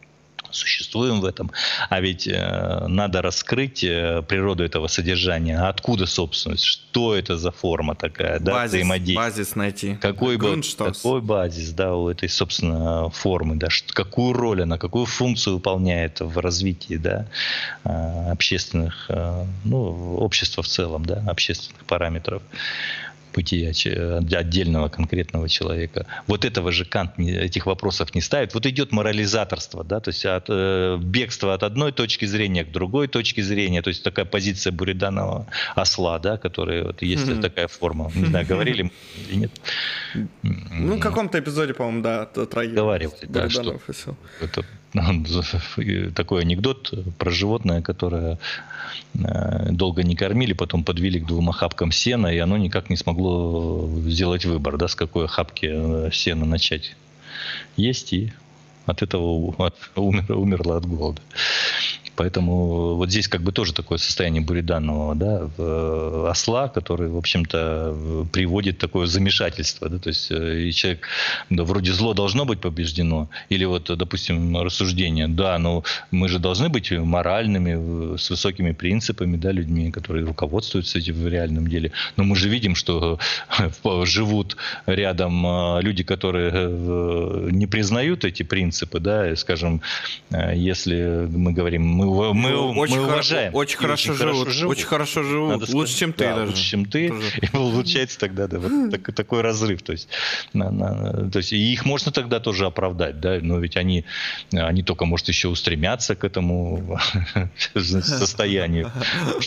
существуем 0.50 1.20
в 1.20 1.24
этом. 1.24 1.50
А 1.88 2.00
ведь 2.00 2.26
э, 2.26 2.86
надо 2.88 3.22
раскрыть 3.22 3.84
э, 3.84 4.22
природу 4.26 4.64
этого 4.64 4.88
содержания. 4.88 5.58
Откуда 5.58 6.06
собственность? 6.06 6.64
Что 6.64 7.14
это 7.14 7.36
за 7.36 7.50
форма 7.50 7.94
такая? 7.94 8.40
Да, 8.40 8.52
базис, 8.52 8.86
базис 9.14 9.56
найти. 9.56 9.96
Какой, 9.96 10.36
ба- 10.36 10.60
какой 10.76 11.20
базис 11.20 11.72
да, 11.72 11.94
у 11.94 12.08
этой, 12.08 12.28
собственно, 12.28 13.10
формы? 13.10 13.56
Да? 13.56 13.68
Какую 13.92 14.32
роль 14.32 14.62
она, 14.62 14.78
какую 14.78 15.06
функцию 15.06 15.54
выполняет 15.54 16.20
в 16.20 16.38
развитии 16.38 16.96
да, 16.96 17.26
э, 17.84 18.30
общественных, 18.30 19.06
э, 19.08 19.44
ну, 19.64 20.16
общества 20.16 20.62
в 20.62 20.68
целом, 20.68 21.04
да, 21.04 21.22
общественных 21.26 21.84
параметров 21.84 22.42
бытия 23.38 23.70
отдельного 24.38 24.88
конкретного 24.88 25.48
человека. 25.48 26.06
Вот 26.26 26.44
этого 26.44 26.72
же 26.72 26.84
Кант 26.84 27.18
не, 27.18 27.30
этих 27.30 27.66
вопросов 27.66 28.14
не 28.14 28.20
ставит. 28.20 28.54
Вот 28.54 28.66
идет 28.66 28.92
морализаторство, 28.92 29.84
да, 29.84 30.00
то 30.00 30.10
есть 30.10 30.26
от, 30.26 30.46
э, 30.48 30.98
бегство 31.00 31.54
от 31.54 31.62
одной 31.62 31.92
точки 31.92 32.26
зрения 32.26 32.64
к 32.64 32.72
другой 32.72 33.06
точке 33.06 33.42
зрения, 33.42 33.82
то 33.82 33.90
есть 33.90 34.02
такая 34.02 34.24
позиция 34.24 34.72
буриданова 34.72 35.46
осла, 35.76 36.18
да, 36.18 36.36
которая 36.36 36.84
вот 36.84 37.02
есть 37.02 37.28
mm-hmm. 37.28 37.40
такая 37.40 37.68
форма. 37.68 38.10
Не 38.14 38.26
знаю, 38.26 38.46
говорили 38.46 38.90
или 39.30 39.36
нет. 39.36 39.52
Ну, 40.42 40.96
в 40.96 41.00
каком-то 41.00 41.38
эпизоде, 41.38 41.74
по-моему, 41.74 42.02
да, 42.02 42.28
Говорил, 42.74 43.14
да, 43.28 43.48
что 43.48 43.80
это 44.40 44.64
такой 46.14 46.42
анекдот 46.42 46.92
про 47.18 47.30
животное, 47.30 47.82
которое 47.82 48.38
э, 49.14 49.70
долго 49.70 50.02
не 50.02 50.16
кормили, 50.16 50.52
потом 50.52 50.84
подвели 50.84 51.20
к 51.20 51.26
двум 51.26 51.50
охапкам 51.50 51.92
сена, 51.92 52.28
и 52.28 52.38
оно 52.38 52.56
никак 52.56 52.90
не 52.90 52.96
смогло 52.96 53.88
сделать 54.06 54.44
выбор, 54.44 54.76
да, 54.76 54.88
с 54.88 54.94
какой 54.94 55.26
охапки 55.26 55.68
э, 55.70 56.10
сена 56.12 56.46
начать 56.46 56.96
есть, 57.76 58.12
и 58.12 58.32
от 58.86 59.02
этого 59.02 59.54
умер, 59.96 60.32
умерла 60.32 60.78
от 60.78 60.86
голода. 60.86 61.20
Поэтому 62.18 62.96
вот 62.96 63.10
здесь 63.10 63.28
как 63.28 63.42
бы 63.42 63.52
тоже 63.52 63.72
такое 63.72 63.96
состояние 63.98 64.42
буриданного 64.42 65.14
да, 65.14 65.48
э, 65.56 66.26
осла, 66.28 66.66
который, 66.66 67.08
в 67.08 67.16
общем-то, 67.16 68.26
приводит 68.32 68.78
такое 68.78 69.06
замешательство. 69.06 69.88
Да, 69.88 69.98
то 70.00 70.08
есть 70.08 70.32
э, 70.32 70.62
и 70.62 70.72
человек, 70.72 71.06
да, 71.48 71.62
вроде 71.62 71.92
зло 71.92 72.14
должно 72.14 72.44
быть 72.44 72.60
побеждено, 72.60 73.28
или 73.50 73.64
вот, 73.64 73.96
допустим, 73.96 74.56
рассуждение, 74.56 75.28
да, 75.28 75.58
но 75.58 75.84
мы 76.10 76.28
же 76.28 76.40
должны 76.40 76.68
быть 76.68 76.90
моральными, 76.90 78.16
с 78.16 78.30
высокими 78.30 78.72
принципами, 78.72 79.36
да, 79.36 79.52
людьми, 79.52 79.92
которые 79.92 80.26
руководствуются 80.26 80.98
этим 80.98 81.14
в 81.14 81.28
реальном 81.28 81.68
деле. 81.68 81.92
Но 82.16 82.24
мы 82.24 82.34
же 82.34 82.48
видим, 82.48 82.74
что 82.74 83.20
э, 83.60 84.04
живут 84.04 84.56
рядом 84.86 85.78
люди, 85.80 86.02
которые 86.02 86.68
не 87.52 87.68
признают 87.68 88.24
эти 88.24 88.42
принципы, 88.42 88.98
да, 88.98 89.36
скажем, 89.36 89.82
если 90.32 91.28
мы 91.30 91.52
говорим, 91.52 91.86
мы 91.86 92.07
мы, 92.14 92.34
мы, 92.34 92.80
очень 92.80 92.96
мы 92.96 93.04
уважаем. 93.04 93.54
Очень, 93.54 93.78
хорошо, 93.78 94.12
очень 94.12 94.22
живут, 94.22 94.48
живут. 94.48 94.76
Очень 94.76 94.86
хорошо 94.86 95.22
живут. 95.22 95.60
Надо 95.60 95.76
лучше, 95.76 95.92
сказать, 95.92 95.98
чем 95.98 96.12
ты 96.12 96.24
да, 96.24 96.34
даже. 96.36 96.50
Лучше, 96.50 96.62
чем 96.62 96.84
ты. 96.84 97.08
Тоже. 97.08 97.30
И 97.42 97.46
получается 97.48 98.18
тогда 98.18 98.46
да, 98.46 98.58
вот 98.58 98.90
так, 98.90 99.14
такой 99.14 99.40
разрыв. 99.40 99.82
То 99.82 99.92
есть, 99.92 100.08
на, 100.52 100.70
на, 100.70 101.30
то 101.30 101.38
есть 101.38 101.52
и 101.52 101.72
их 101.72 101.84
можно 101.84 102.12
тогда 102.12 102.40
тоже 102.40 102.66
оправдать, 102.66 103.20
да, 103.20 103.38
но 103.40 103.58
ведь 103.58 103.76
они, 103.76 104.04
они 104.52 104.82
только, 104.82 105.04
может, 105.04 105.28
еще 105.28 105.48
устремятся 105.48 106.14
к 106.14 106.24
этому 106.24 106.98
состоянию. 107.74 108.90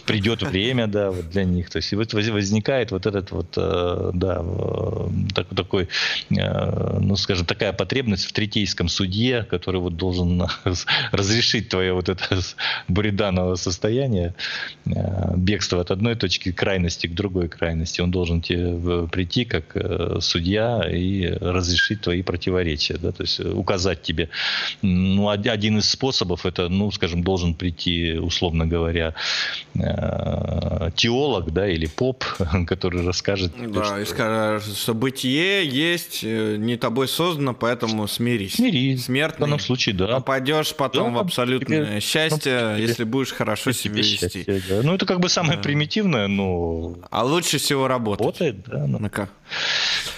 Придет 0.05 0.43
время, 0.43 0.88
да, 0.88 1.12
вот 1.12 1.30
для 1.30 1.43
них. 1.43 1.70
То 1.70 1.78
есть 1.78 1.93
и 1.93 1.95
вот 1.95 2.14
возникает 2.14 2.91
вот 2.91 3.05
этот 3.05 3.32
вот, 3.32 3.53
э, 3.57 4.12
да, 4.14 4.43
так, 5.34 5.47
такой, 5.55 5.88
э, 6.30 6.99
ну, 6.99 7.16
скажем, 7.16 7.45
такая 7.45 7.74
потребность 7.74 8.26
в 8.26 8.34
третейском 8.34 8.88
судье, 8.88 9.45
который 9.49 9.80
вот 9.80 9.97
должен 9.97 10.47
разрешить 11.12 11.70
твое 11.70 11.93
вот 11.93 12.09
это 12.09 12.41
буриданного 12.88 13.56
состояния, 13.56 14.34
э, 14.86 14.91
бегства 15.36 15.82
от 15.82 15.91
одной 15.91 16.16
точки 16.16 16.52
крайности 16.52 17.08
к 17.08 17.14
другой 17.14 17.47
крайности. 17.47 18.02
Он 18.02 18.12
должен 18.12 18.41
тебе 18.41 19.08
прийти 19.08 19.45
как 19.45 19.76
э, 19.76 20.18
судья 20.22 20.82
и 20.89 21.28
разрешить 21.41 22.02
твои 22.02 22.22
противоречия. 22.22 22.97
Да? 22.97 23.12
То 23.12 23.24
есть 23.24 23.39
указать 23.39 24.02
тебе. 24.02 24.30
Ну, 24.82 25.30
один 25.30 25.78
из 25.78 25.89
способов 25.89 26.45
это, 26.45 26.70
ну, 26.70 26.91
скажем, 26.91 27.24
должен 27.24 27.54
прийти, 27.54 28.14
условно 28.14 28.66
говоря, 28.66 29.14
э, 29.76 30.89
теолог, 30.95 31.52
да, 31.52 31.68
или 31.68 31.86
поп, 31.86 32.24
который 32.68 33.06
расскажет. 33.06 33.54
Да, 33.72 33.84
что... 33.86 33.99
и 33.99 34.06
скажет, 34.06 34.78
что 34.78 34.93
бытие 34.93 35.68
есть 35.68 36.24
не 36.24 36.78
тобой 36.78 37.08
создано, 37.08 37.54
поэтому 37.54 38.08
смирись. 38.08 38.56
Смирись. 38.56 39.06
Смертный. 39.06 39.38
В 39.38 39.39
данном 39.41 39.60
случае, 39.60 39.95
да. 39.95 40.08
Попадешь 40.08 40.76
потом 40.76 41.14
да, 41.14 41.20
в 41.20 41.22
абсолютное 41.22 41.99
счастье, 41.99 42.41
ну, 42.50 42.78
если 42.78 43.04
будешь 43.04 43.32
хорошо 43.32 43.72
себя 43.72 43.98
вести. 43.98 44.44
Да. 44.70 44.82
Ну, 44.84 44.96
это 44.96 45.06
как 45.06 45.20
бы 45.20 45.30
самое 45.30 45.58
да. 45.58 45.64
примитивное, 45.64 46.28
но... 46.28 46.96
А 47.10 47.24
лучше 47.24 47.58
всего 47.58 47.88
работать. 47.88 48.26
Работает, 48.26 48.64
да. 48.66 48.88
Ну. 48.88 49.00
Ну-ка. 49.00 49.30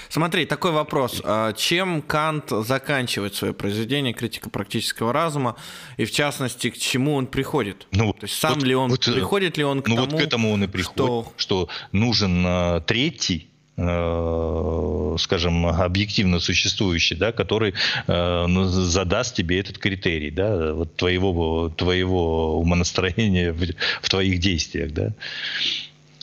Смотри, 0.09 0.45
такой 0.45 0.71
вопрос. 0.71 1.21
А 1.23 1.53
чем 1.53 2.03
Кант 2.03 2.51
заканчивает 2.51 3.33
свое 3.33 3.53
произведение 3.53 4.13
«Критика 4.13 4.49
практического 4.49 5.11
разума», 5.11 5.55
и 5.97 6.05
в 6.05 6.11
частности, 6.11 6.69
к 6.69 6.77
чему 6.77 7.15
он 7.15 7.25
приходит? 7.25 7.87
Ну, 7.91 8.13
То 8.13 8.25
есть 8.25 8.39
сам 8.39 8.53
вот, 8.53 8.63
ли 8.63 8.75
он, 8.75 8.91
вот, 8.91 9.03
приходит 9.03 9.57
ли 9.57 9.63
он 9.63 9.81
к 9.81 9.87
ну, 9.87 9.95
тому, 9.95 10.11
вот 10.11 10.19
к 10.19 10.23
этому 10.23 10.53
он 10.53 10.63
и 10.63 10.67
приходит, 10.67 10.93
что, 10.93 11.33
что 11.37 11.69
нужен 11.91 12.45
uh, 12.45 12.81
третий, 12.81 13.49
Э, 13.52 13.52
скажем, 13.75 15.65
объективно 15.65 16.39
существующий, 16.39 17.15
да, 17.15 17.31
который 17.31 17.73
э, 18.07 18.45
ну, 18.47 18.65
задаст 18.65 19.35
тебе 19.35 19.59
этот 19.59 19.79
критерий, 19.79 20.29
да, 20.29 20.73
вот 20.73 20.95
твоего, 20.95 21.69
твоего 21.69 22.59
умонастроения 22.59 23.51
в, 23.51 23.65
в 24.01 24.09
твоих 24.09 24.39
действиях, 24.39 24.91
да. 24.91 25.13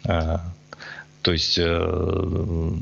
А, 0.04 0.44
то 1.22 1.32
есть 1.32 1.58
э, 1.58 2.72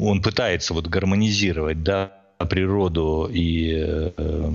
он 0.00 0.22
пытается 0.22 0.74
вот 0.74 0.88
гармонизировать, 0.88 1.82
да, 1.82 2.12
природу 2.50 3.30
и 3.32 3.72
э, 3.72 4.10
э, 4.16 4.50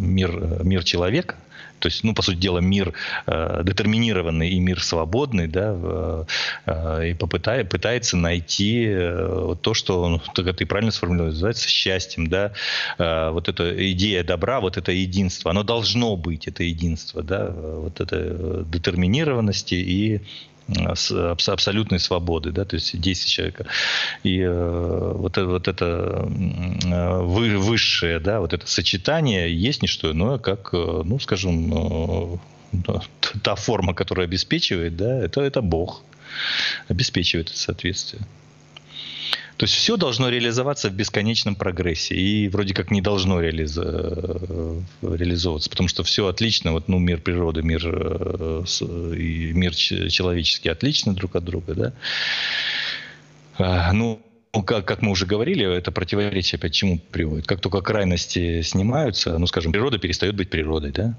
мир, 0.00 0.64
мир 0.64 0.84
человека, 0.84 1.36
то 1.86 1.88
есть, 1.88 2.02
ну, 2.02 2.14
по 2.14 2.22
сути 2.22 2.38
дела, 2.38 2.58
мир 2.58 2.94
э, 3.28 3.62
детерминированный 3.64 4.48
и 4.50 4.58
мир 4.58 4.82
свободный, 4.82 5.46
да, 5.46 6.26
э, 6.66 7.10
и 7.10 7.14
попытай, 7.14 7.64
пытается 7.64 8.16
найти 8.16 8.86
э, 8.88 9.54
то, 9.60 9.72
что, 9.72 10.08
ну, 10.08 10.20
ты 10.34 10.66
правильно 10.66 10.90
сформулировал, 10.90 11.30
называется 11.30 11.68
счастьем, 11.68 12.26
да, 12.26 12.50
э, 12.98 13.30
вот 13.30 13.48
эта 13.48 13.92
идея 13.92 14.24
добра, 14.24 14.58
вот 14.58 14.76
это 14.78 14.90
единство, 14.90 15.52
оно 15.52 15.62
должно 15.62 16.16
быть, 16.16 16.48
это 16.48 16.64
единство, 16.64 17.22
да, 17.22 17.52
вот 17.52 18.00
это 18.00 18.16
э, 18.18 18.64
детерминированности 18.66 19.74
и 19.76 20.22
абсолютной 20.68 22.00
свободы, 22.00 22.50
да, 22.50 22.64
то 22.64 22.74
есть 22.74 22.98
действия 23.00 23.30
человека. 23.30 23.66
И 24.24 24.40
э, 24.40 25.12
вот 25.14 25.38
это, 25.38 25.46
вот 25.46 25.68
это 25.68 26.28
э, 26.84 27.22
высшее, 27.22 28.18
да, 28.18 28.40
вот 28.40 28.52
это 28.52 28.66
сочетание 28.66 29.54
есть 29.54 29.82
не 29.82 29.88
что 29.88 30.10
иное, 30.10 30.38
как, 30.38 30.70
э, 30.72 31.02
ну, 31.04 31.18
скажем, 31.20 32.38
э, 32.82 32.98
та 33.42 33.54
форма, 33.54 33.94
которая 33.94 34.26
обеспечивает, 34.26 34.96
да, 34.96 35.18
это, 35.18 35.40
это 35.40 35.62
Бог 35.62 36.02
обеспечивает 36.88 37.48
это 37.48 37.58
соответствие. 37.58 38.22
То 39.56 39.64
есть 39.64 39.74
все 39.74 39.96
должно 39.96 40.28
реализоваться 40.28 40.90
в 40.90 40.92
бесконечном 40.92 41.54
прогрессе 41.54 42.14
и 42.14 42.48
вроде 42.48 42.74
как 42.74 42.90
не 42.90 43.00
должно 43.00 43.40
реализ... 43.40 43.78
Э, 43.78 44.80
реализовываться, 45.00 45.70
потому 45.70 45.88
что 45.88 46.04
все 46.04 46.26
отлично, 46.26 46.72
вот 46.72 46.88
ну 46.88 46.98
мир 46.98 47.20
природы, 47.20 47.62
мир 47.62 47.82
э, 47.86 48.64
мир 49.54 49.74
человеческий 49.74 50.68
отлично 50.68 51.14
друг 51.14 51.36
от 51.36 51.44
друга, 51.44 51.74
да. 51.74 51.92
А, 53.58 53.92
ну, 53.94 54.20
как, 54.66 54.84
как 54.84 55.00
мы 55.00 55.12
уже 55.12 55.24
говорили, 55.24 55.66
это 55.74 55.90
противоречие 55.90 56.58
опять 56.58 56.74
чему 56.74 56.98
приводит? 56.98 57.46
Как 57.46 57.60
только 57.60 57.80
крайности 57.80 58.60
снимаются, 58.60 59.38
ну, 59.38 59.46
скажем, 59.46 59.72
природа 59.72 59.98
перестает 59.98 60.34
быть 60.34 60.50
природой, 60.50 60.92
да? 60.92 61.16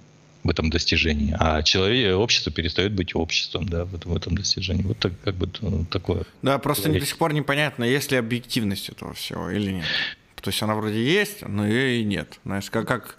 В 0.47 0.49
этом 0.49 0.69
достижении, 0.69 1.35
а 1.39 1.61
человек, 1.61 2.17
общество 2.17 2.51
перестает 2.51 2.93
быть 2.93 3.15
обществом, 3.15 3.67
да, 3.67 3.85
в, 3.85 3.91
в 3.91 4.15
этом 4.15 4.35
достижении. 4.35 4.83
Вот 4.83 4.97
так, 4.97 5.11
как 5.23 5.35
бы 5.35 5.49
ну, 5.61 5.85
такое. 5.85 6.23
Да, 6.41 6.57
просто 6.57 6.89
до 6.89 7.05
сих 7.05 7.17
пор 7.17 7.33
непонятно, 7.33 7.83
есть 7.83 8.11
ли 8.11 8.17
объективность 8.17 8.89
этого 8.89 9.13
всего 9.13 9.49
или 9.49 9.71
нет. 9.71 9.85
То 10.41 10.49
есть 10.49 10.63
она 10.63 10.75
вроде 10.75 11.03
есть, 11.03 11.41
но 11.45 11.67
ее 11.67 12.01
и 12.01 12.03
нет. 12.05 12.39
Знаешь, 12.45 12.69
как, 12.69 12.87
как 12.87 13.17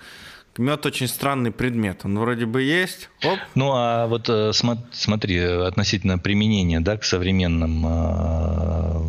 мед 0.56 0.86
очень 0.86 1.08
странный 1.08 1.50
предмет. 1.50 2.00
Он 2.04 2.18
вроде 2.18 2.46
бы 2.46 2.62
есть. 2.62 3.10
Оп. 3.22 3.38
Ну 3.54 3.72
а 3.74 4.06
вот 4.06 4.28
э, 4.28 4.52
смотри, 4.92 5.38
относительно 5.38 6.18
применения 6.18 6.80
да, 6.80 6.96
к 6.96 7.04
современным 7.04 7.84
а, 7.86 9.02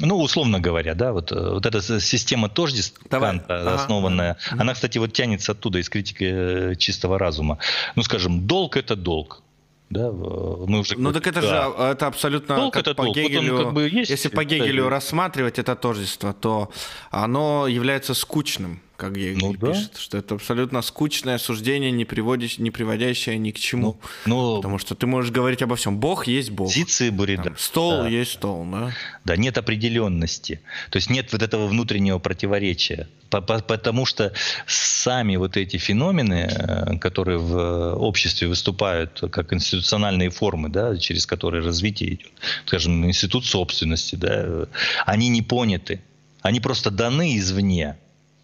ну, 0.00 0.18
условно 0.18 0.60
говоря, 0.60 0.94
да, 0.94 1.12
вот, 1.12 1.32
э, 1.32 1.50
вот 1.50 1.66
эта 1.66 1.80
система 2.00 2.48
тождеств 2.48 3.00
Давай. 3.10 3.30
Канта, 3.30 3.74
основанная, 3.74 4.36
ага. 4.50 4.62
она, 4.62 4.74
кстати, 4.74 4.98
вот 4.98 5.12
тянется 5.12 5.52
оттуда, 5.52 5.78
из 5.78 5.88
критики 5.88 6.24
э, 6.24 6.74
чистого 6.76 7.18
разума. 7.18 7.58
Ну, 7.94 8.02
скажем, 8.02 8.46
долг– 8.46 8.76
это 8.78 8.96
долг. 8.96 9.42
Да, 9.90 10.10
мы 10.10 10.80
уже 10.80 10.96
ну 10.96 11.12
так 11.12 11.26
это 11.26 11.40
да. 11.42 11.46
же 11.46 11.92
это 11.92 12.06
абсолютно 12.06 12.56
долг 12.56 12.72
как 12.72 12.82
это 12.82 12.94
по 12.94 13.04
долг. 13.04 13.16
Гегелю, 13.16 13.56
вот 13.56 13.64
как 13.64 13.74
бы 13.74 13.88
есть, 13.88 14.10
если 14.10 14.28
по 14.28 14.44
Гегелю 14.44 14.84
да, 14.84 14.90
рассматривать 14.90 15.58
это 15.58 15.76
тождество, 15.76 16.32
то 16.32 16.72
оно 17.10 17.68
является 17.68 18.14
скучным 18.14 18.80
как 18.96 19.16
Гегель 19.16 19.38
ну, 19.38 19.54
пишет, 19.54 19.92
да. 19.94 20.00
что 20.00 20.18
это 20.18 20.34
абсолютно 20.36 20.80
скучное 20.82 21.38
суждение, 21.38 21.90
не, 21.90 22.04
приводящее, 22.04 22.62
не 22.62 22.70
приводящее 22.70 23.38
ни 23.38 23.50
к 23.50 23.58
чему. 23.58 23.98
Ну, 24.26 24.52
ну, 24.52 24.56
Потому 24.56 24.78
что 24.78 24.94
ты 24.94 25.06
можешь 25.06 25.32
говорить 25.32 25.62
обо 25.62 25.74
всем. 25.76 25.98
Бог 25.98 26.26
есть 26.26 26.50
Бог. 26.50 26.68
Позиции 26.68 27.10
Бурида. 27.10 27.42
Там, 27.42 27.58
стол 27.58 28.02
да. 28.02 28.08
есть 28.08 28.32
стол, 28.32 28.64
да? 28.70 28.92
Да, 29.24 29.36
нет 29.36 29.58
определенности. 29.58 30.60
То 30.90 30.96
есть 30.96 31.10
нет 31.10 31.32
вот 31.32 31.42
этого 31.42 31.66
внутреннего 31.66 32.18
противоречия. 32.18 33.08
Потому 33.30 34.06
что 34.06 34.32
сами 34.66 35.34
вот 35.36 35.56
эти 35.56 35.76
феномены, 35.76 36.48
э, 36.48 36.98
которые 36.98 37.38
в 37.38 37.94
обществе 37.96 38.46
выступают 38.46 39.22
как 39.32 39.52
институциональные 39.52 40.30
формы, 40.30 40.68
да, 40.68 40.96
через 40.98 41.26
которые 41.26 41.64
развитие 41.64 42.14
идет, 42.14 42.32
скажем, 42.66 43.04
институт 43.04 43.44
собственности, 43.44 44.14
да, 44.14 44.66
они 45.04 45.28
не 45.28 45.42
поняты. 45.42 46.00
Они 46.42 46.60
просто 46.60 46.90
даны 46.90 47.36
извне 47.38 47.96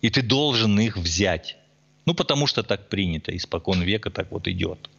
и 0.03 0.11
ты 0.11 0.22
должен 0.22 0.78
их 0.80 0.96
взять. 0.96 1.57
Ну, 2.07 2.14
потому 2.14 2.46
что 2.46 2.62
так 2.62 2.88
принято, 2.88 3.36
испокон 3.36 3.82
века 3.82 4.11
так 4.11 4.30
вот 4.30 4.48
идет. 4.48 4.90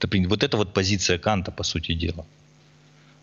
Это, 0.00 0.28
вот 0.28 0.42
это 0.42 0.56
вот 0.56 0.72
позиция 0.72 1.18
Канта, 1.18 1.50
по 1.52 1.62
сути 1.62 1.94
дела. 1.94 2.26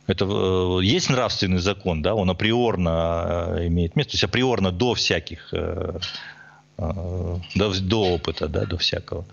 Это 0.07 0.25
э, 0.25 0.83
есть 0.83 1.09
нравственный 1.09 1.59
закон, 1.59 2.01
да, 2.01 2.15
он 2.15 2.29
априорно 2.29 3.55
э, 3.57 3.67
имеет 3.67 3.95
место, 3.95 4.11
то 4.11 4.15
есть 4.15 4.23
априорно 4.23 4.71
до 4.71 4.93
всяких 4.93 5.53
э, 5.53 5.99
до, 7.55 7.79
до 7.79 8.13
опыта, 8.13 8.47
да, 8.47 8.65
до 8.65 8.77
всякого. 8.77 9.25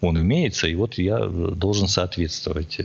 Он 0.00 0.18
имеется, 0.20 0.66
и 0.66 0.74
вот 0.74 0.98
я 0.98 1.18
должен 1.18 1.88
соответствовать 1.88 2.78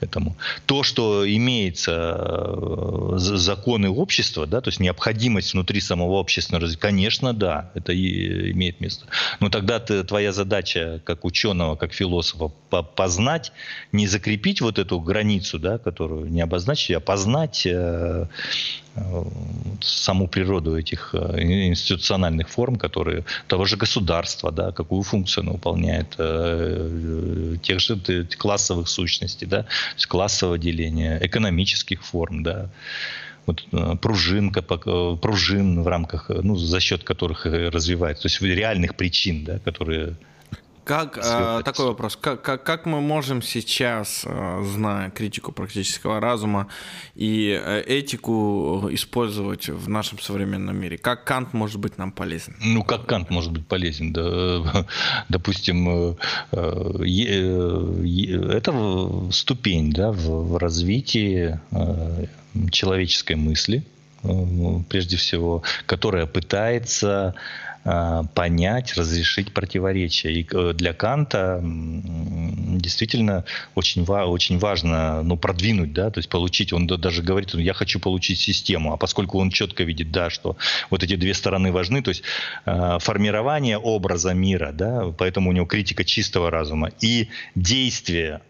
этому. 0.00 0.36
То, 0.66 0.82
что 0.82 1.28
имеется 1.28 2.16
э, 2.18 3.14
законы 3.18 3.88
общества, 3.88 4.46
да, 4.46 4.60
то 4.60 4.68
есть 4.68 4.80
необходимость 4.80 5.52
внутри 5.52 5.80
самого 5.80 6.20
общественного 6.20 6.62
развития, 6.62 6.80
конечно, 6.80 7.32
да, 7.32 7.70
это 7.74 7.92
и 7.92 8.52
имеет 8.52 8.80
место. 8.80 9.06
Но 9.40 9.48
тогда 9.48 9.80
ты, 9.80 10.04
твоя 10.04 10.32
задача 10.32 11.00
как 11.04 11.24
ученого, 11.24 11.76
как 11.76 11.92
философа 11.92 12.48
познать, 12.82 13.52
не 13.92 14.06
закрепить 14.06 14.60
вот 14.60 14.78
эту 14.78 15.00
границу, 15.00 15.58
да, 15.58 15.78
которую 15.78 16.30
не 16.30 16.40
обозначить, 16.40 16.96
а 16.96 17.00
познать 17.00 17.66
э, 17.66 17.70
э, 17.70 18.26
саму 19.80 20.28
природу 20.28 20.76
этих 20.76 21.14
институциональных 21.14 22.48
форм, 22.48 22.76
которые 22.76 23.24
того 23.46 23.64
же 23.64 23.76
государства, 23.76 24.50
да, 24.50 24.72
какую 24.72 25.02
функцию 25.02 25.42
оно 25.42 25.52
выполняет, 25.52 26.10
тех 27.62 27.80
же 27.80 28.26
классовых 28.36 28.88
сущностей, 28.88 29.46
да, 29.46 29.66
классового 30.08 30.58
деления, 30.58 31.18
экономических 31.22 32.04
форм, 32.04 32.42
да, 32.42 32.70
вот 33.48 33.64
э, 33.72 33.96
пружинка, 33.96 34.60
э, 34.60 35.16
пружин 35.20 35.82
в 35.82 35.88
рамках, 35.88 36.30
э, 36.30 36.40
ну, 36.42 36.56
за 36.56 36.80
счет 36.80 37.02
которых 37.02 37.46
развивается, 37.46 38.22
то 38.22 38.26
есть 38.28 38.40
реальных 38.42 38.94
причин, 38.94 39.44
да, 39.44 39.58
которые 39.58 40.16
как, 40.88 41.18
э, 41.18 41.62
такой 41.64 41.86
вопрос. 41.86 42.16
Как, 42.16 42.40
как, 42.42 42.64
как 42.64 42.86
мы 42.86 43.00
можем 43.02 43.42
сейчас, 43.42 44.24
э, 44.24 44.64
зная 44.64 45.10
критику 45.10 45.52
практического 45.52 46.18
разума 46.18 46.66
и 47.14 47.60
э, 47.62 47.82
этику, 47.82 48.88
использовать 48.90 49.68
в 49.68 49.88
нашем 49.88 50.18
современном 50.18 50.76
мире? 50.80 50.96
Как 50.96 51.24
Кант 51.24 51.52
может 51.52 51.78
быть 51.78 51.98
нам 51.98 52.10
полезен? 52.10 52.56
Ну, 52.60 52.82
как 52.84 53.04
Кант 53.04 53.28
может 53.30 53.52
быть 53.52 53.66
полезен? 53.66 54.12
Да, 54.14 54.86
допустим, 55.28 55.88
э, 55.88 56.14
э, 56.52 56.96
это 58.56 59.30
ступень 59.30 59.92
да, 59.92 60.10
в, 60.10 60.52
в 60.52 60.56
развитии 60.56 61.60
э, 61.70 62.26
человеческой 62.70 63.36
мысли, 63.36 63.84
э, 64.22 64.28
прежде 64.88 65.18
всего, 65.18 65.62
которая 65.84 66.24
пытается 66.24 67.34
понять, 68.34 68.94
разрешить 68.94 69.52
противоречия. 69.52 70.32
И 70.32 70.46
э, 70.50 70.72
для 70.74 70.92
Канта 70.92 71.60
действительно 71.62 73.44
очень, 73.74 74.04
очень 74.04 74.58
важно 74.58 75.22
ну, 75.22 75.36
продвинуть, 75.36 75.92
да, 75.92 76.10
то 76.10 76.18
есть 76.18 76.28
получить, 76.28 76.72
он 76.72 76.86
даже 76.86 77.22
говорит, 77.22 77.54
я 77.54 77.72
хочу 77.72 78.00
получить 78.00 78.38
систему, 78.38 78.92
а 78.92 78.96
поскольку 78.96 79.38
он 79.38 79.50
четко 79.50 79.84
видит, 79.84 80.10
да, 80.10 80.30
что 80.30 80.56
вот 80.90 81.02
эти 81.02 81.16
две 81.16 81.34
стороны 81.34 81.72
важны, 81.72 82.02
то 82.02 82.10
есть 82.10 82.22
э, 82.66 82.98
формирование 83.00 83.78
образа 83.78 84.34
мира, 84.34 84.72
да, 84.72 85.12
поэтому 85.16 85.50
у 85.50 85.52
него 85.52 85.66
критика 85.66 86.04
чистого 86.04 86.50
разума 86.50 86.90
и 87.00 87.28
действие 87.54 88.40
Э, 88.40 88.47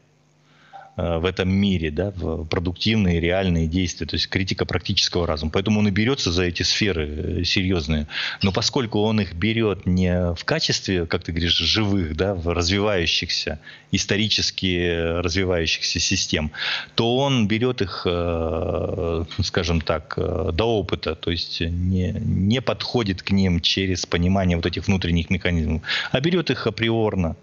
в 0.98 1.24
этом 1.26 1.48
мире, 1.48 1.92
да, 1.92 2.10
в 2.10 2.44
продуктивные, 2.44 3.20
реальные 3.20 3.68
действия, 3.68 4.06
то 4.06 4.16
есть 4.16 4.28
критика 4.28 4.64
практического 4.66 5.26
разума. 5.26 5.52
Поэтому 5.52 5.78
он 5.78 5.86
и 5.86 5.92
берется 5.92 6.32
за 6.32 6.42
эти 6.42 6.64
сферы 6.64 7.08
э, 7.08 7.44
серьезные. 7.44 8.08
Но 8.42 8.50
поскольку 8.50 9.00
он 9.00 9.20
их 9.20 9.34
берет 9.34 9.86
не 9.86 10.34
в 10.34 10.44
качестве, 10.44 11.06
как 11.06 11.22
ты 11.22 11.30
говоришь, 11.30 11.56
живых, 11.56 12.16
да, 12.16 12.34
в 12.34 12.52
развивающихся, 12.52 13.60
исторически 13.92 15.20
развивающихся 15.20 16.00
систем, 16.00 16.50
то 16.96 17.16
он 17.16 17.46
берет 17.46 17.80
их, 17.80 18.02
э, 18.04 19.24
скажем 19.44 19.80
так, 19.80 20.14
до 20.16 20.64
опыта, 20.64 21.14
то 21.14 21.30
есть 21.30 21.60
не, 21.60 22.10
не 22.10 22.60
подходит 22.60 23.22
к 23.22 23.30
ним 23.30 23.60
через 23.60 24.04
понимание 24.04 24.56
вот 24.56 24.66
этих 24.66 24.88
внутренних 24.88 25.30
механизмов, 25.30 25.82
а 26.10 26.20
берет 26.20 26.50
их 26.50 26.66
априорно, 26.66 27.36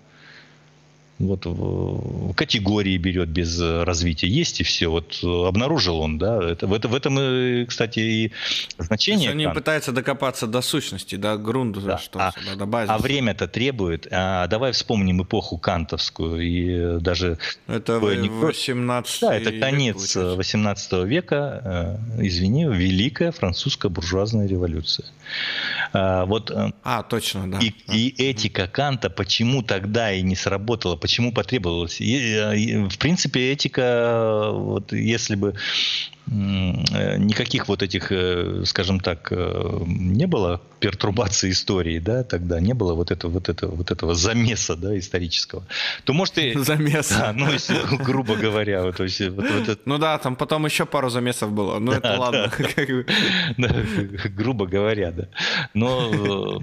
вот 1.20 1.46
в 1.46 2.34
категории 2.34 2.98
берет 2.98 3.30
без 3.30 3.60
развития. 3.60 4.28
Есть 4.28 4.60
и 4.62 4.64
все. 4.64 4.90
Вот 4.90 5.24
обнаружил 5.24 6.00
он, 6.00 6.18
да. 6.18 6.44
Это, 6.44 6.68
в, 6.68 6.74
это, 6.74 6.88
в 6.88 6.96
этом, 6.96 7.66
кстати, 7.68 8.00
и 8.00 8.32
значение. 8.78 9.32
они 9.32 9.48
пытаются 9.48 9.92
докопаться 9.92 10.48
до 10.48 10.62
сущности, 10.62 11.16
до 11.16 11.38
грунта, 11.38 11.80
да. 11.80 11.98
что 11.98 12.20
а, 12.20 12.34
до 12.56 12.66
базы. 12.66 12.92
А 12.92 12.98
время-то 12.98 13.48
требует. 13.48 14.08
А, 14.12 14.48
давай 14.48 14.74
вспомним 14.74 15.24
эпоху 15.24 15.58
кантовскую 15.58 16.42
и 16.42 17.00
даже... 17.00 17.38
Это 17.68 18.00
18 18.00 19.22
Да, 19.22 19.36
это 19.36 19.52
конец 19.60 20.16
век, 20.16 20.38
18 20.38 20.94
века, 21.06 22.00
э, 22.18 22.26
извини, 22.26 22.66
Великая 22.66 23.32
французская 23.32 23.90
буржуазная 23.90 24.48
революция. 24.48 25.06
А, 25.94 26.26
вот, 26.26 26.52
э, 26.52 26.72
а 26.84 27.04
точно, 27.04 27.50
да. 27.50 27.60
И, 27.60 27.74
и 27.92 28.30
этика 28.30 28.68
Канта 28.68 29.10
почему 29.10 29.64
тогда 29.64 30.12
и 30.12 30.22
не 30.22 30.36
сработала, 30.36 30.96
почему 31.06 31.32
потребовалось? 31.32 32.02
И, 32.02 32.16
и, 32.56 32.90
в 32.90 32.98
принципе, 32.98 33.52
этика, 33.52 34.50
вот 34.52 34.92
если 34.92 35.36
бы 35.36 35.54
Э, 36.28 37.18
никаких 37.18 37.68
вот 37.68 37.84
этих, 37.84 38.12
э, 38.12 38.64
скажем 38.66 39.00
так, 39.00 39.28
э, 39.32 39.84
не 39.86 40.26
было 40.26 40.60
пертурбации 40.80 41.52
истории, 41.52 42.00
да, 42.00 42.24
тогда 42.24 42.60
не 42.60 42.74
было 42.74 42.96
вот 42.96 43.12
этого, 43.12 43.32
вот 43.32 43.50
этого, 43.50 43.76
вот 43.76 43.92
этого 43.92 44.16
замеса, 44.16 44.76
да, 44.76 44.98
исторического, 44.98 45.64
то 46.04 46.14
может 46.14 46.38
и... 46.40 46.54
Замеса. 46.58 47.16
Да, 47.20 47.34
ну, 47.34 47.52
если, 47.52 47.76
грубо 48.04 48.36
говоря, 48.36 48.84
вот, 48.84 48.98
то 48.98 49.04
есть, 49.04 49.22
вот, 49.22 49.46
вот 49.50 49.70
это... 49.70 49.82
Ну 49.86 50.00
да, 50.00 50.18
там 50.18 50.36
потом 50.36 50.66
еще 50.66 50.86
пару 50.86 51.10
замесов 51.10 51.52
было, 51.52 51.78
ну 51.80 51.92
да, 51.92 51.98
это 51.98 52.20
ладно. 52.20 52.52
Да, 53.58 53.76
грубо 54.36 54.66
говоря, 54.66 55.12
да. 55.12 55.28
Но 55.74 56.60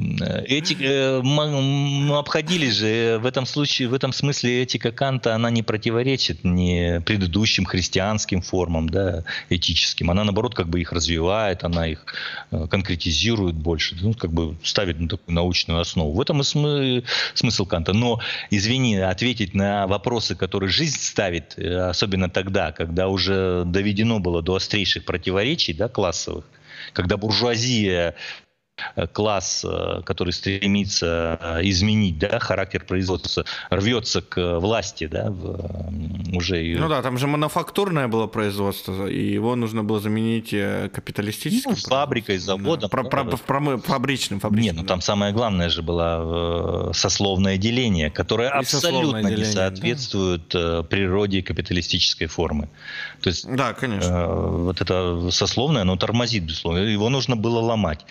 эти, 0.47 0.75
мы 1.23 2.19
обходились 2.19 2.75
же, 2.75 3.19
в 3.23 3.27
этом 3.27 3.47
случае, 3.47 3.89
в 3.89 3.95
этом 3.95 4.13
смысле 4.13 4.32
этика 4.41 4.93
Канта, 4.93 5.35
она 5.35 5.51
не 5.51 5.63
противоречит 5.63 6.45
ни 6.45 6.99
предыдущим 7.05 7.65
христианским 7.65 8.43
формам, 8.43 8.89
да, 8.89 9.25
этическим. 9.49 10.11
Она, 10.11 10.25
наоборот, 10.25 10.55
как 10.55 10.69
бы 10.69 10.81
их 10.81 10.93
развивает, 10.93 11.65
она 11.65 11.87
их 11.87 12.05
э, 12.51 12.67
конкретизирует 12.71 13.55
больше, 13.55 13.97
ну, 14.01 14.15
как 14.15 14.33
бы 14.33 14.57
ставит 14.63 14.99
на 14.99 15.09
такую 15.09 15.35
научную 15.35 15.81
основу. 15.81 16.13
В 16.13 16.21
этом 16.21 16.41
и 16.41 16.45
смы- 16.45 17.05
смысл 17.35 17.67
Канта. 17.67 17.93
Но, 17.93 18.21
извини, 18.51 18.97
ответить 18.97 19.55
на 19.55 19.87
вопросы, 19.87 20.35
которые 20.35 20.71
жизнь 20.71 20.99
ставит, 20.99 21.55
э, 21.57 21.89
особенно 21.89 22.29
тогда, 22.29 22.73
когда 22.73 23.09
уже 23.09 23.65
доведено 23.67 24.19
было 24.19 24.43
до 24.43 24.57
острейших 24.57 25.05
противоречий 25.05 25.73
да, 25.73 25.89
классовых, 25.89 26.45
когда 26.93 27.17
буржуазия 27.17 28.15
класс, 29.13 29.65
э, 29.69 30.03
который 30.05 30.33
стремится 30.33 31.39
э, 31.41 31.61
изменить 31.65 32.19
да, 32.19 32.39
характер 32.39 32.85
производства, 32.87 33.45
рвется 33.71 34.23
к 34.23 34.59
власти, 34.59 35.07
да, 35.07 35.31
в, 35.31 36.37
уже... 36.37 36.77
Ну 36.79 36.89
да, 36.89 37.03
там 37.03 37.19
же 37.19 37.27
мануфактурное 37.27 38.09
было 38.09 38.27
производство, 38.27 39.07
и 39.07 39.33
его 39.33 39.57
нужно 39.57 39.85
было 39.85 40.01
заменить 40.01 40.51
капиталистическим. 40.93 41.71
Ну, 41.71 41.77
фабрикой, 41.77 42.39
заводом. 42.39 42.81
Да. 42.81 42.89
Про, 42.89 43.05
про, 43.05 43.25
про, 43.25 43.79
фабричным, 43.79 44.41
фабричным. 44.41 44.65
Нет, 44.65 44.75
ну 44.77 44.83
да. 44.83 44.89
там 44.89 45.01
самое 45.01 45.33
главное 45.33 45.69
же 45.69 45.83
было 45.83 46.91
сословное 46.93 47.57
деление, 47.57 48.11
которое 48.11 48.49
и 48.49 48.53
абсолютно 48.53 49.23
деление, 49.23 49.39
не 49.39 49.45
соответствует 49.45 50.49
да. 50.51 50.83
природе 50.83 51.43
капиталистической 51.43 52.27
формы. 52.27 52.69
То 53.21 53.29
есть, 53.29 53.47
да, 53.47 53.73
конечно. 53.73 54.27
Вот 54.37 54.81
это 54.81 55.31
сословное, 55.31 55.83
оно 55.83 55.97
тормозит, 55.97 56.45
безусловно. 56.45 56.79
Его 56.79 57.09
нужно 57.09 57.37
было 57.37 57.61
ломать. 57.61 58.05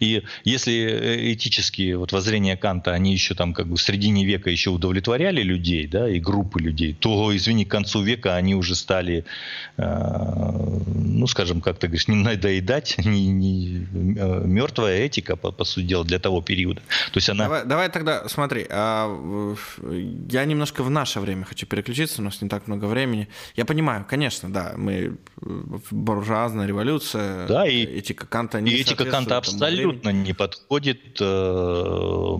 И 0.00 0.17
если 0.44 0.74
э, 0.74 1.32
этические 1.32 1.96
вот 1.98 2.12
воззрения 2.12 2.56
Канта, 2.56 2.92
они 2.92 3.12
еще 3.12 3.34
там 3.34 3.54
как 3.54 3.66
бы 3.66 3.76
в 3.76 3.82
середине 3.82 4.24
века 4.24 4.50
еще 4.50 4.70
удовлетворяли 4.70 5.42
людей, 5.42 5.86
да, 5.86 6.08
и 6.08 6.20
группы 6.20 6.60
людей, 6.60 6.94
то, 6.98 7.34
извини, 7.36 7.64
к 7.64 7.70
концу 7.70 8.02
века 8.02 8.36
они 8.36 8.54
уже 8.54 8.74
стали, 8.74 9.24
э, 9.76 9.84
ну, 9.84 11.26
скажем, 11.26 11.60
как 11.60 11.78
ты 11.78 11.86
говоришь, 11.86 12.08
не 12.08 12.16
надоедать, 12.16 12.96
не, 13.04 13.26
не 13.28 13.86
э, 14.18 14.42
мертвая 14.44 15.00
этика, 15.00 15.36
по, 15.36 15.52
по 15.52 15.64
сути 15.64 15.86
дела, 15.86 16.04
для 16.04 16.18
того 16.18 16.42
периода. 16.42 16.80
То 17.12 17.18
есть 17.18 17.28
она... 17.28 17.44
Давай, 17.44 17.64
давай 17.64 17.88
тогда, 17.88 18.28
смотри, 18.28 18.66
а, 18.70 19.56
я 20.30 20.44
немножко 20.44 20.82
в 20.82 20.90
наше 20.90 21.20
время 21.20 21.44
хочу 21.44 21.66
переключиться, 21.66 22.20
у 22.22 22.24
нас 22.24 22.42
не 22.42 22.48
так 22.48 22.66
много 22.66 22.86
времени. 22.86 23.28
Я 23.56 23.64
понимаю, 23.64 24.04
конечно, 24.08 24.52
да, 24.52 24.74
мы 24.76 25.16
буржуазная 25.90 26.66
революция, 26.66 27.46
да, 27.46 27.66
и 27.66 27.84
этика 27.84 28.26
Канта 28.26 28.60
не 28.60 28.72
и 28.72 28.80
этика 28.80 29.04
Канта 29.04 29.36
абсолютно 29.36 30.07
абсолютно 30.08 30.10
не 30.10 30.32
подходит 30.32 31.20
э, 31.20 32.38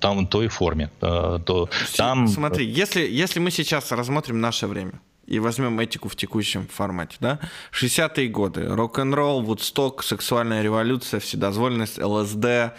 там 0.00 0.26
той 0.26 0.48
форме. 0.48 0.90
Э, 1.00 1.38
то, 1.44 1.68
там... 1.96 2.28
Смотри, 2.28 2.66
если, 2.66 3.00
если 3.00 3.40
мы 3.40 3.50
сейчас 3.50 3.92
рассмотрим 3.92 4.40
наше 4.40 4.66
время, 4.66 4.92
и 5.26 5.40
возьмем 5.40 5.78
этику 5.78 6.08
в 6.08 6.16
текущем 6.16 6.66
формате, 6.66 7.16
да? 7.20 7.38
60-е 7.72 8.28
годы, 8.28 8.66
рок-н-ролл, 8.66 9.42
Вудсток, 9.42 10.02
сексуальная 10.02 10.62
революция, 10.62 11.20
вседозволенность, 11.20 11.98
ЛСД, 11.98 12.72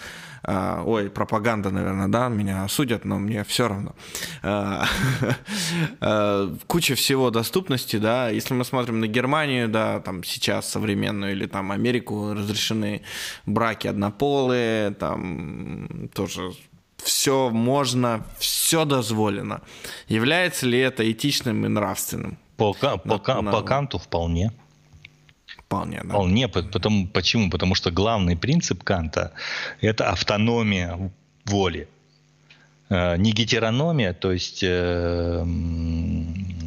ой, 0.85 1.09
пропаганда, 1.09 1.69
наверное, 1.69 2.07
да, 2.07 2.27
меня 2.29 2.63
осудят, 2.63 3.05
но 3.05 3.19
мне 3.19 3.43
все 3.43 3.67
равно. 3.67 3.95
А, 4.41 4.85
а, 6.01 6.55
куча 6.67 6.95
всего 6.95 7.29
доступности, 7.29 7.97
да, 7.97 8.29
если 8.29 8.53
мы 8.53 8.65
смотрим 8.65 8.99
на 8.99 9.07
Германию, 9.07 9.67
да, 9.67 9.99
там 9.99 10.23
сейчас 10.23 10.69
современную, 10.69 11.33
или 11.33 11.45
там 11.45 11.71
Америку, 11.71 12.33
разрешены 12.33 13.01
браки 13.45 13.87
однополые, 13.87 14.91
там 14.91 16.09
тоже 16.13 16.51
все 16.97 17.49
можно, 17.49 18.25
все 18.39 18.85
дозволено. 18.85 19.61
Является 20.07 20.65
ли 20.65 20.79
это 20.79 21.09
этичным 21.11 21.65
и 21.65 21.69
нравственным? 21.69 22.37
По, 22.57 22.73
по, 22.73 22.99
на, 23.05 23.41
на... 23.41 23.51
по 23.51 23.61
Канту 23.61 23.99
вполне. 23.99 24.51
Вполне, 25.69 26.01
да. 26.03 26.09
Вполне. 26.09 26.47
Потому, 26.47 27.07
почему? 27.07 27.51
Потому 27.51 27.75
что 27.75 27.91
главный 27.91 28.35
принцип 28.35 28.83
Канта– 28.83 29.33
это 29.81 30.09
автономия 30.09 31.11
воли. 31.45 31.87
Э, 32.89 33.17
не 33.17 33.33
гетерономия, 33.33 34.13
то 34.13 34.31
есть 34.31 34.63
э, 34.63 35.45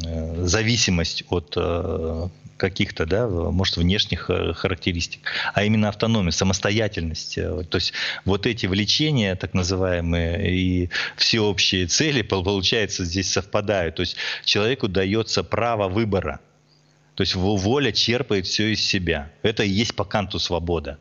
э, 0.05 0.45
зависимость 0.45 1.25
от 1.29 1.57
каких-то, 2.55 3.05
да, 3.05 3.27
может, 3.27 3.75
внешних 3.75 4.31
характеристик, 4.55 5.19
а 5.53 5.65
именно 5.65 5.89
автономия, 5.89 6.31
самостоятельность. 6.31 7.35
То 7.35 7.75
есть 7.75 7.91
вот 8.23 8.45
эти 8.45 8.67
влечения, 8.67 9.35
так 9.35 9.53
называемые, 9.53 10.49
и 10.49 10.89
всеобщие 11.17 11.87
цели, 11.87 12.21
получается, 12.21 13.03
здесь 13.03 13.33
совпадают. 13.33 13.95
То 13.95 14.03
есть 14.03 14.15
человеку 14.45 14.87
дается 14.87 15.43
право 15.43 15.89
выбора– 15.89 16.39
то 17.15 17.21
есть 17.21 17.35
воля 17.35 17.91
черпает 17.91 18.47
все 18.47 18.73
из 18.73 18.83
себя. 18.83 19.31
Это 19.41 19.63
и 19.63 19.69
есть 19.69 19.95
по 19.95 20.03
Канту 20.03 20.39
свобода. 20.39 20.97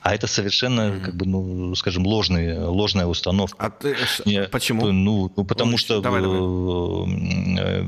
А 0.00 0.14
это 0.14 0.26
совершенно, 0.26 0.82
mm-hmm. 0.82 1.00
как 1.00 1.16
бы, 1.16 1.24
ну, 1.24 1.74
скажем, 1.76 2.06
ложный, 2.06 2.58
ложная 2.58 3.06
установка. 3.06 3.56
А 3.58 3.70
ты, 3.70 3.96
Не, 4.26 4.42
почему? 4.42 4.92
Ну, 4.92 5.32
ну 5.34 5.44
потому 5.44 5.72
ну, 5.72 5.78
что 5.78 6.02
давай, 6.02 6.20
давай. 6.20 7.86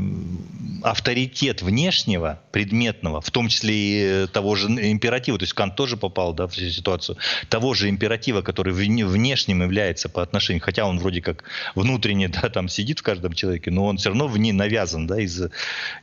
Э, 0.86 0.90
авторитет 0.90 1.62
внешнего, 1.62 2.40
предметного, 2.52 3.20
в 3.20 3.30
том 3.30 3.48
числе 3.48 4.24
и 4.24 4.26
того 4.28 4.56
же 4.56 4.68
императива, 4.68 5.38
то 5.38 5.42
есть 5.42 5.52
Кант 5.52 5.76
тоже 5.76 5.96
попал 5.96 6.32
да, 6.32 6.46
в 6.46 6.52
эту 6.52 6.70
ситуацию, 6.70 7.18
того 7.48 7.74
же 7.74 7.88
императива, 7.88 8.42
который 8.42 8.72
внешним 8.72 9.62
является 9.62 10.08
по 10.08 10.22
отношению, 10.22 10.62
хотя 10.62 10.86
он 10.86 10.98
вроде 10.98 11.20
как 11.20 11.44
внутренне 11.74 12.28
да, 12.42 12.48
там 12.48 12.68
сидит 12.68 13.00
в 13.00 13.02
каждом 13.02 13.32
человеке, 13.32 13.70
но 13.70 13.84
он 13.86 13.96
все 13.96 14.10
равно 14.10 14.28
вне 14.28 14.52
навязан 14.52 15.06
да, 15.06 15.20
из, 15.20 15.42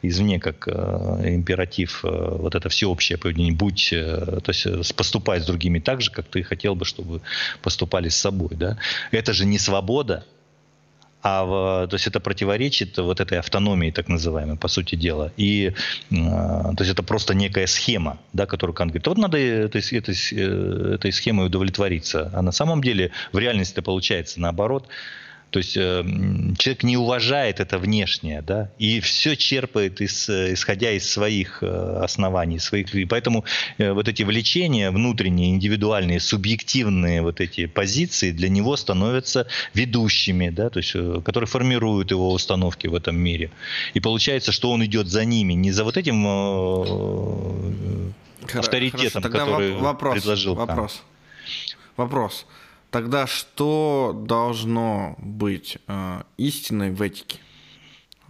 извне 0.02 0.40
как 0.40 0.68
э, 0.68 0.72
императив, 0.72 2.04
э, 2.04 2.08
вот 2.10 2.56
это 2.56 2.70
всеобщее 2.70 3.18
поведение, 3.18 3.54
будь, 3.54 3.90
э, 3.94 4.40
то 4.44 4.50
есть 4.52 4.66
э, 4.66 4.82
поступай 4.96 5.40
с 5.40 5.46
другими 5.46 5.80
так 5.80 6.02
же, 6.02 6.12
как 6.12 6.28
ты 6.28 6.44
хотел 6.44 6.76
бы, 6.76 6.86
чтобы 6.86 7.22
поступали 7.62 8.10
с 8.10 8.16
собой. 8.16 8.52
Да? 8.52 8.78
Это 9.12 9.34
же 9.34 9.46
не 9.46 9.60
свобода, 9.60 10.26
а 11.24 11.46
в, 11.46 11.88
то 11.88 11.96
есть 11.96 12.06
это 12.06 12.20
противоречит 12.20 12.98
вот 12.98 13.22
этой 13.22 13.40
автономии, 13.40 13.92
так 13.92 14.10
называемой, 14.10 14.58
по 14.58 14.68
сути 14.68 14.96
дела. 14.96 15.32
И 15.38 15.72
то 16.10 16.76
есть 16.80 16.92
это 16.92 17.02
просто 17.02 17.34
некая 17.34 17.66
схема, 17.66 18.18
да, 18.34 18.46
которую 18.46 18.76
Кант 18.76 18.92
говорит, 18.92 19.08
вот 19.08 19.18
надо 19.18 19.38
этой, 19.38 19.82
этой, 19.98 20.16
э, 20.32 20.96
этой 20.96 21.14
схемой 21.14 21.48
удовлетвориться. 21.48 22.30
А 22.34 22.42
на 22.42 22.52
самом 22.52 22.84
деле 22.84 23.12
в 23.32 23.40
реальности 23.40 23.80
получается 23.80 24.42
наоборот. 24.42 24.88
То 25.54 25.60
есть 25.60 25.78
э, 25.78 26.04
человек 26.58 26.84
не 26.84 26.98
уважает 26.98 27.60
это 27.60 27.78
внешнее, 27.78 28.42
да, 28.42 28.72
и 28.80 29.00
все 29.02 29.36
черпает, 29.36 30.02
из, 30.02 30.28
исходя 30.28 30.90
из 30.90 31.08
своих 31.08 31.62
э, 31.62 32.00
оснований, 32.02 32.58
своих, 32.58 32.96
и 32.96 33.06
поэтому 33.06 33.46
э, 33.78 33.92
вот 33.92 34.08
эти 34.08 34.24
влечения 34.24 34.90
внутренние, 34.90 35.52
индивидуальные, 35.52 36.20
субъективные 36.20 37.22
вот 37.22 37.40
эти 37.40 37.68
позиции 37.68 38.32
для 38.32 38.50
него 38.50 38.76
становятся 38.76 39.46
ведущими, 39.76 40.50
да, 40.50 40.72
то 40.72 40.80
есть, 40.80 40.94
э, 40.96 41.22
которые 41.24 41.48
формируют 41.48 42.10
его 42.10 42.32
установки 42.32 42.88
в 42.88 42.96
этом 42.96 43.16
мире. 43.16 43.52
И 43.94 44.00
получается, 44.00 44.52
что 44.52 44.72
он 44.72 44.84
идет 44.84 45.08
за 45.08 45.24
ними, 45.24 45.54
не 45.54 45.72
за 45.72 45.84
вот 45.84 45.98
этим 45.98 46.26
э, 46.26 48.12
авторитетом, 48.56 49.22
Хорошо, 49.22 49.46
который 49.46 49.74
вопрос, 49.74 50.14
предложил. 50.16 50.56
Вопрос. 50.56 51.04
Вопрос. 51.96 52.48
Тогда 52.94 53.26
что 53.26 54.14
должно 54.28 55.16
быть 55.18 55.80
э, 55.88 56.22
истиной 56.38 56.92
в 56.92 57.02
этике? 57.02 57.40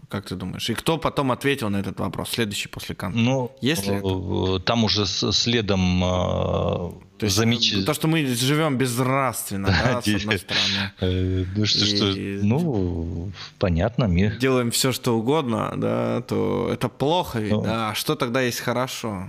Как 0.08 0.26
ты 0.26 0.36
думаешь? 0.36 0.70
И 0.70 0.74
кто 0.74 0.98
потом 0.98 1.34
ответил 1.34 1.70
на 1.70 1.82
этот 1.82 2.00
вопрос, 2.00 2.30
следующий 2.30 2.70
после 2.70 2.96
Канта? 2.96 3.20
Ну, 3.20 3.52
Если 3.60 3.98
это? 3.98 4.64
там 4.64 4.86
уже 4.86 5.06
следом 5.06 6.02
э, 6.02 6.08
то, 6.08 7.26
есть, 7.26 7.36
замеч... 7.36 7.74
то, 7.86 7.94
что 7.94 8.08
мы 8.08 8.26
живем 8.26 8.78
безнравственно, 8.78 9.68
да, 9.68 10.02
с 10.02 10.08
одной 10.08 10.38
стороны. 10.40 10.92
Э, 11.02 11.46
ну, 11.58 11.66
что, 11.66 11.86
что, 11.86 12.06
ну, 12.16 13.32
понятно. 13.60 14.06
Мир. 14.06 14.38
Делаем 14.38 14.72
все, 14.72 14.94
что 14.94 15.18
угодно, 15.18 15.74
да, 15.76 16.22
то 16.22 16.70
это 16.72 16.88
плохо 16.88 17.40
ведь, 17.40 17.52
ну, 17.52 17.64
да. 17.64 17.90
А 17.90 17.96
что 17.96 18.16
тогда 18.16 18.40
есть 18.40 18.62
хорошо? 18.62 19.28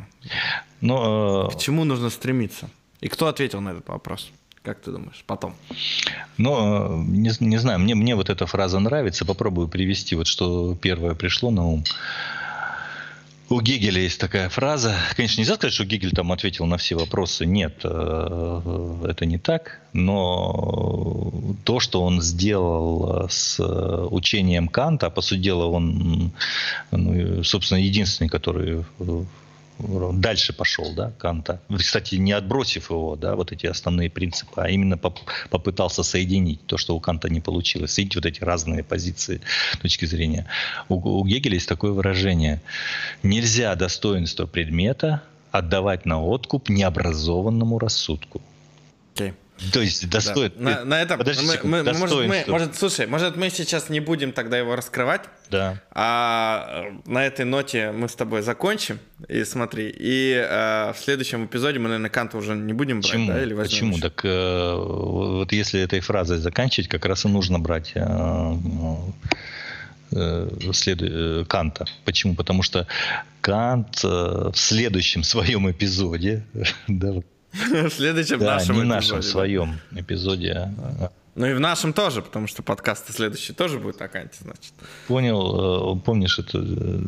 Ну, 0.80 1.50
К 1.50 1.58
чему 1.58 1.82
нужно 1.82 2.10
стремиться? 2.10 2.70
И 3.00 3.08
кто 3.08 3.26
ответил 3.26 3.60
на 3.60 3.70
этот 3.70 3.88
вопрос? 3.88 4.30
Как 4.64 4.80
ты 4.80 4.92
думаешь, 4.92 5.22
потом? 5.26 5.54
Ну, 6.38 7.02
не, 7.02 7.30
не 7.40 7.58
знаю, 7.58 7.80
мне, 7.80 7.94
мне 7.94 8.14
вот 8.14 8.30
эта 8.30 8.46
фраза 8.46 8.78
нравится. 8.78 9.26
Попробую 9.26 9.68
привести 9.68 10.16
вот 10.16 10.26
что 10.26 10.74
первое 10.74 11.14
пришло 11.14 11.50
на 11.50 11.66
ум. 11.66 11.84
У 13.50 13.60
Гегеля 13.60 14.00
есть 14.00 14.18
такая 14.18 14.48
фраза. 14.48 14.96
Конечно, 15.16 15.42
нельзя 15.42 15.56
сказать, 15.56 15.74
что 15.74 15.84
Гегель 15.84 16.12
там 16.12 16.32
ответил 16.32 16.64
на 16.64 16.78
все 16.78 16.94
вопросы. 16.94 17.44
Нет, 17.44 17.80
э, 17.84 19.00
это 19.06 19.26
не 19.26 19.36
так. 19.36 19.82
Но 19.92 21.30
то, 21.64 21.78
что 21.78 22.02
он 22.02 22.22
сделал 22.22 23.28
с 23.28 23.62
учением 24.10 24.68
Канта, 24.68 25.10
по 25.10 25.20
сути 25.20 25.40
дела, 25.40 25.66
он, 25.66 26.32
ну, 26.90 27.44
собственно, 27.44 27.80
единственный, 27.80 28.28
который 28.28 28.86
дальше 29.78 30.52
пошел, 30.52 30.94
да, 30.94 31.12
Канта. 31.18 31.60
Кстати, 31.76 32.16
не 32.16 32.32
отбросив 32.32 32.90
его, 32.90 33.16
да, 33.16 33.34
вот 33.34 33.52
эти 33.52 33.66
основные 33.66 34.08
принципы, 34.10 34.60
а 34.60 34.68
именно 34.68 34.96
поп 34.96 35.18
попытался 35.50 36.02
соединить 36.02 36.64
то, 36.66 36.76
что 36.76 36.96
у 36.96 37.00
Канта 37.00 37.28
не 37.28 37.40
получилось, 37.40 37.92
соединить 37.92 38.16
вот 38.16 38.26
эти 38.26 38.42
разные 38.42 38.84
позиции 38.84 39.40
точки 39.82 40.04
зрения. 40.04 40.46
У, 40.88 40.94
у 40.94 41.24
Гегеля 41.24 41.54
есть 41.54 41.68
такое 41.68 41.92
выражение. 41.92 42.62
Нельзя 43.22 43.74
достоинство 43.74 44.46
предмета 44.46 45.22
отдавать 45.50 46.06
на 46.06 46.22
откуп 46.22 46.68
необразованному 46.68 47.78
рассудку. 47.78 48.40
Okay. 49.14 49.34
То 49.72 49.80
есть 49.80 50.08
достоит. 50.10 50.54
Да. 50.56 50.62
На, 50.62 50.84
на 50.84 51.02
этом 51.02 51.18
Подожди, 51.18 51.46
мы, 51.62 51.82
мы, 51.82 51.92
может, 51.92 52.26
мы, 52.26 52.44
может, 52.48 52.76
слушай, 52.76 53.06
может 53.06 53.36
мы 53.36 53.50
сейчас 53.50 53.88
не 53.88 54.00
будем 54.00 54.32
тогда 54.32 54.58
его 54.58 54.74
раскрывать. 54.74 55.22
Да. 55.50 55.80
А 55.92 56.84
на 57.06 57.24
этой 57.24 57.44
ноте 57.44 57.92
мы 57.92 58.08
с 58.08 58.14
тобой 58.14 58.42
закончим. 58.42 58.98
И 59.28 59.44
смотри, 59.44 59.94
и 59.96 60.34
а, 60.36 60.92
в 60.92 60.98
следующем 60.98 61.46
эпизоде 61.46 61.78
мы, 61.78 61.84
наверное, 61.84 62.10
Канта 62.10 62.36
уже 62.36 62.54
не 62.54 62.72
будем 62.72 63.00
брать, 63.00 63.12
Почему? 63.12 63.28
да, 63.28 63.42
или 63.42 63.54
Почему? 63.54 63.92
Еще? 63.92 64.02
Так 64.02 64.24
э, 64.24 64.74
вот 64.76 65.52
если 65.52 65.80
этой 65.80 66.00
фразой 66.00 66.38
заканчивать, 66.38 66.88
как 66.88 67.04
раз 67.06 67.24
и 67.24 67.28
нужно 67.28 67.60
брать. 67.60 67.92
Э, 67.94 68.56
э. 70.12 70.48
Э, 70.56 71.44
Канта. 71.48 71.86
Почему? 72.04 72.34
Потому 72.34 72.62
что 72.62 72.86
Кант 73.40 74.00
э, 74.04 74.50
в 74.52 74.56
следующем 74.56 75.22
своем 75.24 75.70
эпизоде, 75.70 76.44
да, 76.88 77.14
в 77.88 77.90
следующем 77.90 78.38
да, 78.38 78.54
нашем 78.56 78.76
не 78.76 78.82
эпизоде. 78.82 78.94
нашем, 78.94 79.22
своем 79.22 79.80
эпизоде. 79.92 80.70
Ну 81.36 81.46
и 81.46 81.54
в 81.54 81.60
нашем 81.60 81.92
тоже, 81.92 82.22
потому 82.22 82.46
что 82.46 82.62
подкаст 82.62 83.12
следующий 83.12 83.52
тоже 83.52 83.80
будет 83.80 83.96
Канте, 83.96 84.38
значит. 84.40 84.72
Понял, 85.08 85.96
э, 85.96 86.00
помнишь 86.00 86.38
эту 86.38 86.62
э, 86.62 87.00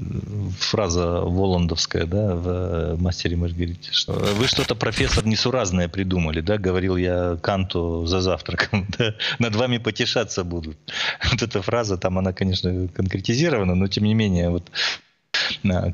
фраза 0.59 1.21
Воландовская, 1.21 2.07
да, 2.07 2.35
в 2.35 2.49
э, 2.49 2.97
«Мастере 2.97 3.37
Маргарите», 3.37 3.93
что 3.93 4.13
вы 4.13 4.49
что-то, 4.49 4.75
профессор, 4.75 5.25
несуразное 5.25 5.89
придумали, 5.89 6.41
да, 6.41 6.59
говорил 6.59 6.97
я 6.97 7.39
Канту 7.41 8.05
за 8.07 8.21
завтраком, 8.21 8.87
да, 8.99 9.15
над 9.39 9.55
вами 9.55 9.79
потешаться 9.79 10.43
будут. 10.43 10.77
Вот 11.31 11.43
эта 11.43 11.63
фраза, 11.63 11.97
там 11.97 12.19
она, 12.19 12.33
конечно, 12.33 12.89
конкретизирована, 12.89 13.77
но 13.77 13.87
тем 13.87 14.05
не 14.05 14.15
менее, 14.15 14.51
вот 14.51 14.71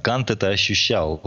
Кант 0.03 0.31
это 0.31 0.49
ощущал 0.49 1.21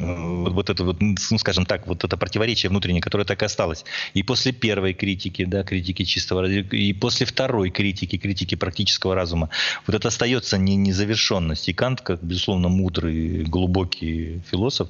вот 0.00 0.70
это 0.70 0.84
вот, 0.84 1.00
ну, 1.00 1.38
скажем 1.38 1.66
так, 1.66 1.86
вот 1.86 2.04
это 2.04 2.16
противоречие 2.16 2.70
внутреннее, 2.70 3.02
которое 3.02 3.24
так 3.24 3.42
и 3.42 3.44
осталось. 3.44 3.84
И 4.14 4.22
после 4.22 4.52
первой 4.52 4.94
критики, 4.94 5.44
да, 5.44 5.62
критики 5.62 6.04
чистого 6.04 6.46
и 6.46 6.92
после 6.92 7.26
второй 7.26 7.70
критики, 7.70 8.16
критики 8.16 8.54
практического 8.54 9.14
разума, 9.14 9.50
вот 9.86 9.94
это 9.94 10.08
остается 10.08 10.58
не, 10.58 10.76
незавершенность. 10.76 11.68
И 11.68 11.72
Кант, 11.72 12.00
как, 12.00 12.22
безусловно, 12.22 12.68
мудрый, 12.68 13.44
глубокий 13.44 14.40
философ, 14.50 14.88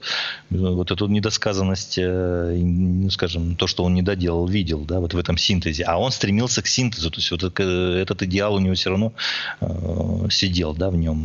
вот 0.51 0.91
эту 0.91 1.07
недосказанность, 1.09 1.99
э, 1.99 2.57
ну, 2.61 3.11
скажем, 3.11 3.57
то, 3.57 3.67
что 3.67 3.85
он 3.85 3.95
не 3.95 4.03
доделал, 4.03 4.47
видел, 4.47 4.81
да, 4.85 5.01
вот 5.01 5.15
в 5.15 5.19
этом 5.19 5.37
синтезе. 5.37 5.85
А 5.85 5.99
он 5.99 6.13
стремился 6.13 6.63
к 6.63 6.67
синтезу, 6.67 7.11
то 7.11 7.19
есть 7.19 7.31
вот 7.31 7.43
этот 7.43 8.23
идеал 8.23 8.55
у 8.55 8.61
него 8.61 8.75
все 8.75 8.91
равно 8.91 9.13
э, 9.61 10.29
сидел, 10.31 10.75
да, 10.75 10.91
в 10.91 10.97
нем. 10.97 11.21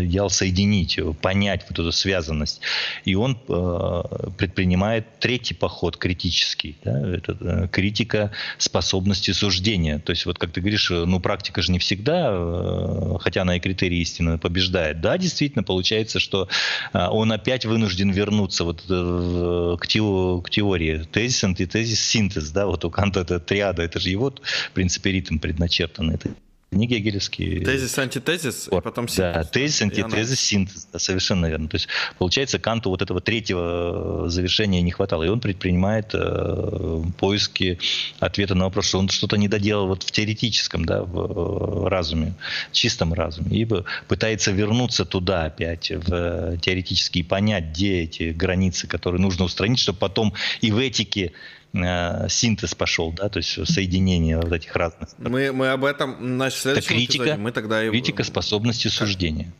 Идеал 0.00 0.30
соединить, 0.30 0.98
понять 1.20 1.64
вот 1.68 1.78
эту 1.78 1.92
связанность 1.92 2.60
и 3.04 3.14
он 3.14 3.38
э, 3.48 4.02
предпринимает 4.38 5.18
третий 5.20 5.54
поход 5.54 5.96
критический. 5.96 6.76
Да? 6.84 7.16
Это 7.16 7.36
э, 7.40 7.68
критика 7.68 8.32
способности 8.58 9.32
суждения. 9.32 9.98
То 9.98 10.10
есть 10.10 10.26
вот 10.26 10.38
как 10.38 10.52
ты 10.52 10.60
говоришь, 10.60 10.90
ну 10.90 11.20
практика 11.20 11.62
же 11.62 11.72
не 11.72 11.78
всегда, 11.78 12.30
э, 12.32 13.16
хотя 13.20 13.42
она 13.42 13.56
и 13.56 13.60
критерии 13.60 13.98
истины 13.98 14.38
побеждает. 14.38 15.00
Да, 15.00 15.18
действительно, 15.18 15.62
получается, 15.62 16.18
что 16.20 16.48
э, 16.92 17.06
он 17.06 17.32
опять 17.32 17.64
вынужден 17.64 18.10
вернуться 18.10 18.64
вот 18.64 18.84
э, 18.88 19.76
к, 19.80 19.86
тео, 19.86 20.40
к 20.40 20.50
теории 20.50 21.04
тезис, 21.10 21.44
антитезис, 21.44 22.00
синтез. 22.00 22.50
Да? 22.50 22.66
Вот 22.66 22.84
у 22.84 22.90
Канта 22.90 23.20
это 23.20 23.40
триада, 23.40 23.82
это 23.82 24.00
же 24.00 24.10
его, 24.10 24.30
в 24.30 24.70
принципе, 24.72 25.12
ритм 25.12 25.38
предначертан. 25.38 26.10
Это 26.10 26.30
не 26.74 26.86
гегелевский. 26.86 27.64
Тезис, 27.64 27.98
антитезис, 27.98 28.68
вот, 28.70 28.80
и 28.80 28.84
потом 28.84 29.08
синтез. 29.08 29.34
Да, 29.34 29.44
тезис, 29.44 29.82
антитезис, 29.82 30.40
синтез, 30.40 30.88
да, 30.92 30.98
совершенно 30.98 31.46
верно. 31.46 31.68
То 31.68 31.76
есть, 31.76 31.88
получается, 32.18 32.58
Канту 32.58 32.90
вот 32.90 33.02
этого 33.02 33.20
третьего 33.20 34.28
завершения 34.28 34.82
не 34.82 34.90
хватало, 34.90 35.24
и 35.24 35.28
он 35.28 35.40
предпринимает 35.40 36.10
э, 36.14 37.02
поиски 37.18 37.78
ответа 38.18 38.54
на 38.54 38.64
вопрос, 38.64 38.88
что 38.88 38.98
он 38.98 39.08
что-то 39.08 39.36
не 39.36 39.48
доделал 39.48 39.88
вот 39.88 40.02
в 40.02 40.10
теоретическом, 40.10 40.84
да, 40.84 41.02
в 41.02 41.86
э, 41.86 41.88
разуме, 41.88 42.34
чистом 42.72 43.14
разуме, 43.14 43.56
и 43.58 43.68
пытается 44.08 44.52
вернуться 44.52 45.04
туда 45.04 45.44
опять, 45.44 45.90
в 45.90 46.58
теоретически, 46.58 47.18
и 47.18 47.22
понять, 47.22 47.70
где 47.70 48.02
эти 48.02 48.30
границы, 48.30 48.86
которые 48.86 49.20
нужно 49.20 49.44
устранить, 49.44 49.78
чтобы 49.78 49.98
потом 49.98 50.34
и 50.60 50.70
в 50.70 50.78
этике 50.78 51.32
э, 51.74 52.28
синтез 52.28 52.74
пошел, 52.74 53.12
да, 53.12 53.28
то 53.28 53.38
есть 53.38 53.66
соединение 53.66 54.38
вот 54.38 54.52
этих 54.52 54.74
разных. 54.74 55.10
Мы, 55.18 55.52
мы 55.52 55.70
об 55.70 55.84
этом 55.84 56.16
значит, 56.20 56.58
в 56.58 56.62
следующем 56.62 56.86
Это 56.86 56.94
критика, 56.94 57.24
эпизоде 57.24 57.40
мы 57.40 57.52
тогда 57.52 57.84
и... 57.84 57.90
критика 57.90 58.24
способности 58.24 58.88
суждения. 58.88 59.52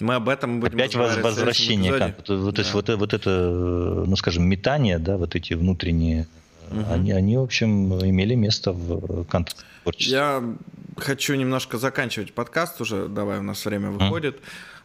Мы 0.00 0.14
об 0.14 0.28
этом 0.28 0.60
будем 0.60 0.74
Опять 0.74 0.96
возвращение, 0.96 1.96
как, 1.96 2.28
вот, 2.28 2.54
да. 2.54 2.64
вот, 2.72 2.88
вот 2.88 3.14
это, 3.14 3.30
ну 3.30 4.16
скажем, 4.16 4.48
метание, 4.48 4.98
да, 4.98 5.16
вот 5.16 5.36
эти 5.36 5.52
внутренние, 5.52 6.26
угу. 6.70 6.84
они, 6.90 7.12
они, 7.12 7.36
в 7.36 7.42
общем, 7.42 7.94
имели 8.04 8.34
место 8.34 8.72
в 8.72 9.24
кантовском 9.26 9.66
творчестве. 9.84 10.16
Я 10.16 10.56
хочу 10.96 11.34
немножко 11.34 11.78
заканчивать 11.78 12.32
подкаст 12.32 12.80
уже, 12.80 13.08
давай, 13.08 13.38
у 13.38 13.42
нас 13.42 13.64
время 13.64 13.90
выходит. 13.90 14.36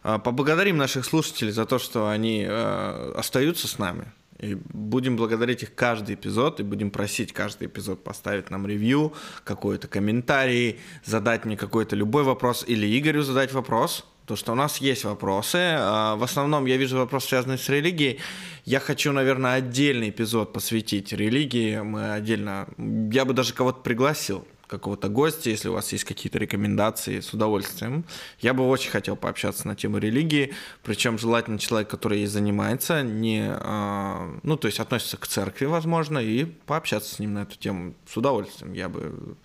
Mm. 0.04 0.20
Поблагодарим 0.20 0.76
наших 0.76 1.04
слушателей 1.04 1.52
за 1.52 1.66
то, 1.66 1.78
что 1.78 2.08
они 2.08 2.46
э, 2.48 3.12
остаются 3.16 3.66
с 3.66 3.78
нами. 3.78 4.04
И 4.38 4.54
будем 4.54 5.16
благодарить 5.16 5.64
их 5.64 5.74
каждый 5.74 6.14
эпизод, 6.14 6.60
и 6.60 6.62
будем 6.62 6.90
просить 6.90 7.32
каждый 7.32 7.66
эпизод 7.66 8.04
поставить 8.04 8.50
нам 8.50 8.66
ревью, 8.66 9.12
какой-то 9.44 9.88
комментарий, 9.88 10.78
задать 11.04 11.44
мне 11.44 11.56
какой-то 11.56 11.96
любой 11.96 12.22
вопрос, 12.22 12.64
или 12.66 12.86
Игорю 12.98 13.22
задать 13.22 13.52
вопрос, 13.52 14.06
то 14.26 14.36
что 14.36 14.52
у 14.52 14.54
нас 14.54 14.76
есть 14.78 15.04
вопросы. 15.04 15.58
А, 15.58 16.14
в 16.16 16.22
основном 16.22 16.66
я 16.66 16.76
вижу 16.76 16.98
вопрос, 16.98 17.24
связанный 17.24 17.58
с 17.58 17.68
религией. 17.68 18.20
Я 18.64 18.78
хочу, 18.78 19.10
наверное, 19.12 19.54
отдельный 19.54 20.10
эпизод 20.10 20.52
посвятить 20.52 21.12
религии. 21.12 21.80
Мы 21.80 22.12
отдельно... 22.12 22.68
Я 23.10 23.24
бы 23.24 23.32
даже 23.32 23.54
кого-то 23.54 23.80
пригласил 23.80 24.46
какого-то 24.68 25.08
гостя, 25.08 25.50
если 25.50 25.68
у 25.68 25.72
вас 25.72 25.92
есть 25.92 26.04
какие-то 26.04 26.38
рекомендации, 26.38 27.20
с 27.20 27.32
удовольствием. 27.32 28.04
Я 28.40 28.54
бы 28.54 28.68
очень 28.68 28.90
хотел 28.90 29.16
пообщаться 29.16 29.66
на 29.66 29.74
тему 29.74 29.98
религии, 29.98 30.54
причем 30.84 31.18
желательно 31.18 31.58
человек, 31.58 31.88
который 31.88 32.18
ей 32.18 32.26
занимается, 32.26 33.02
не, 33.02 33.48
а, 33.50 34.38
ну, 34.42 34.56
то 34.56 34.66
есть 34.66 34.78
относится 34.78 35.16
к 35.16 35.26
церкви, 35.26 35.64
возможно, 35.64 36.18
и 36.18 36.44
пообщаться 36.44 37.14
с 37.14 37.18
ним 37.18 37.34
на 37.34 37.42
эту 37.42 37.56
тему 37.58 37.94
с 38.06 38.16
удовольствием. 38.16 38.72
Я 38.74 38.88
бы 38.88 39.36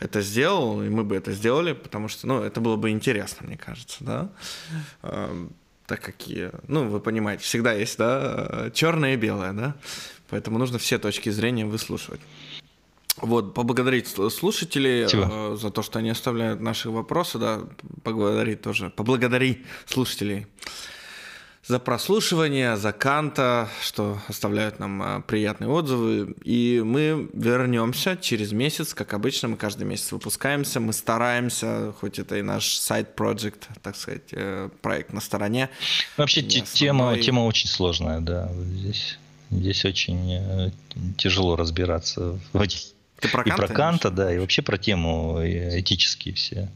это 0.00 0.22
сделал, 0.22 0.82
и 0.82 0.88
мы 0.88 1.04
бы 1.04 1.16
это 1.16 1.32
сделали, 1.32 1.72
потому 1.72 2.08
что, 2.08 2.26
ну, 2.26 2.40
это 2.40 2.60
было 2.60 2.76
бы 2.76 2.90
интересно, 2.90 3.46
мне 3.46 3.56
кажется, 3.56 4.04
да. 4.04 4.30
А, 5.02 5.48
так 5.86 6.00
какие, 6.00 6.50
ну, 6.66 6.88
вы 6.88 7.00
понимаете, 7.00 7.42
всегда 7.42 7.72
есть, 7.72 7.98
да, 7.98 8.70
черное 8.72 9.14
и 9.14 9.16
белое, 9.16 9.52
да, 9.52 9.74
поэтому 10.30 10.58
нужно 10.58 10.78
все 10.78 10.98
точки 10.98 11.28
зрения 11.28 11.66
выслушивать. 11.66 12.20
Вот, 13.16 13.54
поблагодарить 13.54 14.08
слушателей 14.08 15.06
э, 15.10 15.56
за 15.56 15.70
то, 15.70 15.82
что 15.82 16.00
они 16.00 16.10
оставляют 16.10 16.60
наши 16.60 16.90
вопросы, 16.90 17.38
да, 17.38 17.60
поблагодарить 18.02 18.60
тоже, 18.60 18.90
поблагодари 18.90 19.64
слушателей 19.86 20.46
за 21.66 21.78
прослушивание, 21.78 22.76
за 22.76 22.92
Канта, 22.92 23.68
что 23.80 24.18
оставляют 24.28 24.80
нам 24.80 25.02
э, 25.02 25.22
приятные 25.22 25.70
отзывы. 25.70 26.34
И 26.44 26.82
мы 26.84 27.30
вернемся 27.32 28.16
через 28.16 28.52
месяц, 28.52 28.94
как 28.94 29.14
обычно, 29.14 29.48
мы 29.48 29.56
каждый 29.56 29.84
месяц 29.84 30.10
выпускаемся, 30.10 30.80
мы 30.80 30.92
стараемся, 30.92 31.94
хоть 32.00 32.18
это 32.18 32.36
и 32.36 32.42
наш 32.42 32.74
сайт-проект, 32.74 33.68
так 33.82 33.96
сказать, 33.96 34.22
э, 34.32 34.70
проект 34.82 35.12
на 35.12 35.20
стороне. 35.20 35.70
Вообще 36.16 36.42
тема, 36.42 37.16
тема 37.18 37.40
очень 37.40 37.68
сложная, 37.68 38.20
да, 38.20 38.50
здесь. 38.52 39.18
Здесь 39.50 39.84
очень 39.84 40.72
тяжело 41.16 41.54
разбираться 41.54 42.40
в 42.52 42.60
этих 42.60 42.93
ты 43.24 43.32
про 43.32 43.44
Канта? 43.44 43.64
И 43.64 43.66
про 43.66 43.74
Канта, 43.74 44.10
да, 44.10 44.34
и 44.34 44.38
вообще 44.38 44.62
про 44.62 44.78
тему 44.78 45.40
этические 45.42 46.34
все. 46.34 46.68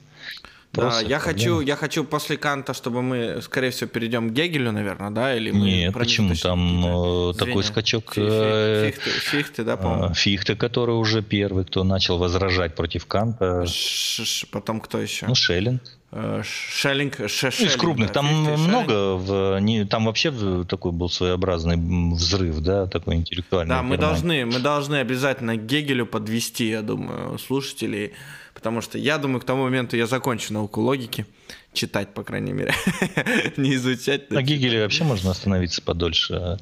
Да, 0.73 1.01
я 1.01 1.19
хочу, 1.19 1.61
я 1.61 1.77
хочу 1.77 2.05
после 2.05 2.37
Канта, 2.37 2.75
чтобы 2.75 3.03
мы, 3.03 3.41
скорее 3.43 3.71
всего, 3.71 3.89
перейдем 3.89 4.31
к 4.31 4.33
Гегелю, 4.33 4.71
наверное, 4.71 5.11
да, 5.11 5.35
или 5.35 5.51
мы 5.51 5.65
Нет, 5.65 5.95
почему 5.95 6.35
там 6.35 7.31
э, 7.31 7.35
такой 7.35 7.65
скачок? 7.65 8.13
Э, 8.17 8.91
фихты, 8.91 9.11
фихты, 9.11 9.65
да, 9.65 9.77
по-моему. 9.77 10.15
Фихты, 10.15 10.57
который 10.57 10.95
уже 10.95 11.23
первый, 11.23 11.65
кто 11.65 11.85
начал 11.85 12.19
возражать 12.19 12.75
против 12.75 13.07
Канта. 13.07 13.67
Ш 13.67 14.23
-ш 14.23 14.47
потом 14.51 14.81
кто 14.81 15.01
еще? 15.01 15.27
Ну 15.27 15.35
Шеллинг. 15.35 15.83
Э, 16.11 16.43
Шеллинг, 16.43 17.29
ше, 17.29 17.49
Из 17.49 17.77
крупных, 17.77 18.13
там 18.13 18.27
много, 18.27 19.15
в, 19.17 19.59
не, 19.61 19.85
там 19.85 20.07
вообще 20.07 20.33
такой 20.69 20.93
был 20.93 21.11
своеобразный 21.11 21.77
взрыв, 22.15 22.61
да, 22.61 22.87
такой 22.87 23.17
интеллектуальный. 23.17 23.75
Да, 23.75 23.83
мы 23.83 23.99
должны, 23.99 24.47
мы 24.47 24.59
должны 24.59 24.97
обязательно 24.97 25.57
Гегелю 25.57 26.07
подвести, 26.07 26.69
я 26.69 26.83
думаю, 26.83 27.39
слушателей 27.39 28.13
Потому 28.59 28.81
что 28.81 28.99
я 28.99 29.19
думаю, 29.19 29.41
к 29.41 29.45
тому 29.45 29.63
моменту 29.63 29.97
я 29.97 30.09
закончу 30.09 30.53
науку 30.53 30.81
логики. 30.81 31.27
Читать, 31.73 32.13
по 32.13 32.25
крайней 32.25 32.53
мере. 32.53 32.75
Не 33.57 33.77
изучать. 33.77 34.33
На 34.33 34.43
Гегеле 34.43 34.83
вообще 34.83 35.05
можно 35.05 35.31
остановиться 35.31 35.81
подольше. 35.81 36.35
А 36.35 36.57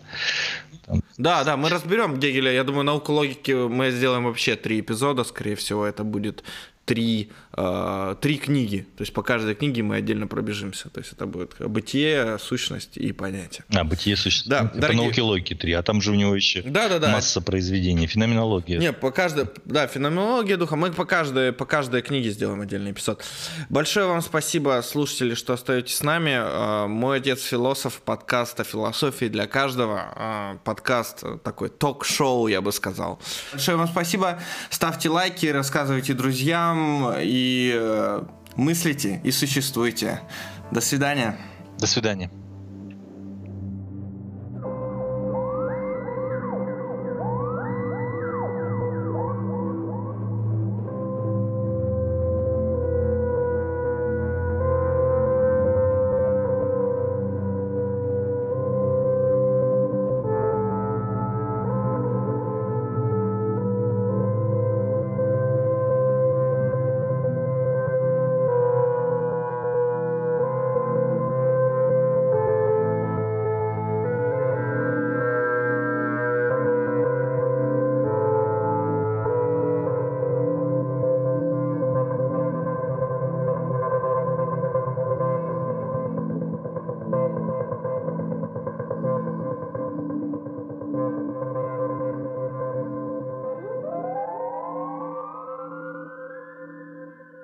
там... 0.85 1.03
Да, 1.17 1.43
да, 1.43 1.57
мы 1.57 1.71
разберем 1.71 2.21
Гегеля. 2.21 2.53
Я 2.53 2.65
думаю, 2.65 2.85
науку 2.85 3.13
логики 3.13 3.53
мы 3.53 3.93
сделаем 3.93 4.25
вообще 4.25 4.57
три 4.57 4.81
эпизода. 4.81 5.25
Скорее 5.25 5.57
всего, 5.57 5.87
это 5.87 6.05
будет 6.05 6.45
три, 6.85 7.31
э, 7.57 8.17
три 8.21 8.39
книги. 8.39 8.87
То 8.97 9.03
есть 9.03 9.13
по 9.13 9.23
каждой 9.23 9.55
книге 9.55 9.83
мы 9.83 9.97
отдельно 9.97 10.27
пробежимся. 10.27 10.89
То 10.91 11.01
есть 11.01 11.13
это 11.13 11.27
будет 11.27 11.55
бытие, 11.59 12.39
сущность 12.39 12.97
и 12.97 13.13
понятие. 13.13 13.65
А, 13.75 13.85
бытие, 13.85 14.17
сущность. 14.17 14.49
Да, 14.49 14.65
это 14.65 14.81
дорогие... 14.81 15.03
науки 15.03 15.21
логики 15.21 15.55
три, 15.55 15.73
а 15.73 15.83
там 15.83 16.01
же 16.01 16.13
у 16.13 16.15
него 16.15 16.35
еще 16.35 16.63
да, 16.63 16.89
да, 16.89 16.99
да. 16.99 17.13
масса 17.13 17.41
произведений. 17.41 18.07
Феноменология. 18.07 18.79
Не, 18.79 18.93
по 18.93 19.11
каждой, 19.11 19.47
да, 19.65 19.87
феноменология 19.87 20.57
духа. 20.57 20.77
Мы 20.77 20.93
по 20.93 21.05
каждой, 21.05 21.53
по 21.53 21.65
каждой 21.65 22.03
книге 22.03 22.31
сделаем 22.31 22.61
отдельный 22.61 22.93
эпизод. 22.93 23.25
Большое 23.69 24.07
вам 24.07 24.23
спасибо, 24.23 24.83
слушатели, 24.85 25.35
что 25.35 25.53
остаетесь 25.55 25.97
с 25.97 26.03
нами. 26.03 26.33
Э, 26.37 26.87
мой 26.87 27.19
отец 27.19 27.43
философ, 27.43 28.01
подкаст 28.05 28.61
о 28.61 28.65
философии 28.65 29.27
для 29.27 29.47
каждого. 29.47 30.13
Э, 30.17 30.59
подкаст 30.65 31.25
такой 31.43 31.69
ток-шоу, 31.69 32.49
я 32.49 32.61
бы 32.61 32.73
сказал. 32.73 33.21
Большое 33.53 33.77
вам 33.77 33.89
спасибо. 33.89 34.41
Ставьте 34.71 35.09
лайки, 35.09 35.47
рассказывайте 35.47 36.13
друзьям 36.13 36.67
там 36.67 37.19
и 37.47 37.73
э, 37.75 38.23
мыслите 38.57 39.21
и 39.25 39.31
существуйте. 39.31 40.21
До 40.73 40.81
свидания. 40.81 41.37
До 41.79 41.87
свидания. 41.87 42.31